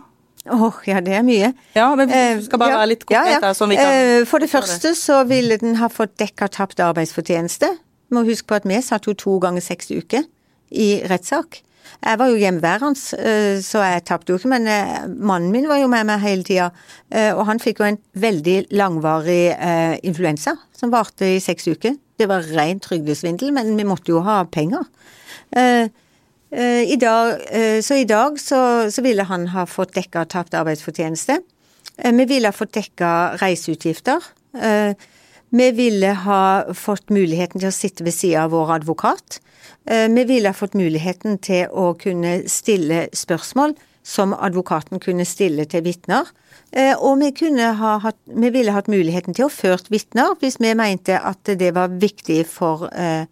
Åh, 0.45 0.63
oh, 0.67 0.75
ja, 0.85 0.99
det 1.01 1.15
er 1.17 1.23
mye. 1.25 1.49
Ja, 1.73 1.87
men 1.97 2.11
vi 2.11 2.17
eh, 2.17 2.41
skal 2.45 2.61
bare 2.61 2.75
uh, 2.75 2.79
være 2.83 2.89
litt 2.91 3.05
konkret 3.07 3.33
ja, 3.33 3.39
ja. 3.41 3.53
sånn 3.57 3.71
vi 3.73 3.79
kan 3.79 3.95
uh, 4.21 4.27
For 4.29 4.43
det 4.43 4.51
første 4.51 4.91
så 4.97 5.23
ville 5.25 5.57
den 5.57 5.79
ha 5.79 5.89
fått 5.89 6.13
dekka 6.21 6.51
tapt 6.53 6.83
arbeidsfortjeneste. 6.85 7.71
Må 8.13 8.21
huske 8.27 8.51
på 8.51 8.59
at 8.59 8.67
vi 8.69 8.77
satt 8.85 9.09
jo 9.09 9.15
to 9.17 9.39
ganger 9.41 9.65
seks 9.65 9.89
uker 9.89 10.27
i 10.69 10.89
rettssak. 11.09 11.63
Jeg 12.05 12.19
var 12.19 12.29
jo 12.29 12.37
hjemmeværende, 12.39 13.17
eh, 13.19 13.57
så 13.63 13.81
jeg 13.85 14.03
tapte 14.05 14.31
jo 14.33 14.39
ikke, 14.39 14.51
men 14.51 14.67
eh, 14.69 15.05
mannen 15.07 15.51
min 15.53 15.67
var 15.69 15.79
jo 15.81 15.89
med 15.91 16.05
meg 16.09 16.23
hele 16.23 16.45
tida. 16.45 16.69
Eh, 17.09 17.31
og 17.33 17.45
han 17.49 17.61
fikk 17.61 17.81
jo 17.81 17.87
en 17.89 17.99
veldig 18.13 18.57
langvarig 18.75 19.55
influensa 20.05 20.55
som 20.75 20.93
varte 20.93 21.35
i 21.35 21.41
seks 21.43 21.67
uker. 21.67 21.95
Det 22.19 22.27
var 22.31 22.45
ren 22.55 22.79
trygdesvindel, 22.79 23.53
men 23.55 23.73
vi 23.77 23.87
måtte 23.87 24.13
jo 24.13 24.21
ha 24.25 24.43
penger. 24.47 24.85
I 26.55 26.95
dag, 26.99 27.41
så 27.83 27.97
i 27.99 28.05
dag 28.07 28.37
så, 28.39 28.59
så 28.91 29.03
ville 29.03 29.25
han 29.27 29.49
ha 29.51 29.65
fått 29.67 29.95
dekka 29.97 30.23
tapt 30.31 30.55
arbeidsfortjeneste. 30.55 31.37
Vi 31.99 32.25
ville 32.29 32.47
ha 32.47 32.55
fått 32.55 32.75
dekka 32.77 33.09
reiseutgifter. 33.41 34.23
Vi 35.55 35.67
ville 35.75 36.13
ha 36.25 36.43
fått 36.75 37.11
muligheten 37.11 37.59
til 37.59 37.69
å 37.69 37.75
sitte 37.75 38.07
ved 38.07 38.15
sida 38.15 38.45
av 38.45 38.55
vår 38.55 38.77
advokat. 38.79 39.41
Eh, 39.85 40.07
vi 40.09 40.23
ville 40.23 40.49
ha 40.49 40.57
fått 40.57 40.73
muligheten 40.73 41.37
til 41.43 41.69
å 41.69 41.93
kunne 41.99 42.39
stille 42.49 43.07
spørsmål 43.13 43.75
som 44.05 44.33
advokaten 44.33 45.01
kunne 45.01 45.25
stille 45.25 45.65
til 45.69 45.85
vitner. 45.85 46.29
Eh, 46.71 46.93
og 46.93 47.19
vi, 47.21 47.31
kunne 47.37 47.71
ha 47.79 47.95
hatt, 48.03 48.17
vi 48.25 48.51
ville 48.53 48.73
hatt 48.75 48.89
muligheten 48.91 49.37
til 49.37 49.47
å 49.47 49.53
ført 49.53 49.89
vitner 49.93 50.35
hvis 50.41 50.59
vi 50.61 50.73
mente 50.77 51.17
at 51.17 51.55
det 51.57 51.71
var 51.77 51.93
viktig 52.01 52.43
for, 52.49 52.89
eh, 52.93 53.25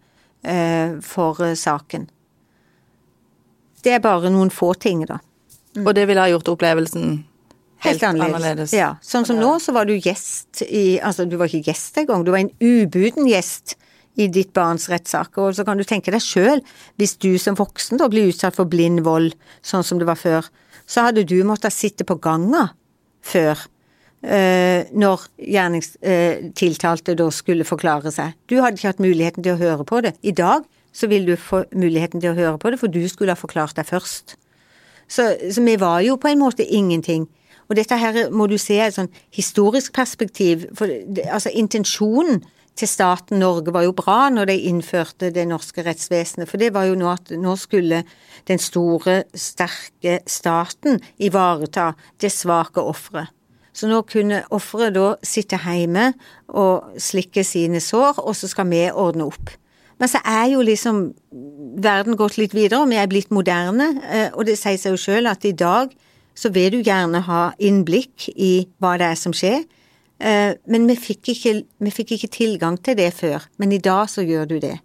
for 1.02 1.54
saken. 1.54 2.08
Det 3.84 3.92
er 3.92 4.02
bare 4.02 4.32
noen 4.32 4.50
få 4.50 4.72
ting, 4.80 5.04
da. 5.06 5.20
Mm. 5.76 5.86
Og 5.86 5.94
det 5.94 6.06
ville 6.08 6.22
ha 6.22 6.30
gjort 6.30 6.48
opplevelsen 6.54 7.08
helt, 7.84 7.86
helt 7.86 8.02
annerledes. 8.08 8.34
annerledes. 8.40 8.74
Ja. 8.76 8.94
Sånn 9.02 9.26
som 9.28 9.38
nå, 9.40 9.56
så 9.60 9.74
var 9.76 9.88
du 9.88 9.94
gjest 9.94 10.62
i 10.66 10.98
Altså, 11.02 11.26
du 11.28 11.36
var 11.36 11.50
ikke 11.50 11.70
gjest 11.72 11.98
engang, 12.00 12.24
du 12.24 12.32
var 12.32 12.44
en 12.44 12.54
ubuden 12.62 13.28
gjest 13.28 13.76
i 14.20 14.28
ditt 14.30 14.52
barns 14.56 14.88
rettssaker. 14.90 15.50
Og 15.50 15.58
så 15.58 15.66
kan 15.66 15.78
du 15.78 15.84
tenke 15.86 16.12
deg 16.14 16.22
sjøl, 16.22 16.62
hvis 17.00 17.16
du 17.22 17.34
som 17.42 17.58
voksen 17.58 18.00
da 18.00 18.08
blir 18.10 18.30
utsatt 18.30 18.56
for 18.58 18.70
blind 18.70 19.04
vold, 19.06 19.34
sånn 19.64 19.86
som 19.86 20.00
det 20.00 20.08
var 20.08 20.20
før, 20.20 20.50
så 20.86 21.08
hadde 21.08 21.24
du 21.26 21.38
måttet 21.46 21.74
sitte 21.74 22.06
på 22.06 22.18
ganga 22.22 22.68
før. 23.24 23.58
Uh, 24.24 24.88
når 24.96 25.26
gjerningstiltalte 25.36 27.12
uh, 27.12 27.18
da 27.18 27.26
skulle 27.34 27.66
forklare 27.68 28.08
seg. 28.14 28.32
Du 28.48 28.56
hadde 28.62 28.78
ikke 28.78 28.94
hatt 28.94 29.02
muligheten 29.04 29.44
til 29.44 29.52
å 29.52 29.60
høre 29.60 29.84
på 29.84 30.00
det. 30.06 30.14
I 30.24 30.32
dag 30.32 30.64
så 30.96 31.10
vil 31.10 31.26
du 31.28 31.34
få 31.36 31.66
muligheten 31.76 32.22
til 32.22 32.32
å 32.32 32.38
høre 32.38 32.56
på 32.62 32.72
det, 32.72 32.78
for 32.80 32.88
du 32.88 33.02
skulle 33.10 33.34
ha 33.34 33.36
forklart 33.36 33.76
deg 33.76 33.90
først. 33.90 34.38
Så, 35.12 35.26
så 35.52 35.64
vi 35.66 35.74
var 35.76 36.00
jo 36.06 36.16
på 36.16 36.30
en 36.30 36.40
måte 36.40 36.64
ingenting. 36.64 37.26
Og 37.68 37.76
dette 37.76 37.96
her 38.00 38.30
må 38.32 38.46
du 38.48 38.56
se 38.60 38.78
i 38.78 38.84
et 38.86 38.96
sånn 38.96 39.12
historisk 39.34 39.92
perspektiv. 39.96 40.68
For 40.76 40.88
det, 40.88 41.26
altså 41.28 41.52
intensjonen 41.52 42.42
til 42.74 42.90
staten 42.90 43.38
Norge 43.38 43.72
var 43.74 43.86
jo 43.86 43.94
bra 43.96 44.28
når 44.34 44.50
de 44.50 44.56
innførte 44.70 45.30
det 45.34 45.46
norske 45.46 45.84
rettsvesenet, 45.86 46.48
for 46.50 46.60
det 46.60 46.72
var 46.74 46.88
jo 46.88 46.98
nå 46.98 47.10
at 47.12 47.30
nå 47.38 47.54
skulle 47.60 48.02
den 48.48 48.60
store, 48.60 49.22
sterke 49.34 50.18
staten 50.26 50.98
ivareta 51.22 51.92
det 52.22 52.32
svake 52.34 52.82
offeret. 52.82 53.30
Så 53.74 53.88
nå 53.90 54.04
kunne 54.06 54.44
offeret 54.54 54.94
da 54.94 55.14
sitte 55.26 55.58
hjemme 55.58 56.12
og 56.54 56.94
slikke 57.02 57.42
sine 57.46 57.80
sår, 57.82 58.20
og 58.22 58.36
så 58.38 58.50
skal 58.50 58.68
vi 58.70 58.86
ordne 58.90 59.26
opp. 59.26 59.50
Men 59.98 60.10
så 60.10 60.20
er 60.26 60.48
jo 60.52 60.62
liksom 60.66 61.08
verden 61.82 62.18
gått 62.18 62.38
litt 62.38 62.54
videre, 62.54 62.82
og 62.82 62.90
vi 62.90 62.98
er 62.98 63.10
blitt 63.10 63.34
moderne, 63.34 63.88
eh, 64.10 64.30
og 64.34 64.46
det 64.46 64.58
sier 64.58 64.78
seg 64.78 64.94
jo 64.94 65.02
sjøl 65.06 65.30
at 65.30 65.46
i 65.46 65.54
dag 65.54 65.94
så 66.34 66.50
vil 66.54 66.72
du 66.74 66.80
gjerne 66.82 67.22
ha 67.28 67.42
innblikk 67.62 68.28
i 68.34 68.66
hva 68.82 68.96
det 68.98 69.12
er 69.12 69.18
som 69.18 69.34
skjer. 69.34 69.62
Eh, 70.24 70.54
men 70.72 70.86
vi 70.88 70.96
fikk, 70.96 71.28
ikke, 71.34 71.54
vi 71.84 71.92
fikk 71.92 72.14
ikke 72.16 72.30
tilgang 72.32 72.78
til 72.80 72.96
det 72.96 73.10
før. 73.16 73.44
Men 73.60 73.74
i 73.76 73.80
dag 73.82 74.08
så 74.08 74.24
gjør 74.24 74.48
du 74.54 74.56
det. 74.62 74.78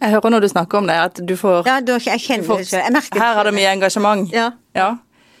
Jeg 0.00 0.14
hører 0.14 0.32
når 0.32 0.44
du 0.44 0.48
snakker 0.48 0.80
om 0.80 0.86
det, 0.88 0.96
at 0.96 1.20
du 1.28 1.34
får 1.36 1.66
Ja, 1.68 1.78
du, 1.84 1.92
jeg 2.00 2.20
kjenner 2.24 2.46
får, 2.48 2.62
det 2.72 2.92
merker, 2.92 3.20
Her 3.20 3.40
er 3.40 3.48
det 3.50 3.54
mye 3.56 3.72
engasjement. 3.72 4.30
Ja. 4.32 4.50
ja. 4.76 4.94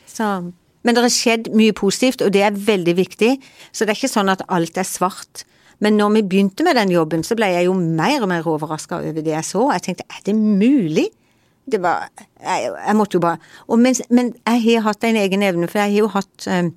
Så, 0.08 0.26
men 0.84 0.96
det 0.96 1.04
har 1.04 1.12
skjedd 1.12 1.48
mye 1.56 1.76
positivt, 1.76 2.24
og 2.24 2.32
det 2.36 2.44
er 2.44 2.56
veldig 2.56 2.96
viktig. 2.96 3.30
Så 3.72 3.84
det 3.84 3.94
er 3.94 4.00
ikke 4.00 4.12
sånn 4.12 4.32
at 4.32 4.44
alt 4.52 4.80
er 4.80 4.88
svart. 4.88 5.46
Men 5.80 5.96
når 5.96 6.12
vi 6.18 6.26
begynte 6.28 6.64
med 6.64 6.76
den 6.76 6.92
jobben, 6.92 7.24
så 7.24 7.36
ble 7.36 7.48
jeg 7.54 7.68
jo 7.68 7.76
mer 7.76 8.20
og 8.20 8.28
mer 8.28 8.48
overraska 8.48 9.00
over 9.00 9.24
det 9.24 9.32
jeg 9.32 9.48
så. 9.48 9.64
Jeg 9.76 9.86
tenkte 9.86 10.08
er 10.12 10.24
det 10.28 10.36
mulig? 10.36 11.08
Det 11.70 11.80
var 11.80 12.08
Jeg, 12.16 12.72
jeg 12.72 12.96
måtte 12.96 13.14
jo 13.14 13.20
bare 13.20 13.36
men, 13.78 13.94
men, 14.10 14.32
jeg 14.48 14.80
har 14.80 14.86
hatt 14.88 15.04
en 15.04 15.16
egen 15.20 15.42
evne, 15.44 15.68
for 15.68 15.78
jeg 15.78 15.92
har 15.92 15.98
jo 15.98 16.08
hatt 16.08 16.46
um, 16.48 16.70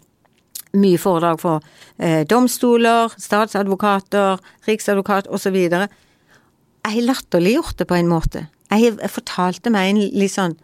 mye 0.79 0.99
foredrag 1.01 1.39
for 1.41 1.63
eh, 2.01 2.23
domstoler, 2.29 3.13
statsadvokater, 3.21 4.41
riksadvokat 4.67 5.29
osv. 5.33 5.57
Jeg 5.57 6.93
har 6.95 7.07
latterliggjort 7.07 7.79
det 7.79 7.87
på 7.89 7.97
en 7.99 8.09
måte. 8.09 8.47
Jeg, 8.71 8.95
jeg 8.97 9.13
fortalte 9.13 9.73
meg 9.73 9.91
en 9.91 10.01
litt 10.17 10.33
sånn 10.33 10.55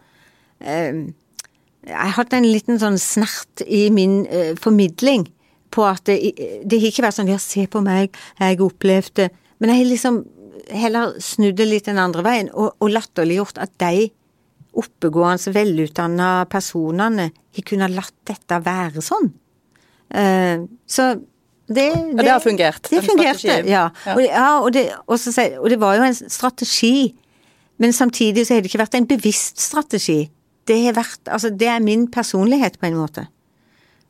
eh, 0.58 1.06
Jeg 1.86 2.14
hatt 2.16 2.34
en 2.34 2.48
liten 2.48 2.80
sånn 2.80 2.98
snert 2.98 3.62
i 3.66 3.84
min 3.94 4.24
eh, 4.26 4.56
formidling 4.58 5.28
på 5.70 5.84
at 5.86 6.02
det, 6.08 6.16
det 6.66 6.80
har 6.80 6.90
ikke 6.90 7.04
vært 7.06 7.20
sånn 7.20 7.30
ja, 7.30 7.38
se 7.38 7.68
på 7.70 7.82
meg, 7.84 8.16
jeg 8.40 8.58
opplevde 8.64 9.28
Men 9.60 9.70
jeg 9.70 9.78
har 9.78 9.90
liksom 9.92 10.24
heller 10.74 11.14
snudd 11.22 11.60
det 11.60 11.68
litt 11.68 11.86
den 11.86 12.00
andre 12.02 12.24
veien 12.26 12.50
og, 12.50 12.74
og 12.82 12.90
latterliggjort 12.90 13.60
at 13.62 13.76
de 13.78 14.08
oppegående, 14.80 15.54
velutdanna 15.54 16.30
personene 16.50 17.30
har 17.30 17.66
kunnet 17.66 17.94
latt 17.94 18.14
dette 18.28 18.58
være 18.62 19.02
sånn. 19.02 19.30
Uh, 20.10 20.66
så 20.90 21.14
det, 21.70 21.74
det, 21.74 22.16
ja, 22.16 22.22
det 22.22 22.30
har 22.32 22.42
fungert? 22.42 22.88
Det 22.90 23.02
fungerte, 23.06 23.46
ja. 23.46 23.84
ja. 24.04 24.14
Og, 24.16 24.22
ja 24.24 24.46
og, 24.58 24.72
det, 24.74 24.88
også, 25.06 25.30
og, 25.60 25.68
det, 25.70 25.78
var 25.80 26.00
jo 26.00 26.06
en 26.08 26.16
strategi, 26.18 27.12
men 27.78 27.92
samtidig 27.94 28.46
så 28.46 28.56
har 28.56 28.64
det 28.64 28.72
ikke 28.72 28.82
vært 28.82 28.96
en 28.98 29.06
bevisst 29.06 29.62
strategi. 29.62 30.24
Det 30.66 30.80
har 30.84 30.98
vært 30.98 31.30
Altså, 31.30 31.50
det 31.54 31.68
er 31.70 31.78
min 31.84 32.08
personlighet, 32.10 32.78
på 32.80 32.90
en 32.90 32.98
måte. 32.98 33.28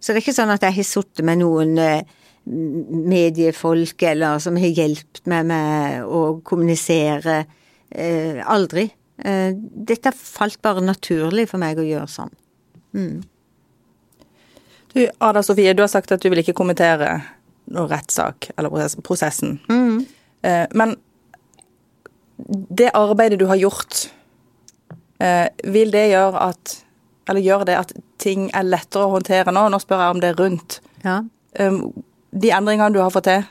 Så 0.01 0.13
det 0.13 0.21
er 0.21 0.25
ikke 0.25 0.39
sånn 0.39 0.55
at 0.55 0.65
jeg 0.65 0.79
har 0.79 0.89
sittet 0.89 1.25
med 1.27 1.43
noen 1.43 1.77
uh, 1.77 2.01
mediefolk 2.49 4.03
eller 4.09 4.41
som 4.41 4.57
har 4.57 4.73
hjulpet 4.73 5.29
meg 5.29 5.45
med 5.53 6.09
å 6.09 6.41
kommunisere. 6.45 7.43
Eh, 7.91 8.39
aldri. 8.47 8.85
dette 9.21 10.13
falt 10.15 10.61
bare 10.63 10.81
naturlig 10.81 11.49
for 11.51 11.61
meg 11.61 11.77
å 11.77 11.85
gjøre 11.85 12.09
sånn. 12.09 12.31
Mm. 12.97 13.17
Du, 14.95 15.05
Ada 15.19 15.43
Sofie, 15.43 15.75
du 15.75 15.83
har 15.83 15.91
sagt 15.93 16.13
at 16.13 16.23
du 16.23 16.31
vil 16.33 16.43
ikke 16.43 16.57
kommentere 16.59 17.21
noen 17.71 17.91
rettssak 17.91 18.51
eller 18.59 18.73
prosessen. 19.07 19.59
Mm. 19.71 20.03
Eh, 20.43 20.67
men 20.75 20.97
det 22.81 22.91
arbeidet 22.97 23.39
du 23.39 23.47
har 23.47 23.61
gjort, 23.61 24.11
eh, 25.21 25.49
vil 25.65 25.91
det 25.91 26.11
gjøre 26.11 26.47
at 26.51 26.85
Eller 27.29 27.41
gjør 27.41 27.65
det 27.65 27.75
at 27.79 27.93
ting 28.19 28.49
er 28.57 28.65
lettere 28.67 29.05
å 29.07 29.11
håndtere 29.13 29.53
nå? 29.55 29.69
Nå 29.71 29.79
spør 29.79 30.01
jeg 30.03 30.11
om 30.11 30.21
det 30.21 30.31
er 30.33 30.39
rundt. 30.41 30.81
Ja. 31.05 31.21
Um, 31.61 31.93
de 32.35 32.51
endringene 32.51 32.91
du 32.91 32.99
har 32.99 33.13
fått 33.15 33.29
til, 33.29 33.45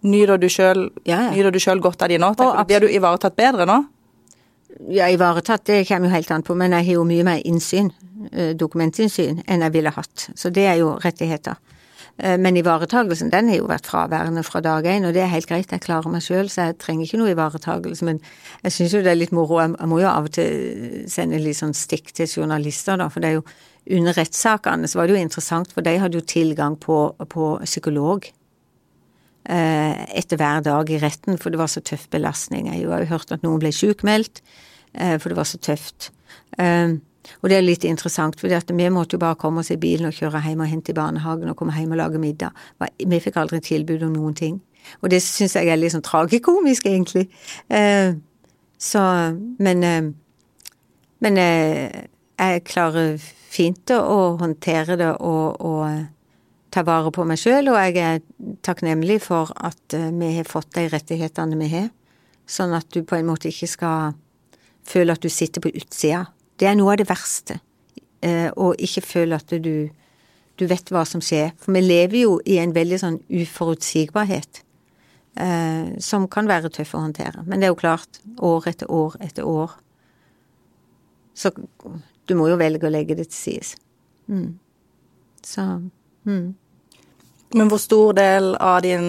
nyter 0.00 0.40
du 0.40 0.46
sjøl 0.48 0.86
ja, 1.04 1.28
ja. 1.34 1.74
godt 1.82 2.02
av 2.02 2.08
de 2.08 2.16
nå? 2.16 2.30
Tenker, 2.38 2.64
blir 2.64 2.80
du 2.80 2.88
ivaretatt 2.88 3.36
bedre 3.36 3.66
nå? 3.68 3.82
Ja, 4.88 5.08
ivaretatt, 5.10 5.66
det 5.66 5.84
kommer 5.88 6.08
jo 6.08 6.14
helt 6.14 6.30
an 6.30 6.42
på, 6.42 6.54
men 6.58 6.72
jeg 6.72 6.86
har 6.86 6.98
jo 6.98 7.04
mye 7.06 7.24
mer 7.26 7.42
innsyn, 7.48 7.90
eh, 8.32 8.54
dokumentinnsyn, 8.58 9.42
enn 9.46 9.60
jeg 9.60 9.72
ville 9.72 9.90
hatt. 9.90 10.30
Så 10.34 10.50
det 10.50 10.66
er 10.66 10.80
jo 10.80 10.96
rettigheter. 11.02 11.56
Eh, 12.18 12.36
men 12.36 12.56
ivaretagelsen, 12.56 13.30
den 13.30 13.48
har 13.48 13.56
jo 13.56 13.68
vært 13.68 13.86
fraværende 13.86 14.44
fra 14.44 14.60
dag 14.60 14.84
én, 14.84 15.06
og 15.06 15.14
det 15.14 15.22
er 15.22 15.32
helt 15.32 15.46
greit, 15.46 15.70
jeg 15.70 15.80
klarer 15.80 16.10
meg 16.10 16.22
sjøl, 16.22 16.48
så 16.48 16.68
jeg 16.68 16.78
trenger 16.78 17.06
ikke 17.06 17.18
noe 17.18 17.34
ivaretagelse. 17.34 18.04
Men 18.04 18.20
jeg 18.64 18.72
syns 18.72 18.94
jo 18.94 19.02
det 19.02 19.12
er 19.12 19.20
litt 19.20 19.32
moro, 19.32 19.60
jeg 19.60 19.88
må 19.88 20.00
jo 20.00 20.08
av 20.08 20.24
og 20.24 20.32
til 20.32 21.04
sende 21.08 21.38
litt 21.38 21.56
sånn 21.56 21.74
stikk 21.74 22.12
til 22.12 22.26
journalister, 22.26 22.96
da, 22.96 23.08
for 23.08 23.20
det 23.20 23.28
er 23.30 23.40
jo 23.40 23.46
under 23.90 24.14
rettssakene 24.14 24.86
så 24.86 25.00
var 25.00 25.08
det 25.08 25.16
jo 25.16 25.24
interessant, 25.24 25.72
for 25.72 25.82
de 25.82 25.98
hadde 25.98 26.14
jo 26.14 26.22
tilgang 26.26 26.76
på, 26.78 27.14
på 27.28 27.56
psykolog 27.64 28.28
etter 29.44 30.38
hver 30.38 30.62
dag 30.62 30.90
i 30.90 31.00
retten, 31.02 31.38
for 31.38 31.50
det 31.50 31.58
var 31.58 31.70
så 31.70 31.82
tøff 31.82 32.08
belastning. 32.12 32.68
Jeg 32.70 32.86
har 32.86 33.02
jo 33.02 33.10
hørt 33.10 33.32
at 33.34 33.42
noen 33.42 33.60
ble 33.62 33.72
sjukmeldt, 33.74 34.42
eh, 34.94 35.16
for 35.18 35.32
det 35.32 35.38
var 35.38 35.48
så 35.50 35.58
tøft. 35.58 36.10
Eh, 36.58 36.94
og 37.42 37.50
det 37.50 37.56
er 37.56 37.66
litt 37.66 37.84
interessant, 37.84 38.38
for 38.38 38.48
vi 38.48 38.88
måtte 38.90 39.14
jo 39.14 39.22
bare 39.22 39.38
komme 39.38 39.62
oss 39.62 39.70
i 39.70 39.78
bilen 39.78 40.06
og 40.06 40.14
kjøre 40.14 40.42
hjem 40.42 40.62
og 40.62 40.70
hente 40.70 40.90
i 40.90 40.98
barnehagen 40.98 41.50
og 41.50 41.56
komme 41.56 41.74
hjem 41.74 41.94
og 41.94 41.98
lage 41.98 42.18
middag. 42.18 42.50
Vi 42.98 43.20
fikk 43.22 43.36
aldri 43.36 43.60
tilbud 43.60 44.02
om 44.02 44.12
noen 44.12 44.34
ting. 44.34 44.60
Og 45.02 45.10
det 45.10 45.22
syns 45.22 45.54
jeg 45.54 45.70
er 45.70 45.78
litt 45.78 45.94
sånn 45.94 46.02
tragikomisk, 46.02 46.86
egentlig. 46.86 47.28
Så 48.78 49.02
Men 49.58 50.16
Men 51.20 51.36
jeg 51.36 52.64
klarer 52.64 53.18
fint 53.18 53.90
å 53.90 54.36
håndtere 54.40 54.96
det 54.96 55.12
og, 55.20 55.60
og 55.60 56.06
ta 56.72 56.84
vare 56.86 57.12
på 57.12 57.24
meg 57.28 57.40
sjøl, 57.40 57.68
og 57.72 57.78
jeg 57.78 57.98
er 58.00 58.22
takknemlig 58.64 59.20
for 59.26 59.52
at 59.60 59.96
eh, 59.96 60.10
vi 60.16 60.32
har 60.38 60.48
fått 60.48 60.72
de 60.76 60.86
rettighetene 60.92 61.58
vi 61.60 61.68
har, 61.74 61.90
sånn 62.48 62.72
at 62.76 62.88
du 62.94 63.02
på 63.06 63.18
en 63.18 63.28
måte 63.28 63.50
ikke 63.52 63.70
skal 63.70 64.14
føle 64.88 65.14
at 65.14 65.22
du 65.22 65.30
sitter 65.30 65.62
på 65.62 65.72
utsida. 65.76 66.24
Det 66.58 66.68
er 66.68 66.78
noe 66.78 66.94
av 66.94 67.02
det 67.02 67.08
verste, 67.10 67.60
eh, 68.24 68.48
å 68.56 68.72
ikke 68.74 69.04
føle 69.04 69.38
at 69.38 69.52
du, 69.52 69.90
du 70.58 70.66
vet 70.68 70.92
hva 70.92 71.04
som 71.08 71.22
skjer. 71.24 71.52
For 71.60 71.76
vi 71.76 71.84
lever 71.84 72.24
jo 72.24 72.36
i 72.48 72.58
en 72.62 72.74
veldig 72.74 73.00
sånn 73.04 73.20
uforutsigbarhet. 73.30 74.64
Eh, 75.34 75.98
som 75.98 76.26
kan 76.28 76.48
være 76.48 76.68
tøff 76.72 76.92
å 76.92 77.06
håndtere. 77.06 77.44
Men 77.48 77.60
det 77.60 77.68
er 77.68 77.72
jo 77.72 77.80
klart, 77.80 78.20
år 78.44 78.66
etter 78.68 78.90
år 78.92 79.16
etter 79.24 79.46
år 79.48 79.78
Så 81.32 81.48
du 82.28 82.34
må 82.36 82.50
jo 82.50 82.58
velge 82.60 82.84
å 82.84 82.92
legge 82.92 83.16
det 83.16 83.30
til 83.30 83.38
side. 83.38 83.78
Mm. 84.28 84.58
Så 85.40 85.62
mm. 86.28 86.52
Men 87.54 87.68
hvor 87.70 87.80
stor 87.82 88.16
del 88.16 88.54
av 88.56 88.80
din 88.84 89.06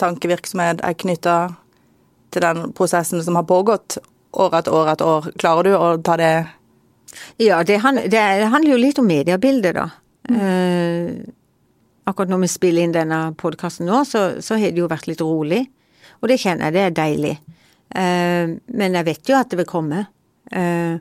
tankevirksomhet 0.00 0.82
er 0.84 0.96
knytta 0.98 1.36
til 2.34 2.44
den 2.44 2.72
prosessen 2.76 3.22
som 3.24 3.38
har 3.38 3.46
pågått 3.48 3.98
år 4.32 4.58
etter 4.60 4.74
år 4.74 4.92
etter 4.94 5.10
år? 5.10 5.30
Klarer 5.40 5.68
du 5.68 5.76
å 5.76 5.88
ta 6.04 6.16
det 6.20 6.32
Ja, 7.38 7.62
det, 7.62 7.78
handler, 7.84 8.08
det 8.10 8.50
handler 8.50 8.72
jo 8.72 8.80
litt 8.80 8.98
om 8.98 9.06
mediebildet, 9.06 9.76
da. 9.76 9.88
Mm. 10.30 10.38
Eh, 10.40 11.10
akkurat 12.10 12.32
når 12.32 12.42
vi 12.42 12.50
spiller 12.50 12.82
inn 12.82 12.94
denne 12.96 13.20
podkasten 13.38 13.86
nå, 13.86 14.02
så, 14.08 14.40
så, 14.42 14.58
har 14.58 14.74
det 14.74 14.82
jo 14.82 14.90
vært 14.90 15.06
litt 15.10 15.22
rolig. 15.22 15.62
Og 16.20 16.30
det 16.32 16.40
kjenner 16.42 16.68
jeg, 16.68 16.74
det 16.74 16.84
er 16.84 16.96
deilig. 16.98 17.34
Eh, 17.94 18.54
men 18.80 18.98
jeg 18.98 19.08
vet 19.12 19.30
jo 19.30 19.38
at 19.38 19.52
det 19.52 19.60
vil 19.62 19.70
komme. 19.70 20.06
Eh, 20.50 20.96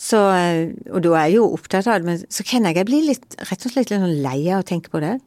Så, 0.00 0.16
eh, 0.32 0.70
og 0.94 1.02
da 1.04 1.10
er 1.18 1.26
jeg 1.28 1.36
jo 1.36 1.50
opptatt 1.52 1.88
av 1.90 2.00
det, 2.00 2.06
men 2.08 2.20
så 2.32 2.44
kjenner 2.46 2.72
jeg 2.72 2.80
jeg 2.80 2.88
blir 2.88 3.02
litt, 3.10 3.34
rett 3.50 3.66
og 3.66 3.72
slett 3.74 3.90
litt 3.90 4.00
sånn 4.00 4.22
lei 4.24 4.38
av 4.48 4.62
å 4.62 4.66
tenke 4.66 4.88
på 4.88 5.02
det. 5.02 5.18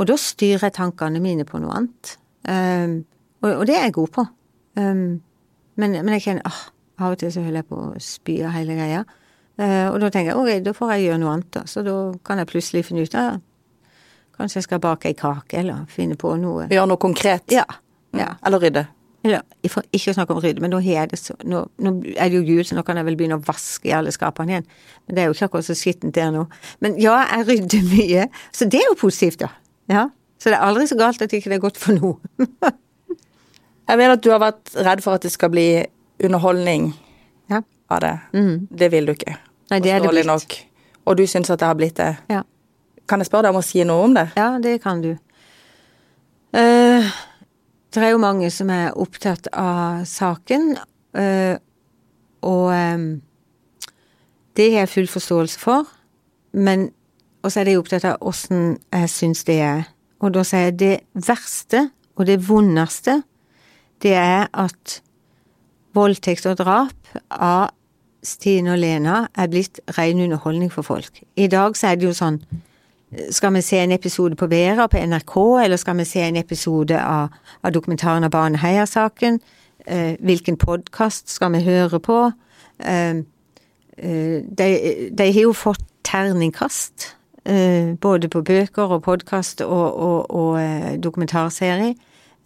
Og 0.00 0.08
da 0.08 0.16
styrer 0.18 0.68
jeg 0.68 0.76
tankene 0.78 1.20
mine 1.22 1.44
på 1.48 1.60
noe 1.62 1.74
annet. 1.78 2.14
Um, 2.48 3.02
og, 3.42 3.50
og, 3.50 3.66
det 3.68 3.76
er 3.76 3.88
jeg 3.88 3.96
god 3.98 4.12
på. 4.16 4.24
Um, 4.78 5.20
men, 5.76 5.98
men, 5.98 6.14
jeg 6.16 6.24
kjenner 6.26 6.48
åh, 6.48 6.62
av 7.02 7.14
og 7.14 7.20
til 7.20 7.32
så 7.34 7.44
holder 7.44 7.62
jeg 7.62 7.68
på 7.68 7.80
å 7.82 7.90
spy 8.02 8.38
av 8.46 8.56
hele 8.56 8.78
greia. 8.78 9.04
Uh, 9.60 9.92
og 9.92 10.00
da 10.00 10.08
tenker 10.08 10.32
jeg 10.32 10.40
ok, 10.40 10.64
da 10.64 10.74
får 10.76 10.94
jeg 10.94 11.06
gjøre 11.06 11.22
noe 11.22 11.36
annet, 11.36 11.50
da. 11.54 11.64
Så 11.68 11.84
da 11.86 11.96
kan 12.24 12.40
jeg 12.40 12.50
plutselig 12.52 12.86
finne 12.88 13.06
ut 13.06 13.18
av 13.18 13.40
Kanskje 14.32 14.62
jeg 14.62 14.64
skal 14.64 14.80
bake 14.80 15.10
ei 15.10 15.14
kake, 15.14 15.58
eller 15.60 15.82
finne 15.92 16.16
på 16.18 16.30
noe. 16.40 16.64
Gjøre 16.72 16.88
noe 16.88 16.98
konkret? 16.98 17.52
Ja. 17.52 17.66
ja. 18.16 18.30
Eller 18.48 18.62
rydde? 18.64 18.86
Eller, 19.22 19.44
ikke 19.62 20.14
snakke 20.16 20.34
om 20.34 20.40
rydde, 20.42 20.62
men 20.64 20.72
nå, 20.72 20.80
det, 20.80 21.18
så, 21.20 21.36
nå, 21.46 21.60
nå 21.84 21.92
er 22.16 22.32
det 22.32 22.40
jo 22.40 22.42
jul, 22.42 22.64
så 22.66 22.74
nå 22.74 22.82
kan 22.86 22.98
jeg 22.98 23.06
vel 23.06 23.18
begynne 23.20 23.36
å 23.38 23.44
vaske 23.44 23.90
i 23.90 23.94
alle 23.94 24.10
skapene 24.10 24.56
igjen. 24.56 24.66
Men 25.06 25.14
det 25.14 25.22
er 25.22 25.28
jo 25.28 25.36
ikke 25.36 25.50
akkurat 25.50 25.68
så 25.68 25.76
skittent 25.78 26.16
der 26.16 26.32
nå. 26.34 26.46
Men 26.82 26.96
ja, 26.98 27.20
jeg 27.36 27.46
rydder 27.50 27.84
mye. 27.92 28.24
Så 28.56 28.66
det 28.72 28.80
er 28.80 28.88
jo 28.88 28.98
positivt, 29.04 29.44
da. 29.44 29.52
Ja. 29.90 30.08
Så 30.38 30.50
det 30.50 30.58
er 30.58 30.66
aldri 30.66 30.88
så 30.90 30.98
galt 30.98 31.22
at 31.22 31.30
det 31.30 31.38
ikke 31.42 31.54
er 31.54 31.62
godt 31.62 31.78
for 31.78 31.94
noe. 31.94 32.18
jeg 33.88 34.00
vet 34.00 34.14
at 34.16 34.22
du 34.24 34.30
har 34.32 34.42
vært 34.42 34.74
redd 34.74 35.02
for 35.04 35.18
at 35.18 35.26
det 35.26 35.32
skal 35.34 35.52
bli 35.52 35.66
underholdning 36.22 36.90
ja. 37.50 37.62
av 37.92 38.02
det. 38.04 38.14
Mm. 38.34 38.54
Det 38.70 38.90
vil 38.92 39.06
du 39.06 39.14
ikke. 39.14 39.36
Nei, 39.72 39.80
det 39.82 39.92
er 39.94 40.02
det 40.02 40.10
blitt. 40.10 40.28
Nok. 40.28 40.56
Og 41.06 41.18
du 41.18 41.24
syns 41.30 41.50
at 41.50 41.62
det 41.62 41.68
har 41.68 41.78
blitt 41.78 41.98
det. 41.98 42.14
Ja. 42.30 42.42
Kan 43.08 43.22
jeg 43.22 43.30
spørre 43.30 43.48
deg 43.48 43.56
om 43.56 43.62
å 43.62 43.66
si 43.66 43.82
noe 43.86 44.06
om 44.06 44.16
det? 44.16 44.28
Ja, 44.38 44.54
det 44.62 44.78
kan 44.84 45.02
du. 45.04 45.12
Uh, 46.52 47.10
det 47.92 48.02
er 48.02 48.14
jo 48.14 48.22
mange 48.22 48.50
som 48.52 48.70
er 48.72 48.96
opptatt 49.00 49.48
av 49.56 50.02
saken, 50.08 50.74
uh, 51.18 51.54
og 52.42 52.66
um, 52.72 53.06
det 54.58 54.68
har 54.72 54.84
jeg 54.84 54.92
full 54.92 55.08
forståelse 55.08 55.60
for. 55.60 55.88
Men 56.52 56.90
også 57.42 57.60
er 57.60 57.68
de 57.68 57.76
opptatt 57.78 58.06
av 58.08 58.22
åssen 58.22 58.76
jeg 58.92 59.10
syns 59.10 59.44
det 59.48 59.58
er. 59.60 59.84
Og 60.22 60.34
da 60.36 60.44
sier 60.46 60.70
jeg 60.70 60.78
det 60.80 60.96
verste 61.26 61.88
og 62.16 62.26
det 62.28 62.38
vondeste, 62.46 63.22
det 64.02 64.14
er 64.18 64.48
at 64.52 65.00
voldtekt 65.94 66.46
og 66.50 66.58
drap 66.60 67.14
av 67.30 67.70
Stine 68.22 68.76
og 68.76 68.78
Lena 68.78 69.24
er 69.34 69.48
blitt 69.50 69.80
ren 69.96 70.20
underholdning 70.22 70.70
for 70.70 70.86
folk. 70.86 71.22
I 71.34 71.48
dag 71.50 71.74
så 71.76 71.90
er 71.90 71.98
det 71.98 72.06
jo 72.06 72.14
sånn 72.14 72.38
skal 73.30 73.52
vi 73.52 73.60
se 73.60 73.76
en 73.82 73.92
episode 73.92 74.38
på 74.40 74.46
Vera 74.48 74.86
på 74.88 75.00
NRK, 75.04 75.34
eller 75.64 75.76
skal 75.76 75.98
vi 75.98 76.06
se 76.08 76.22
en 76.24 76.38
episode 76.40 76.96
av, 76.96 77.34
av 77.60 77.72
dokumentaren 77.74 78.24
av 78.24 78.32
Baneheia-saken? 78.32 79.40
Eh, 79.86 80.14
hvilken 80.20 80.56
podkast 80.56 81.28
skal 81.28 81.52
vi 81.52 81.60
høre 81.66 82.00
på? 82.00 82.18
Eh, 82.78 83.20
eh, 83.98 84.38
de, 84.46 84.68
de, 85.12 85.26
har 85.26 85.42
jo 85.42 85.52
fått 85.52 85.84
terningkast, 86.08 87.10
både 88.00 88.28
på 88.28 88.42
bøker 88.42 88.82
og 88.82 89.02
podkast 89.02 89.60
og, 89.60 89.96
og, 89.96 90.30
og 90.30 90.62
eh, 90.62 90.94
dokumentarserie. 91.02 91.94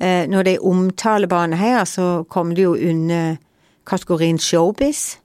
Eh, 0.01 0.27
når 0.29 0.43
de 0.43 0.59
omtaler 0.59 1.29
Baneheia, 1.29 1.85
så 1.85 2.25
kommer 2.29 2.55
det 2.55 2.63
jo 2.63 2.73
under 2.73 3.37
kategorien 3.87 4.39
showbiz. 4.39 5.19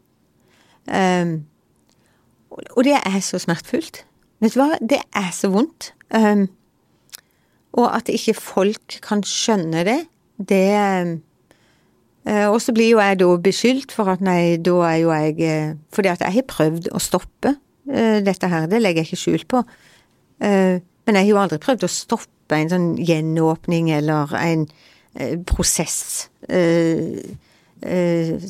og 2.75 2.83
det 2.83 2.97
er 3.05 3.19
så 3.19 3.39
smertefullt. 3.39 4.05
Vet 4.41 4.53
du 4.53 4.59
hva, 4.59 4.75
det 4.81 4.99
er 5.15 5.31
så 5.31 5.47
vondt. 5.53 5.93
Um, 6.11 6.49
og 7.73 7.95
at 7.95 8.09
ikke 8.09 8.33
folk 8.33 8.99
kan 9.05 9.23
skjønne 9.23 9.85
det, 9.87 9.99
det 10.49 10.75
uh, 12.27 12.49
Og 12.51 12.61
så 12.61 12.73
blir 12.73 12.89
jo 12.89 12.99
jeg 12.99 13.19
da 13.19 13.37
beskyldt 13.37 13.91
for 13.95 14.11
at 14.11 14.21
nei, 14.21 14.57
da 14.57 14.73
er 14.89 14.95
jo 14.95 15.11
jeg 15.13 15.77
Fordi 15.93 16.07
at 16.11 16.19
jeg 16.19 16.33
har 16.33 16.49
prøvd 16.49 16.89
å 16.91 16.99
stoppe 16.99 17.55
dette 17.85 18.47
her, 18.47 18.67
det 18.69 18.77
legger 18.81 19.01
jeg 19.01 19.09
ikke 19.09 19.17
skjul 19.19 19.43
på. 19.49 19.63
men 20.41 21.17
jeg 21.17 21.23
har 21.23 21.29
jo 21.31 21.39
aldri 21.41 21.57
prøvd 21.61 21.83
å 21.87 21.89
stoppe 21.89 22.55
en 22.55 22.69
sånn 22.69 22.87
gjenåpning 23.01 23.89
eller 23.95 24.35
en 24.37 24.67
prosess 25.49 26.29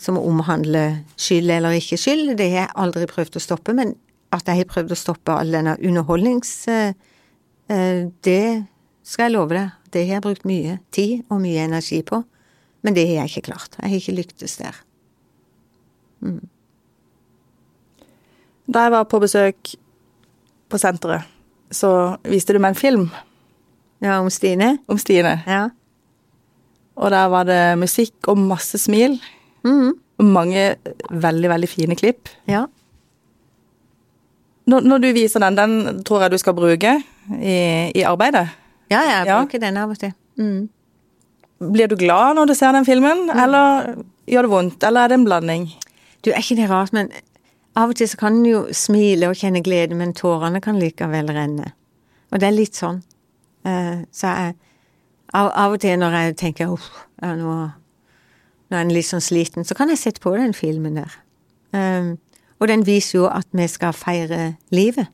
som 0.04 0.20
omhandler 0.20 1.00
skyld 1.16 1.56
eller 1.56 1.80
ikke 1.80 2.00
skyld. 2.00 2.36
Det 2.38 2.50
har 2.52 2.66
jeg 2.66 2.76
aldri 2.84 3.08
prøvd 3.08 3.40
å 3.40 3.44
stoppe, 3.48 3.76
men 3.78 3.96
at 4.32 4.48
jeg 4.48 4.62
har 4.62 4.70
prøvd 4.70 4.94
å 4.96 5.00
stoppe 5.00 5.36
all 5.36 5.52
denne 5.54 5.76
underholdnings... 5.80 6.52
Eh, 6.72 6.94
eh, 7.72 8.08
det 8.24 8.64
skal 9.04 9.28
jeg 9.28 9.36
love 9.36 9.58
deg. 9.58 9.76
Det 9.92 10.06
har 10.06 10.20
jeg 10.20 10.26
brukt 10.26 10.48
mye 10.48 10.78
tid 10.96 11.26
og 11.28 11.42
mye 11.44 11.66
energi 11.68 12.00
på. 12.08 12.22
Men 12.82 12.96
det 12.96 13.06
har 13.10 13.22
jeg 13.22 13.34
ikke 13.34 13.50
klart. 13.52 13.76
Jeg 13.78 13.92
har 13.92 14.00
ikke 14.00 14.18
lyktes 14.22 14.58
der. 14.62 14.80
Mm. 16.24 16.40
Da 18.72 18.86
jeg 18.86 18.94
var 18.94 19.08
på 19.12 19.20
besøk 19.20 19.74
på 20.72 20.80
senteret, 20.80 21.28
så 21.72 22.18
viste 22.24 22.56
du 22.56 22.62
meg 22.64 22.74
en 22.74 22.80
film. 22.80 23.06
Ja, 24.02 24.20
om 24.22 24.30
Stine? 24.34 24.78
Om 24.88 25.00
Stine. 25.02 25.42
Ja. 25.48 25.66
Og 26.96 27.12
der 27.12 27.28
var 27.32 27.48
det 27.48 27.62
musikk 27.82 28.30
og 28.32 28.40
masse 28.40 28.80
smil. 28.82 29.18
Mm. 29.68 29.94
Og 30.22 30.26
mange 30.26 30.76
veldig, 31.10 31.50
veldig 31.50 31.70
fine 31.70 31.98
klipp. 32.00 32.30
Ja. 32.50 32.66
Når, 34.72 34.86
når, 34.88 35.04
du 35.04 35.08
viser 35.16 35.44
den, 35.44 35.58
den 35.58 36.04
tror 36.08 36.26
jeg 36.26 36.32
du 36.32 36.38
skal 36.40 36.56
bruke 36.56 36.96
i, 37.38 37.56
i 37.96 38.04
arbeidet? 38.08 38.48
Ja, 38.92 39.02
jeg 39.02 39.28
ja. 39.28 39.40
bruker 39.40 39.62
den 39.64 39.80
av 39.82 39.92
og 39.92 40.00
til. 40.00 40.14
Mm. 40.40 40.70
Blir 41.72 41.90
du 41.92 41.98
glad 42.00 42.38
når 42.38 42.52
du 42.52 42.56
ser 42.58 42.74
den 42.76 42.88
filmen, 42.88 43.28
mm. 43.30 43.42
eller 43.44 43.92
gjør 44.30 44.48
det 44.48 44.54
vondt, 44.54 44.88
eller 44.88 45.04
er 45.04 45.12
det 45.12 45.20
en 45.20 45.28
blanding? 45.28 45.68
Du, 46.26 46.32
er 46.32 46.42
ikke 46.42 46.58
det 46.62 46.70
rart, 46.70 46.94
men 46.94 47.10
av 47.76 47.92
og 47.92 47.96
til 47.96 48.10
så 48.12 48.18
kan 48.20 48.40
en 48.40 48.48
jo 48.48 48.66
smile 48.76 49.30
og 49.32 49.40
kjenne 49.40 49.64
glede, 49.64 49.96
men 49.96 50.16
tårene 50.18 50.62
kan 50.64 50.80
likevel 50.80 51.32
renne. 51.32 51.72
Og 52.32 52.42
det 52.42 52.50
er 52.50 52.56
litt 52.56 52.78
sånn. 52.80 53.00
Uh, 53.68 54.04
så 54.12 54.34
jeg 54.34 54.56
av, 55.32 55.48
av, 55.48 55.72
og 55.72 55.80
til 55.80 55.96
når 56.00 56.18
jeg 56.18 56.36
tenker 56.42 56.74
uff, 56.74 56.90
nå, 57.24 57.54
nå 58.68 58.76
er 58.76 58.82
en 58.82 58.92
litt 58.92 59.08
sånn 59.08 59.24
sliten, 59.24 59.64
så 59.64 59.78
kan 59.78 59.92
jeg 59.92 60.02
sette 60.02 60.24
på 60.24 60.34
den 60.36 60.52
filmen 60.58 61.00
der. 61.00 61.14
Um, 61.72 62.18
og 62.60 62.68
den 62.68 62.84
viser 62.86 63.22
jo 63.22 63.30
at 63.32 63.48
vi 63.56 63.68
skal 63.72 63.96
feire 63.96 64.58
livet 64.76 65.08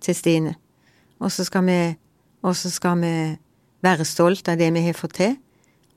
til 0.00 0.16
Stine. 0.16 0.54
Og 1.20 1.28
så 1.32 1.44
skal 1.44 1.66
vi, 1.68 1.78
skal 2.56 3.02
vi 3.04 3.14
være 3.84 4.08
stolt 4.08 4.48
av 4.48 4.56
det 4.58 4.70
vi 4.72 4.86
har 4.86 4.96
fått 4.96 5.18
til. 5.20 5.36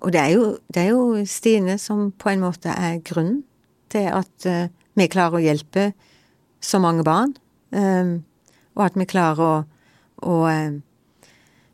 Og 0.04 0.12
det 0.12 0.20
er, 0.20 0.34
jo, 0.36 0.58
det 0.68 0.84
er 0.84 0.92
jo 0.92 1.24
Stine 1.26 1.78
som 1.80 2.12
på 2.12 2.34
en 2.34 2.44
måte 2.44 2.76
er 2.76 3.00
grunnen 3.00 3.46
til 3.94 4.12
at 4.12 4.50
uh, 4.50 4.68
vi 4.94 5.10
klarer 5.12 5.40
å 5.40 5.44
hjelpe 5.44 5.92
så 6.64 6.80
mange 6.82 7.04
barn. 7.08 7.34
Um, 7.74 8.24
og 8.78 8.88
at 8.88 8.98
vi 8.98 9.08
klarer 9.10 9.42
å, 9.44 9.54
å 10.24 10.40
uh, 10.46 10.80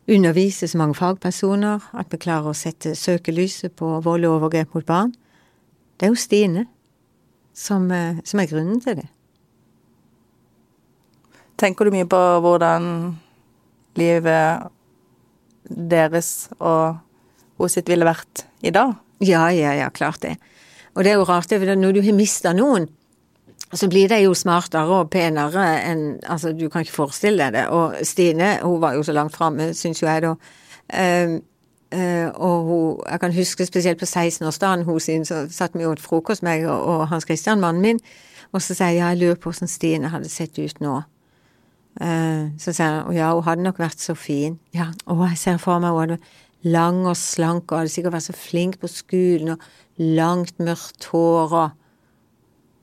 undervise 0.09 0.67
så 0.67 0.80
mange 0.80 0.97
fagpersoner. 0.97 1.84
At 1.93 2.11
vi 2.13 2.22
klarer 2.22 2.51
å 2.51 2.57
sette 2.57 2.95
søkelyset 2.97 3.76
på 3.80 3.99
vold 4.05 4.28
og 4.28 4.39
overgrep 4.39 4.76
mot 4.76 4.88
barn. 4.88 5.13
Det 5.99 6.07
er 6.07 6.13
jo 6.13 6.20
Stine 6.20 6.65
som, 7.53 7.91
eh, 7.91 8.22
som 8.24 8.39
er 8.39 8.47
grunnen 8.47 8.80
til 8.84 9.01
det. 9.01 9.07
Tenker 11.59 11.86
du 11.86 11.91
mye 11.91 12.07
på 12.07 12.20
hvordan 12.39 12.86
livet 13.99 14.70
deres 15.67 16.47
og 16.59 17.01
hos 17.59 17.76
sitt 17.76 17.89
ville 17.91 18.07
vært 18.07 18.45
i 18.63 18.72
dag? 18.72 18.95
Ja, 19.20 19.49
ja, 19.51 19.74
ja, 19.76 19.89
klart 19.91 20.24
det. 20.24 20.38
Og 20.95 21.03
det 21.03 21.11
er 21.11 21.20
jo 21.20 21.28
rart, 21.28 21.51
når 21.51 21.97
du 21.97 22.01
har 22.01 22.15
mista 22.15 22.53
noen, 22.55 22.88
så 23.78 23.89
blir 23.89 24.09
de 24.09 24.17
jo 24.24 24.34
smartere 24.34 25.01
og 25.01 25.11
penere 25.13 25.65
enn 25.86 26.05
Altså, 26.26 26.53
du 26.53 26.70
kan 26.70 26.82
ikke 26.82 26.95
forestille 26.95 27.43
deg 27.43 27.53
det. 27.53 27.67
Og 27.70 27.99
Stine, 28.03 28.57
hun 28.63 28.82
var 28.82 28.95
jo 28.97 29.03
så 29.03 29.13
langt 29.13 29.36
framme, 29.36 29.74
syns 29.78 30.01
jo 30.01 30.07
jeg, 30.07 30.26
da. 30.26 30.36
Uh, 30.89 31.39
Uh, 31.89 32.30
og 32.38 32.63
hun, 32.63 32.99
jeg 33.09 33.20
kan 33.20 33.34
huske 33.34 33.65
spesielt 33.65 33.97
på 33.97 34.05
16-årsdagen 34.05 34.84
hun 34.86 34.99
sin, 34.99 35.24
så 35.26 35.47
satt 35.49 35.74
vi 35.74 35.88
åt 35.89 35.99
frokost, 35.99 36.43
meg 36.45 36.67
og, 36.70 36.84
og 36.86 37.07
Hans 37.09 37.26
Christian, 37.26 37.59
mannen 37.59 37.82
min, 37.82 37.99
og 38.51 38.61
så 38.61 38.76
sier 38.78 38.91
jeg 38.91 38.99
ja, 38.99 39.07
jeg 39.07 39.17
lurer 39.17 39.39
på 39.41 39.49
hvordan 39.49 39.72
Stine 39.72 40.11
hadde 40.13 40.30
sett 40.30 40.59
ut 40.61 40.84
nå. 40.86 40.99
Uh, 41.97 42.53
så 42.61 42.76
sier 42.76 42.99
han 42.99 43.17
ja, 43.17 43.32
hun 43.34 43.41
hadde 43.47 43.65
nok 43.65 43.82
vært 43.82 44.05
så 44.05 44.13
fin. 44.13 44.59
Ja, 44.74 44.91
og 45.09 45.26
jeg 45.32 45.41
ser 45.41 45.57
for 45.57 45.82
meg 45.82 45.97
hun 45.97 46.03
hadde 46.03 46.20
lang 46.61 47.01
og 47.09 47.17
slank 47.17 47.72
og 47.72 47.82
hadde 47.82 47.95
sikkert 47.95 48.20
vært 48.20 48.28
så 48.28 48.38
flink 48.38 48.78
på 48.78 48.91
skolen 48.93 49.55
og 49.55 49.65
langt, 49.97 50.61
mørkt 50.61 51.09
hår 51.09 51.57
og 51.63 51.74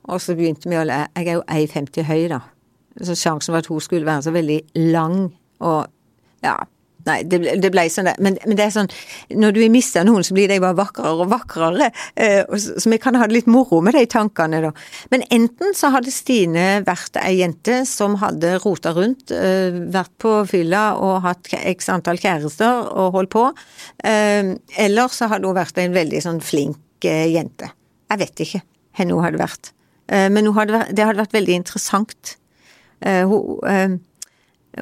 Og 0.07 0.23
så 0.23 0.37
begynte 0.39 0.71
vi 0.71 0.79
å 0.79 0.87
le. 0.87 1.03
Jeg 1.17 1.33
er 1.33 1.41
jo 1.41 1.45
1,50 1.51 2.07
høy, 2.07 2.23
da, 2.33 2.41
så 3.03 3.19
sjansen 3.19 3.55
var 3.55 3.65
at 3.65 3.71
hun 3.73 3.83
skulle 3.85 4.09
være 4.09 4.29
så 4.29 4.33
veldig 4.35 4.63
lang 4.95 5.21
og 5.65 5.87
ja, 6.45 6.57
Nei, 7.07 7.21
det, 7.23 7.39
det 7.63 7.71
ble 7.71 7.85
sånn 7.93 8.09
det. 8.09 8.17
Men, 8.23 8.37
men, 8.43 8.57
det 8.59 8.65
er 8.65 8.73
sånn, 8.75 8.89
når 9.39 9.55
du 9.55 9.61
har 9.63 9.71
mista 9.71 10.03
noen, 10.07 10.25
så 10.27 10.35
blir 10.35 10.51
de 10.51 10.59
bare 10.63 10.75
vakrere 10.79 11.23
og 11.23 11.31
vakrere. 11.31 11.91
Eh, 12.19 12.57
så 12.59 12.91
vi 12.91 12.99
kan 13.03 13.15
ha 13.19 13.29
det 13.29 13.37
litt 13.37 13.51
moro 13.51 13.79
med 13.85 13.95
de 13.95 14.03
tankene, 14.11 14.59
da. 14.65 14.73
Men 15.15 15.23
enten 15.35 15.77
så 15.79 15.93
hadde 15.95 16.15
Stine 16.15 16.65
vært 16.87 17.21
ei 17.23 17.37
jente 17.39 17.85
som 17.87 18.19
hadde 18.23 18.57
rota 18.65 18.91
rundt, 18.97 19.31
eh, 19.31 19.79
vært 19.95 20.17
på 20.23 20.35
fylla 20.51 20.89
og 20.99 21.21
hatt 21.29 21.53
x 21.63 21.93
antall 21.95 22.19
kjærester 22.23 22.91
og 22.91 23.21
holdt 23.21 23.35
på. 23.37 23.47
Eh, 24.03 24.57
eller 24.89 25.15
så 25.15 25.31
hadde 25.31 25.47
hun 25.47 25.61
vært 25.61 25.79
en 25.83 25.95
veldig 25.95 26.27
sånn 26.27 26.43
flink 26.43 27.07
eh, 27.07 27.29
jente. 27.37 27.71
Jeg 28.11 28.25
vet 28.25 28.47
ikke 28.49 28.65
hvor 28.97 29.13
hun 29.13 29.27
hadde 29.29 29.45
vært. 29.47 29.76
Eh, 30.09 30.29
men 30.31 30.51
hadde, 30.55 30.85
det 30.95 31.07
hadde 31.07 31.23
vært 31.23 31.37
veldig 31.37 31.61
interessant. 31.63 32.37
Eh, 33.01 33.25
hun, 33.29 33.59
eh, 33.67 33.97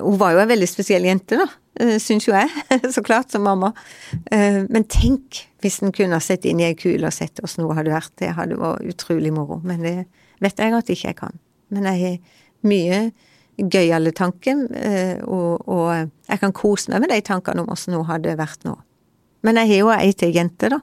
hun 0.01 0.19
var 0.21 0.35
jo 0.35 0.43
en 0.43 0.51
veldig 0.51 0.69
spesiell 0.69 1.07
jente, 1.09 1.39
da. 1.41 1.51
Syns 1.99 2.29
jo 2.29 2.31
jeg, 2.37 2.51
så 2.95 3.03
klart, 3.03 3.33
som 3.35 3.43
mamma. 3.43 3.73
Men 4.31 4.85
tenk 4.87 5.41
hvis 5.59 5.81
en 5.83 5.91
kunne 5.95 6.15
ha 6.15 6.23
sett 6.23 6.45
inn 6.47 6.61
i 6.63 6.69
ei 6.69 6.77
kule 6.79 7.09
og 7.09 7.15
sett 7.15 7.41
åssen 7.43 7.65
hun 7.65 7.75
hadde 7.75 7.91
vært. 7.91 8.13
Det 8.23 8.29
hadde 8.37 8.61
vært 8.61 8.93
utrolig 8.93 9.33
moro. 9.35 9.59
Men 9.67 9.83
det 9.83 9.95
vet 10.45 10.63
jeg 10.63 10.77
at 10.79 10.93
ikke 10.95 11.09
jeg 11.09 11.19
kan. 11.19 11.35
Men 11.75 11.89
jeg 11.91 12.03
har 12.05 12.45
mye 12.71 13.01
gøyale 13.59 14.15
tanker, 14.15 14.63
og, 15.27 15.67
og 15.67 15.91
jeg 16.31 16.43
kan 16.45 16.55
kose 16.55 16.95
meg 16.95 17.03
med 17.03 17.11
de 17.11 17.19
tankene 17.27 17.63
om 17.65 17.75
åssen 17.75 17.99
hun 17.99 18.07
hadde 18.07 18.39
vært 18.39 18.63
nå. 18.69 18.77
Men 19.43 19.59
jeg 19.59 19.73
har 19.73 19.83
jo 19.83 19.93
ei 19.95 20.15
til 20.15 20.35
jente, 20.35 20.71
da 20.77 20.79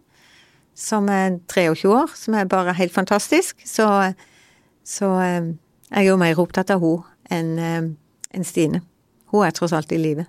som 0.77 1.09
er 1.11 1.37
23 1.51 1.89
år, 1.91 2.11
som 2.15 2.35
er 2.37 2.49
bare 2.49 2.75
helt 2.77 2.93
fantastisk. 2.93 3.61
Så, 3.67 3.85
så 4.91 5.15
eh, 5.23 5.51
jeg 5.91 6.03
er 6.03 6.09
jo 6.09 6.19
mer 6.19 6.39
opptatt 6.39 6.71
av 6.73 6.83
henne 6.83 7.07
enn 7.31 7.51
eh, 7.59 7.89
en 8.35 8.47
Stine. 8.47 8.81
Hun 9.31 9.45
er 9.47 9.55
tross 9.55 9.73
alt 9.75 9.91
i 9.91 9.99
live. 9.99 10.25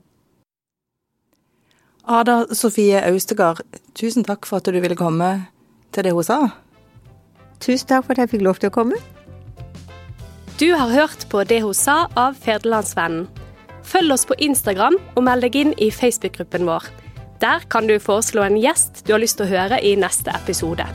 Ada 2.03 2.49
Sofie 2.55 2.99
Austegard, 3.07 3.63
tusen 3.95 4.27
takk 4.27 4.47
for 4.47 4.59
at 4.59 4.67
du 4.67 4.79
ville 4.83 4.99
komme 4.99 5.31
til 5.95 6.07
det 6.07 6.15
hun 6.15 6.27
sa. 6.27 6.39
Tusen 7.63 7.91
takk 7.91 8.07
for 8.07 8.17
at 8.17 8.25
jeg 8.25 8.33
fikk 8.35 8.47
lov 8.47 8.59
til 8.59 8.73
å 8.73 8.75
komme. 8.75 8.99
Du 10.59 10.69
har 10.75 10.91
hørt 10.91 11.29
på 11.31 11.43
Det 11.47 11.63
hun 11.63 11.75
sa 11.75 12.07
av 12.19 12.35
Ferdelandsvennen. 12.43 13.29
Følg 13.87 14.15
oss 14.15 14.27
på 14.27 14.39
Instagram 14.39 14.99
og 15.15 15.25
meld 15.27 15.47
deg 15.47 15.59
inn 15.59 15.73
i 15.79 15.91
Facebook-gruppen 15.95 16.67
vår. 16.69 16.87
Der 17.43 17.67
kan 17.71 17.91
du 17.91 17.99
foreslå 17.99 18.45
en 18.47 18.61
gjest 18.63 19.03
du 19.07 19.15
har 19.15 19.23
lyst 19.23 19.41
til 19.41 19.49
å 19.49 19.55
høre 19.55 19.83
i 19.83 19.97
neste 19.99 20.31
episode. 20.35 20.87